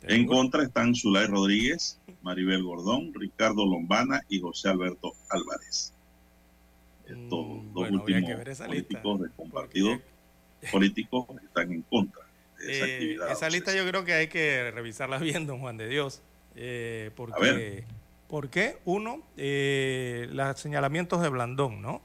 [0.04, 5.96] En contra están Zulay Rodríguez, Maribel Gordón, Ricardo Lombana y José Alberto Álvarez.
[7.08, 8.32] Estos mm, dos últimos
[8.68, 10.00] políticos de compartido
[10.72, 12.23] políticos están en contra
[12.70, 13.32] esa eh, actividad.
[13.32, 16.22] Esa lista yo creo que hay que revisarla bien, don Juan de Dios.
[16.56, 17.84] Eh, porque,
[18.28, 18.78] ¿Por qué?
[18.86, 22.02] Uno, eh, los señalamientos de Blandón, ¿no?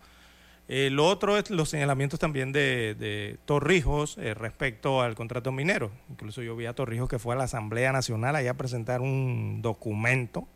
[0.70, 5.90] Eh, lo otro es los señalamientos también de, Torrijos respecto al contrato minero.
[6.10, 9.62] Incluso yo vi a Torrijos que fue a la Asamblea Nacional allá a presentar un
[9.62, 10.46] documento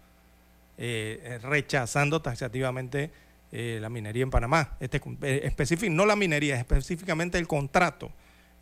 [0.76, 3.10] rechazando taxativamente
[3.52, 4.76] la minería en Panamá.
[4.80, 5.00] Este,
[5.46, 8.12] específico, no la minería, específicamente el contrato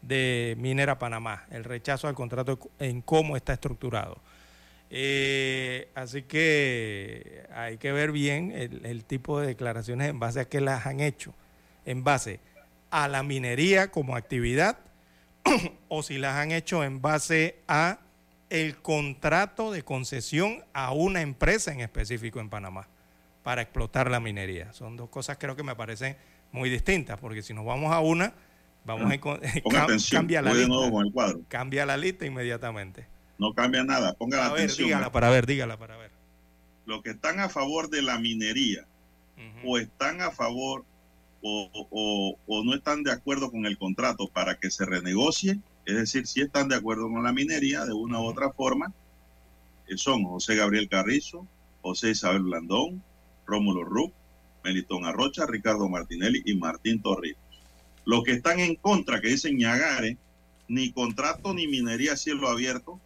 [0.02, 4.20] de Minera Panamá, el rechazo al contrato en cómo está estructurado.
[5.94, 10.60] así que hay que ver bien el, el, tipo de declaraciones en base a qué
[10.60, 11.34] las han hecho
[11.84, 12.40] en base
[12.90, 14.78] a la minería como actividad
[15.88, 17.98] o si las han hecho en base a
[18.48, 22.88] el contrato de concesión a una empresa en específico en Panamá
[23.42, 24.72] para explotar la minería.
[24.72, 26.16] Son dos cosas creo que me parecen
[26.52, 28.34] muy distintas, porque si nos vamos a una,
[28.84, 29.18] vamos a
[30.10, 30.74] cambia la lista.
[31.48, 33.06] Cambia la lista inmediatamente.
[33.38, 34.88] No cambia nada, ponga la atención.
[34.88, 36.10] Dígala para ver, dígala para ver.
[36.86, 38.86] Los que están a favor de la minería
[39.64, 40.84] o están a favor
[41.42, 46.42] o, no están de acuerdo con el contrato para que se renegocie, es decir, si
[46.42, 48.92] están de acuerdo con la minería de una u otra forma,
[49.88, 51.46] eh, son José Gabriel Carrizo,
[51.82, 53.02] José Isabel Blandón,
[53.46, 54.12] Rómulo Rupp,
[54.62, 57.49] Melitón Arrocha, Ricardo Martinelli y Martín Torrijos.
[58.04, 60.16] Los que están en contra, que dicen Ñagare,
[60.68, 63.00] ni contrato ni minería a cielo abierto,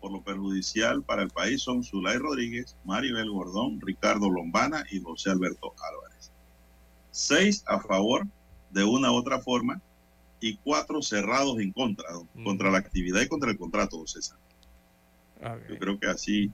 [0.00, 5.30] por lo perjudicial para el país, son Zulay Rodríguez, Maribel Gordón, Ricardo Lombana y José
[5.30, 6.08] Alberto Álvarez
[7.18, 8.26] seis a favor
[8.70, 9.80] de una u otra forma
[10.40, 12.06] y cuatro cerrados en contra,
[12.44, 14.38] contra la actividad y contra el contrato, César.
[15.68, 16.52] Yo creo que así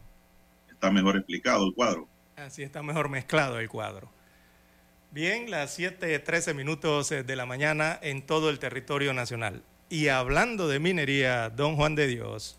[0.70, 2.08] está mejor explicado el cuadro.
[2.36, 4.08] Así está mejor mezclado el cuadro.
[5.14, 9.62] Bien, las 7:13 minutos eh, de la mañana en todo el territorio nacional.
[9.88, 12.58] Y hablando de minería, don Juan de Dios.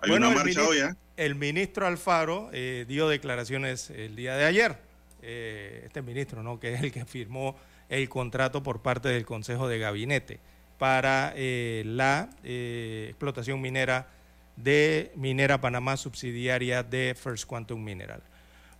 [0.00, 0.94] Hay una marcha hoy, ¿eh?
[1.16, 4.78] El ministro Alfaro eh, dio declaraciones el día de ayer
[5.22, 6.58] eh, este ministro, ¿no?
[6.58, 7.54] que es el que firmó
[7.88, 10.40] el contrato por parte del Consejo de Gabinete
[10.78, 14.08] para la explotación minera
[14.56, 18.24] de Minera Panamá, subsidiaria de First Quantum Mineral.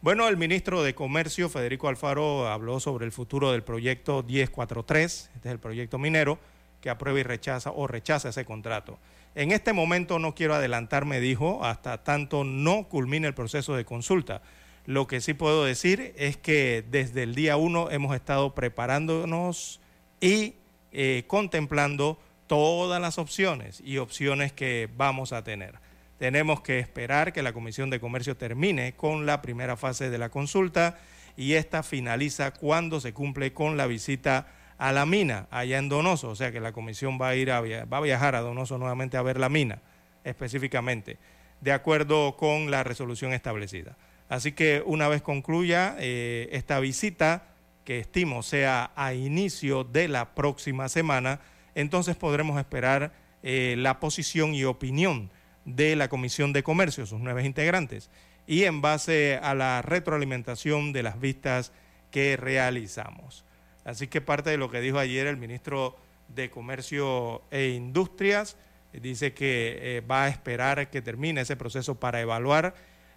[0.03, 5.49] Bueno, el ministro de Comercio, Federico Alfaro, habló sobre el futuro del proyecto 1043, este
[5.49, 6.39] es el proyecto minero,
[6.81, 8.99] que aprueba y rechaza o rechaza ese contrato.
[9.35, 14.43] En este momento no quiero adelantarme, dijo, hasta tanto no culmine el proceso de consulta
[14.87, 19.81] lo que sí puedo decir es que desde el día uno hemos estado preparándonos
[20.20, 20.55] y
[20.93, 25.74] eh, contemplando todas las opciones y opciones que vamos a tener.
[26.18, 30.28] Tenemos que esperar que la Comisión de Comercio termine con la primera fase de la
[30.28, 30.98] consulta
[31.36, 34.47] y esta finaliza cuando se cumple con la visita
[34.78, 37.60] a la mina allá en Donoso, o sea que la comisión va a ir a,
[37.60, 39.80] va a viajar a Donoso nuevamente a ver la mina
[40.24, 41.18] específicamente,
[41.60, 43.97] de acuerdo con la resolución establecida.
[44.28, 47.44] Así que una vez concluya eh, esta visita,
[47.84, 51.40] que estimo sea a inicio de la próxima semana,
[51.74, 53.12] entonces podremos esperar
[53.43, 55.30] eh, la posición y opinión
[55.64, 58.10] de la Comisión de Comercio, sus nueve integrantes,
[58.47, 61.72] y en base a la retroalimentación de las vistas
[62.10, 63.44] que realizamos.
[63.84, 65.97] Así que parte de lo que dijo ayer el ministro
[66.28, 68.56] de Comercio e Industrias,
[68.93, 72.74] dice que eh, va a esperar que termine ese proceso para evaluar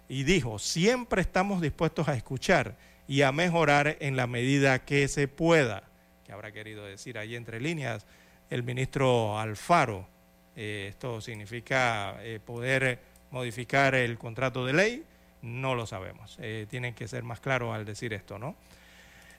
[0.08, 2.76] y dijo, siempre estamos dispuestos a escuchar
[3.08, 5.84] y a mejorar en la medida que se pueda,
[6.24, 8.06] que habrá querido decir ahí entre líneas
[8.50, 10.08] el ministro Alfaro.
[10.56, 12.98] Eh, esto significa eh, poder
[13.30, 15.04] modificar el contrato de ley,
[15.42, 16.38] no lo sabemos.
[16.68, 18.56] tienen que ser más claros al decir esto, ¿no?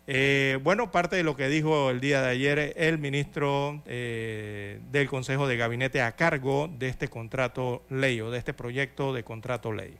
[0.09, 5.09] Eh, bueno, parte de lo que dijo el día de ayer el ministro eh, del
[5.09, 9.73] Consejo de Gabinete a cargo de este contrato ley o de este proyecto de contrato
[9.73, 9.97] ley.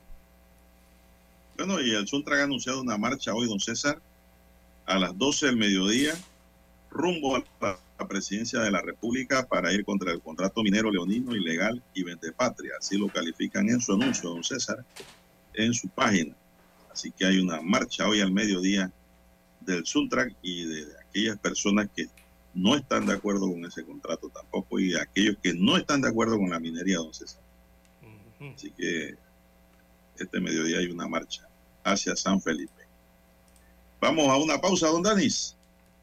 [1.58, 4.00] Bueno, y el Suntra ha anunciado una marcha hoy, don César,
[4.86, 6.14] a las 12 del mediodía,
[6.90, 11.82] rumbo a la presidencia de la República para ir contra el contrato minero leonino ilegal
[11.94, 12.04] y
[12.36, 12.72] patria.
[12.78, 14.84] Así lo califican en su anuncio, don César,
[15.54, 16.36] en su página.
[16.92, 18.92] Así que hay una marcha hoy al mediodía
[19.60, 22.06] del Suntrack y de aquellas personas que
[22.54, 26.08] no están de acuerdo con ese contrato tampoco y de aquellos que no están de
[26.08, 27.42] acuerdo con la minería, don César.
[28.54, 29.16] Así que
[30.18, 31.48] este mediodía hay una marcha
[31.84, 32.72] hacia San Felipe.
[34.00, 35.56] Vamos a una pausa, don Danis.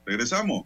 [0.05, 0.65] Regresamos.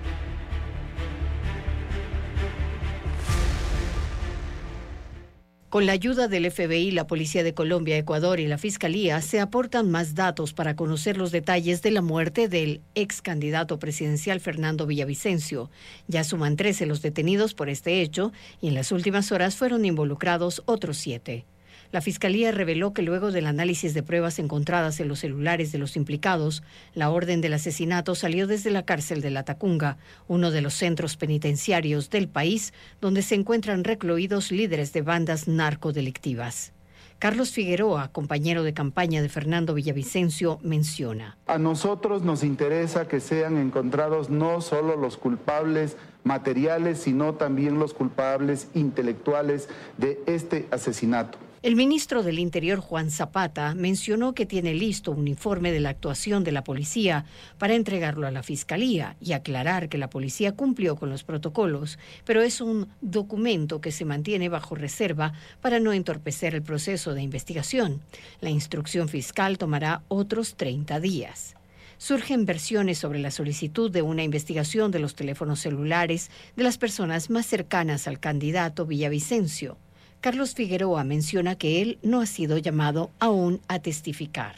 [5.71, 9.89] Con la ayuda del FBI, la Policía de Colombia, Ecuador y la Fiscalía se aportan
[9.89, 15.71] más datos para conocer los detalles de la muerte del ex candidato presidencial Fernando Villavicencio.
[16.09, 20.61] Ya suman 13 los detenidos por este hecho y en las últimas horas fueron involucrados
[20.65, 21.45] otros siete.
[21.91, 25.97] La Fiscalía reveló que luego del análisis de pruebas encontradas en los celulares de los
[25.97, 26.63] implicados,
[26.93, 29.97] la orden del asesinato salió desde la cárcel de La Tacunga,
[30.29, 36.71] uno de los centros penitenciarios del país donde se encuentran recluidos líderes de bandas narcodelictivas.
[37.19, 41.37] Carlos Figueroa, compañero de campaña de Fernando Villavicencio, menciona.
[41.45, 47.93] A nosotros nos interesa que sean encontrados no solo los culpables materiales, sino también los
[47.93, 51.37] culpables intelectuales de este asesinato.
[51.63, 56.43] El ministro del Interior, Juan Zapata, mencionó que tiene listo un informe de la actuación
[56.43, 57.25] de la policía
[57.59, 62.41] para entregarlo a la Fiscalía y aclarar que la policía cumplió con los protocolos, pero
[62.41, 68.01] es un documento que se mantiene bajo reserva para no entorpecer el proceso de investigación.
[68.39, 71.55] La instrucción fiscal tomará otros 30 días
[71.99, 77.29] surgen versiones sobre la solicitud de una investigación de los teléfonos celulares de las personas
[77.29, 79.77] más cercanas al candidato Villavicencio.
[80.21, 84.55] Carlos Figueroa menciona que él no ha sido llamado aún a testificar.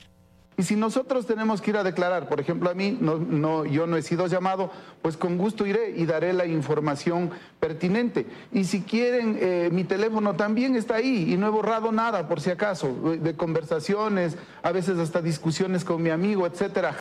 [0.58, 3.88] Y si nosotros tenemos que ir a declarar, por ejemplo, a mí, no, no, yo
[3.88, 4.70] no he sido llamado,
[5.02, 7.32] pues con gusto iré y daré la información
[7.62, 8.28] pertinente.
[8.52, 12.42] Y si quieren, eh, mi teléfono también está ahí y no he borrado nada, por
[12.42, 17.00] si acaso, de conversaciones, a veces hasta discusiones con mi amigo, etcétera.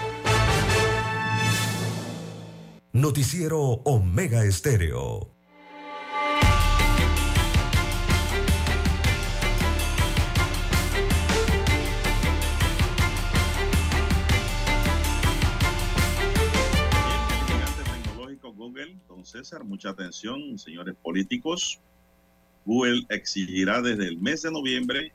[2.93, 5.33] Noticiero Omega Estéreo.
[18.57, 21.79] Google, don César, mucha atención, señores políticos.
[22.65, 25.13] Google exigirá desde el mes de noviembre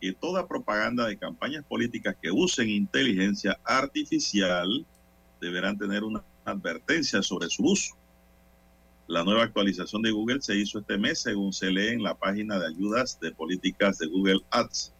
[0.00, 4.86] que toda propaganda de campañas políticas que usen inteligencia artificial
[5.38, 7.96] deberán tener una advertencia sobre su uso.
[9.06, 12.58] La nueva actualización de Google se hizo este mes, según se lee en la página
[12.58, 14.94] de ayudas de políticas de Google Ads.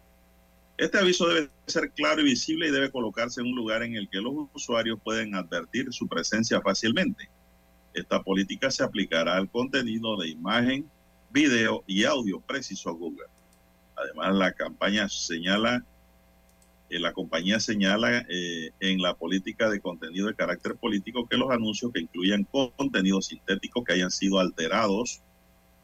[0.77, 4.09] Este aviso debe ser claro y visible y debe colocarse en un lugar en el
[4.09, 7.29] que los usuarios pueden advertir su presencia fácilmente.
[7.93, 10.89] Esta política se aplicará al contenido de imagen,
[11.29, 13.27] video y audio preciso a Google.
[13.95, 15.85] Además, la campaña señala,
[16.99, 21.91] la compañía señala eh, en la política de contenido de carácter político que los anuncios
[21.93, 25.21] que incluyan contenidos sintéticos que hayan sido alterados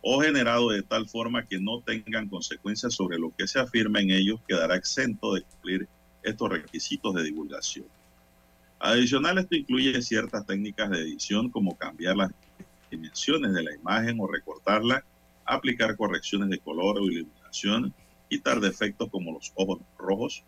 [0.02, 4.12] o generados de tal forma que no tengan consecuencias sobre lo que se afirma en
[4.12, 5.88] ellos quedará exento de cumplir
[6.24, 7.86] estos requisitos de divulgación.
[8.80, 12.32] Adicional, esto incluye ciertas técnicas de edición como cambiar las
[12.92, 15.04] dimensiones de la imagen o recortarla,
[15.46, 17.94] aplicar correcciones de color o iluminación,
[18.30, 20.44] quitar defectos como los ojos rojos.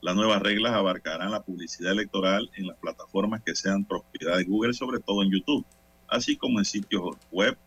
[0.00, 4.72] Las nuevas reglas abarcarán la publicidad electoral en las plataformas que sean propiedad de Google,
[4.72, 5.66] sobre todo en YouTube,
[6.06, 7.58] así como en sitios web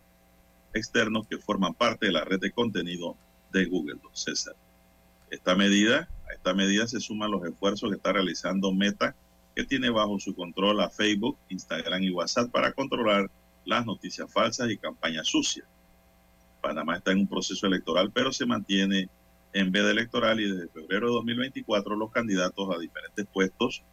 [0.74, 3.18] externos que forman parte de la red de contenido
[3.52, 4.56] de Google, César.
[5.30, 9.16] Esta medida, a esta medida se suman los esfuerzos que está realizando Meta
[9.56, 13.30] que tiene bajo su control a Facebook, Instagram y WhatsApp para controlar
[13.66, 15.68] las noticias falsas y campañas sucias.
[16.62, 19.10] Panamá está en un proceso electoral, pero se mantiene
[19.53, 23.84] en veda electoral y desde febrero de 2024 los candidatos a diferentes puestos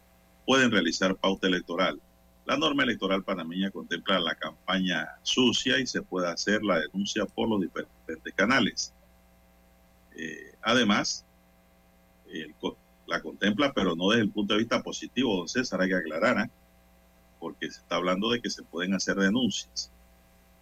[0.45, 2.01] pueden realizar pauta electoral.
[2.45, 7.49] La norma electoral panameña contempla la campaña sucia y se puede hacer la denuncia por
[7.49, 8.93] los diferentes canales.
[10.15, 11.25] Eh, además,
[13.05, 16.45] la contempla, pero no desde el punto de vista positivo, don César, hay que aclarar,
[16.45, 16.51] ¿eh?
[17.39, 19.91] porque se está hablando de que se pueden hacer denuncias.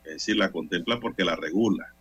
[0.03, 1.93] Es decir, la contempla porque la regula.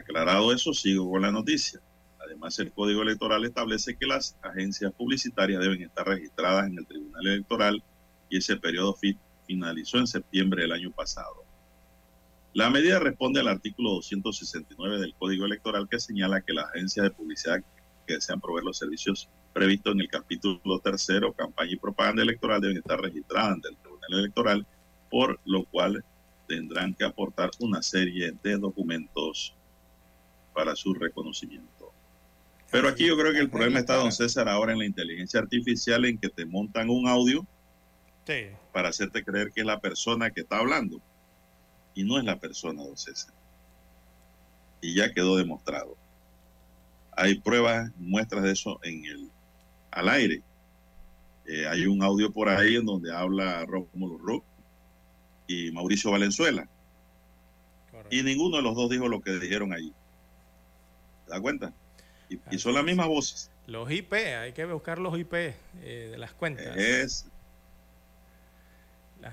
[0.00, 1.78] Aclarado eso, sigo con la noticia.
[2.24, 7.26] Además, el Código Electoral establece que las agencias publicitarias deben estar registradas en el Tribunal
[7.26, 7.82] Electoral
[8.30, 8.96] y ese periodo
[9.46, 11.44] finalizó en septiembre del año pasado.
[12.54, 17.10] La medida responde al artículo 269 del Código Electoral que señala que las agencias de
[17.10, 17.62] publicidad
[18.06, 22.78] que desean proveer los servicios previstos en el capítulo tercero, campaña y propaganda electoral, deben
[22.78, 24.66] estar registradas ante el Tribunal Electoral,
[25.10, 26.02] por lo cual
[26.48, 29.54] tendrán que aportar una serie de documentos
[30.52, 31.92] para su reconocimiento.
[32.70, 36.04] Pero aquí yo creo que el problema está, don César, ahora en la inteligencia artificial,
[36.04, 37.46] en que te montan un audio
[38.72, 41.00] para hacerte creer que es la persona que está hablando.
[41.94, 43.34] Y no es la persona, don César.
[44.80, 45.96] Y ya quedó demostrado.
[47.12, 49.30] Hay pruebas, muestras de eso en el,
[49.90, 50.42] al aire.
[51.46, 54.44] Eh, hay un audio por ahí en donde habla Rómulo Rock
[55.48, 56.68] y Mauricio Valenzuela.
[58.10, 59.92] Y ninguno de los dos dijo lo que dijeron allí.
[61.30, 61.72] ¿Te das cuenta?
[62.50, 63.50] Y, son las mismas voces.
[63.68, 65.54] Los IP, hay que buscar los IP eh,
[66.10, 66.76] de las cuentas.
[66.76, 67.26] Es,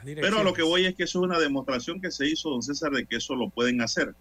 [0.03, 2.91] pero lo que voy es que eso es una demostración que se hizo, don César,
[2.91, 4.13] de que eso lo pueden hacer.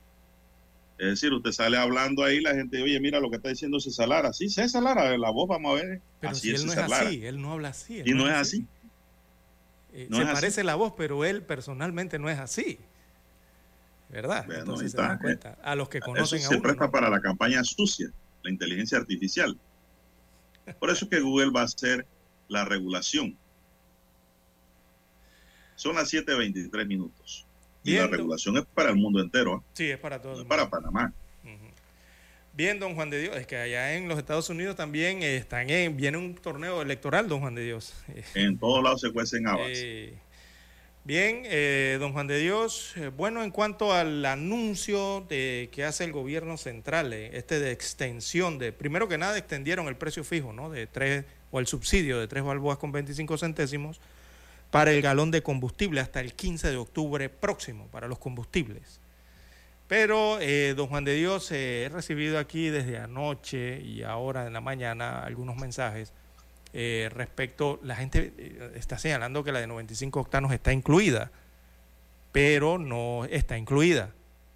[0.99, 4.09] Es decir, usted sale hablando ahí, la gente, oye, mira lo que está diciendo César
[4.09, 4.33] Lara.
[4.33, 6.01] Sí, César Lara, la voz, vamos a ver.
[6.21, 8.03] Pero si él no es así, él no habla así.
[8.07, 8.67] Y no, es así.
[9.93, 12.79] Eh, se parece la voz, pero él personalmente no es así.
[14.09, 14.47] ¿Verdad?
[14.51, 15.59] Entonces se dan cuenta.
[15.63, 18.11] A los que conocen eso se presta para la campaña sucia,
[18.43, 19.59] la inteligencia artificial.
[20.79, 22.07] Por eso es que Google va a hacer
[22.49, 23.37] la regulación.
[25.75, 27.47] Son las 7.23 minutos.
[27.85, 29.63] Y la regulación es para el mundo entero.
[29.75, 30.43] Sí, es para todo.
[30.43, 31.13] No para Panamá.
[32.53, 35.95] Bien, don Juan de Dios, es que allá en los Estados Unidos también están en,
[35.95, 37.93] viene un torneo electoral, don Juan de Dios.
[38.35, 39.69] En todos lados se cuecen habas.
[39.69, 40.19] Eh,
[41.07, 46.03] bien, eh, don Juan de Dios, eh, bueno, en cuanto al anuncio de que hace
[46.03, 50.69] el gobierno central, este de extensión de, primero que nada, extendieron el precio fijo, ¿no?
[50.69, 54.01] De tres, o el subsidio de tres balboas con 25 centésimos
[54.73, 59.01] para el galón de combustible hasta el 15 de octubre próximo para los combustibles.
[59.87, 64.53] Pero, eh, don Juan de Dios, eh, he recibido aquí desde anoche y ahora en
[64.53, 66.13] la mañana algunos mensajes
[66.73, 71.31] eh, respecto, la gente eh, está señalando que la de 95 octanos está incluida,
[72.33, 74.11] pero no está incluida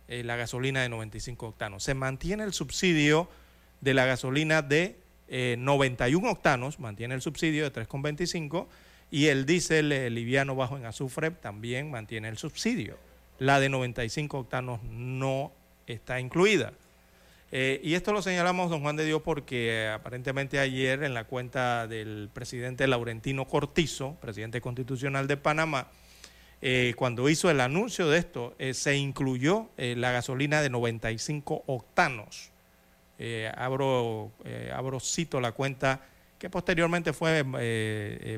[0.09, 1.83] eh, la gasolina de 95 octanos.
[1.83, 3.29] Se mantiene el subsidio
[3.81, 4.97] de la gasolina de
[5.31, 8.67] 91 octanos, mantiene el subsidio de 3,25
[9.13, 12.99] y el diésel liviano bajo en azufre también mantiene el subsidio.
[13.39, 15.53] La de 95 octanos no
[15.87, 16.73] está incluida.
[17.53, 21.89] Eh, y esto lo señalamos, don Juan de Dios, porque aparentemente ayer en la cuenta
[21.89, 25.89] del presidente Laurentino Cortizo, presidente constitucional de Panamá,
[26.63, 32.51] eh, cuando hizo el anuncio de esto, eh, se incluyó la gasolina de 95 octanos.
[33.57, 34.33] abro,
[34.73, 36.01] abro, cito la cuenta
[36.39, 37.43] que posteriormente fue,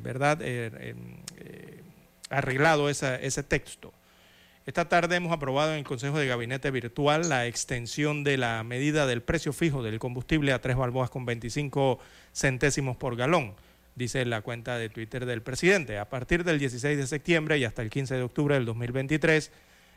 [0.02, 0.40] ¿verdad?,
[2.30, 3.93] arreglado ese texto.
[4.64, 9.09] Esta tarde hemos aprobado en el Consejo de Gabinete Virtual la extensión de la medida
[9.09, 11.98] del precio fijo del combustible a tres balboas con 25
[12.32, 13.56] centésimos por galón,
[13.97, 15.98] dice la cuenta de Twitter del presidente.
[15.98, 19.51] A partir del 16 de septiembre y hasta el 15 de octubre del 2023,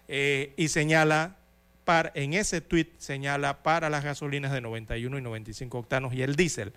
[0.07, 1.35] eh, y señala,
[1.83, 6.35] para, en ese tweet señala para las gasolinas de 91 y 95 octanos y el
[6.35, 6.73] diésel.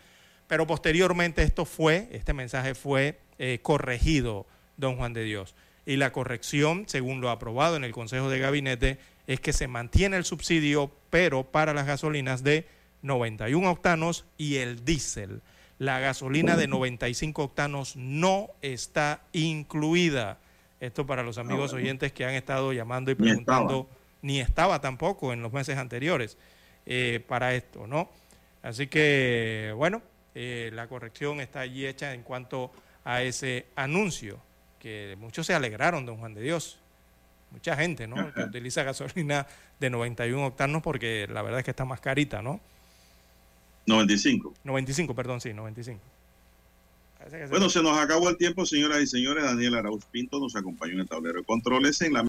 [0.47, 4.47] Pero posteriormente esto fue, este mensaje fue eh, corregido,
[4.77, 5.55] don Juan de Dios
[5.89, 10.19] y la corrección, según lo aprobado en el Consejo de Gabinete, es que se mantiene
[10.19, 12.67] el subsidio, pero para las gasolinas de
[13.01, 15.41] 91 octanos y el diésel.
[15.79, 20.41] La gasolina de 95 octanos no está incluida.
[20.79, 23.89] Esto para los amigos oyentes que han estado llamando y preguntando,
[24.21, 26.37] ni estaba, tampoco en los meses anteriores
[26.85, 28.11] eh, para esto, ¿no?
[28.61, 30.03] Así que, bueno,
[30.35, 32.73] eh, la corrección está allí hecha en cuanto
[33.05, 34.47] a ese anuncio
[34.79, 36.79] que muchos se alegraron, don Juan de Dios.
[37.51, 38.17] Mucha gente, ¿no?
[38.35, 39.47] Que utiliza gasolina
[39.81, 42.61] de 91 octanos porque la verdad es que está más carita, ¿no?
[43.87, 44.55] 95.
[44.65, 46.01] 95, perdón, sí, 95.
[47.51, 49.45] Bueno, se nos acabó el tiempo, señoras y señores.
[49.45, 52.23] Daniel Arauz Pinto nos acompañó en el tablero de controles en la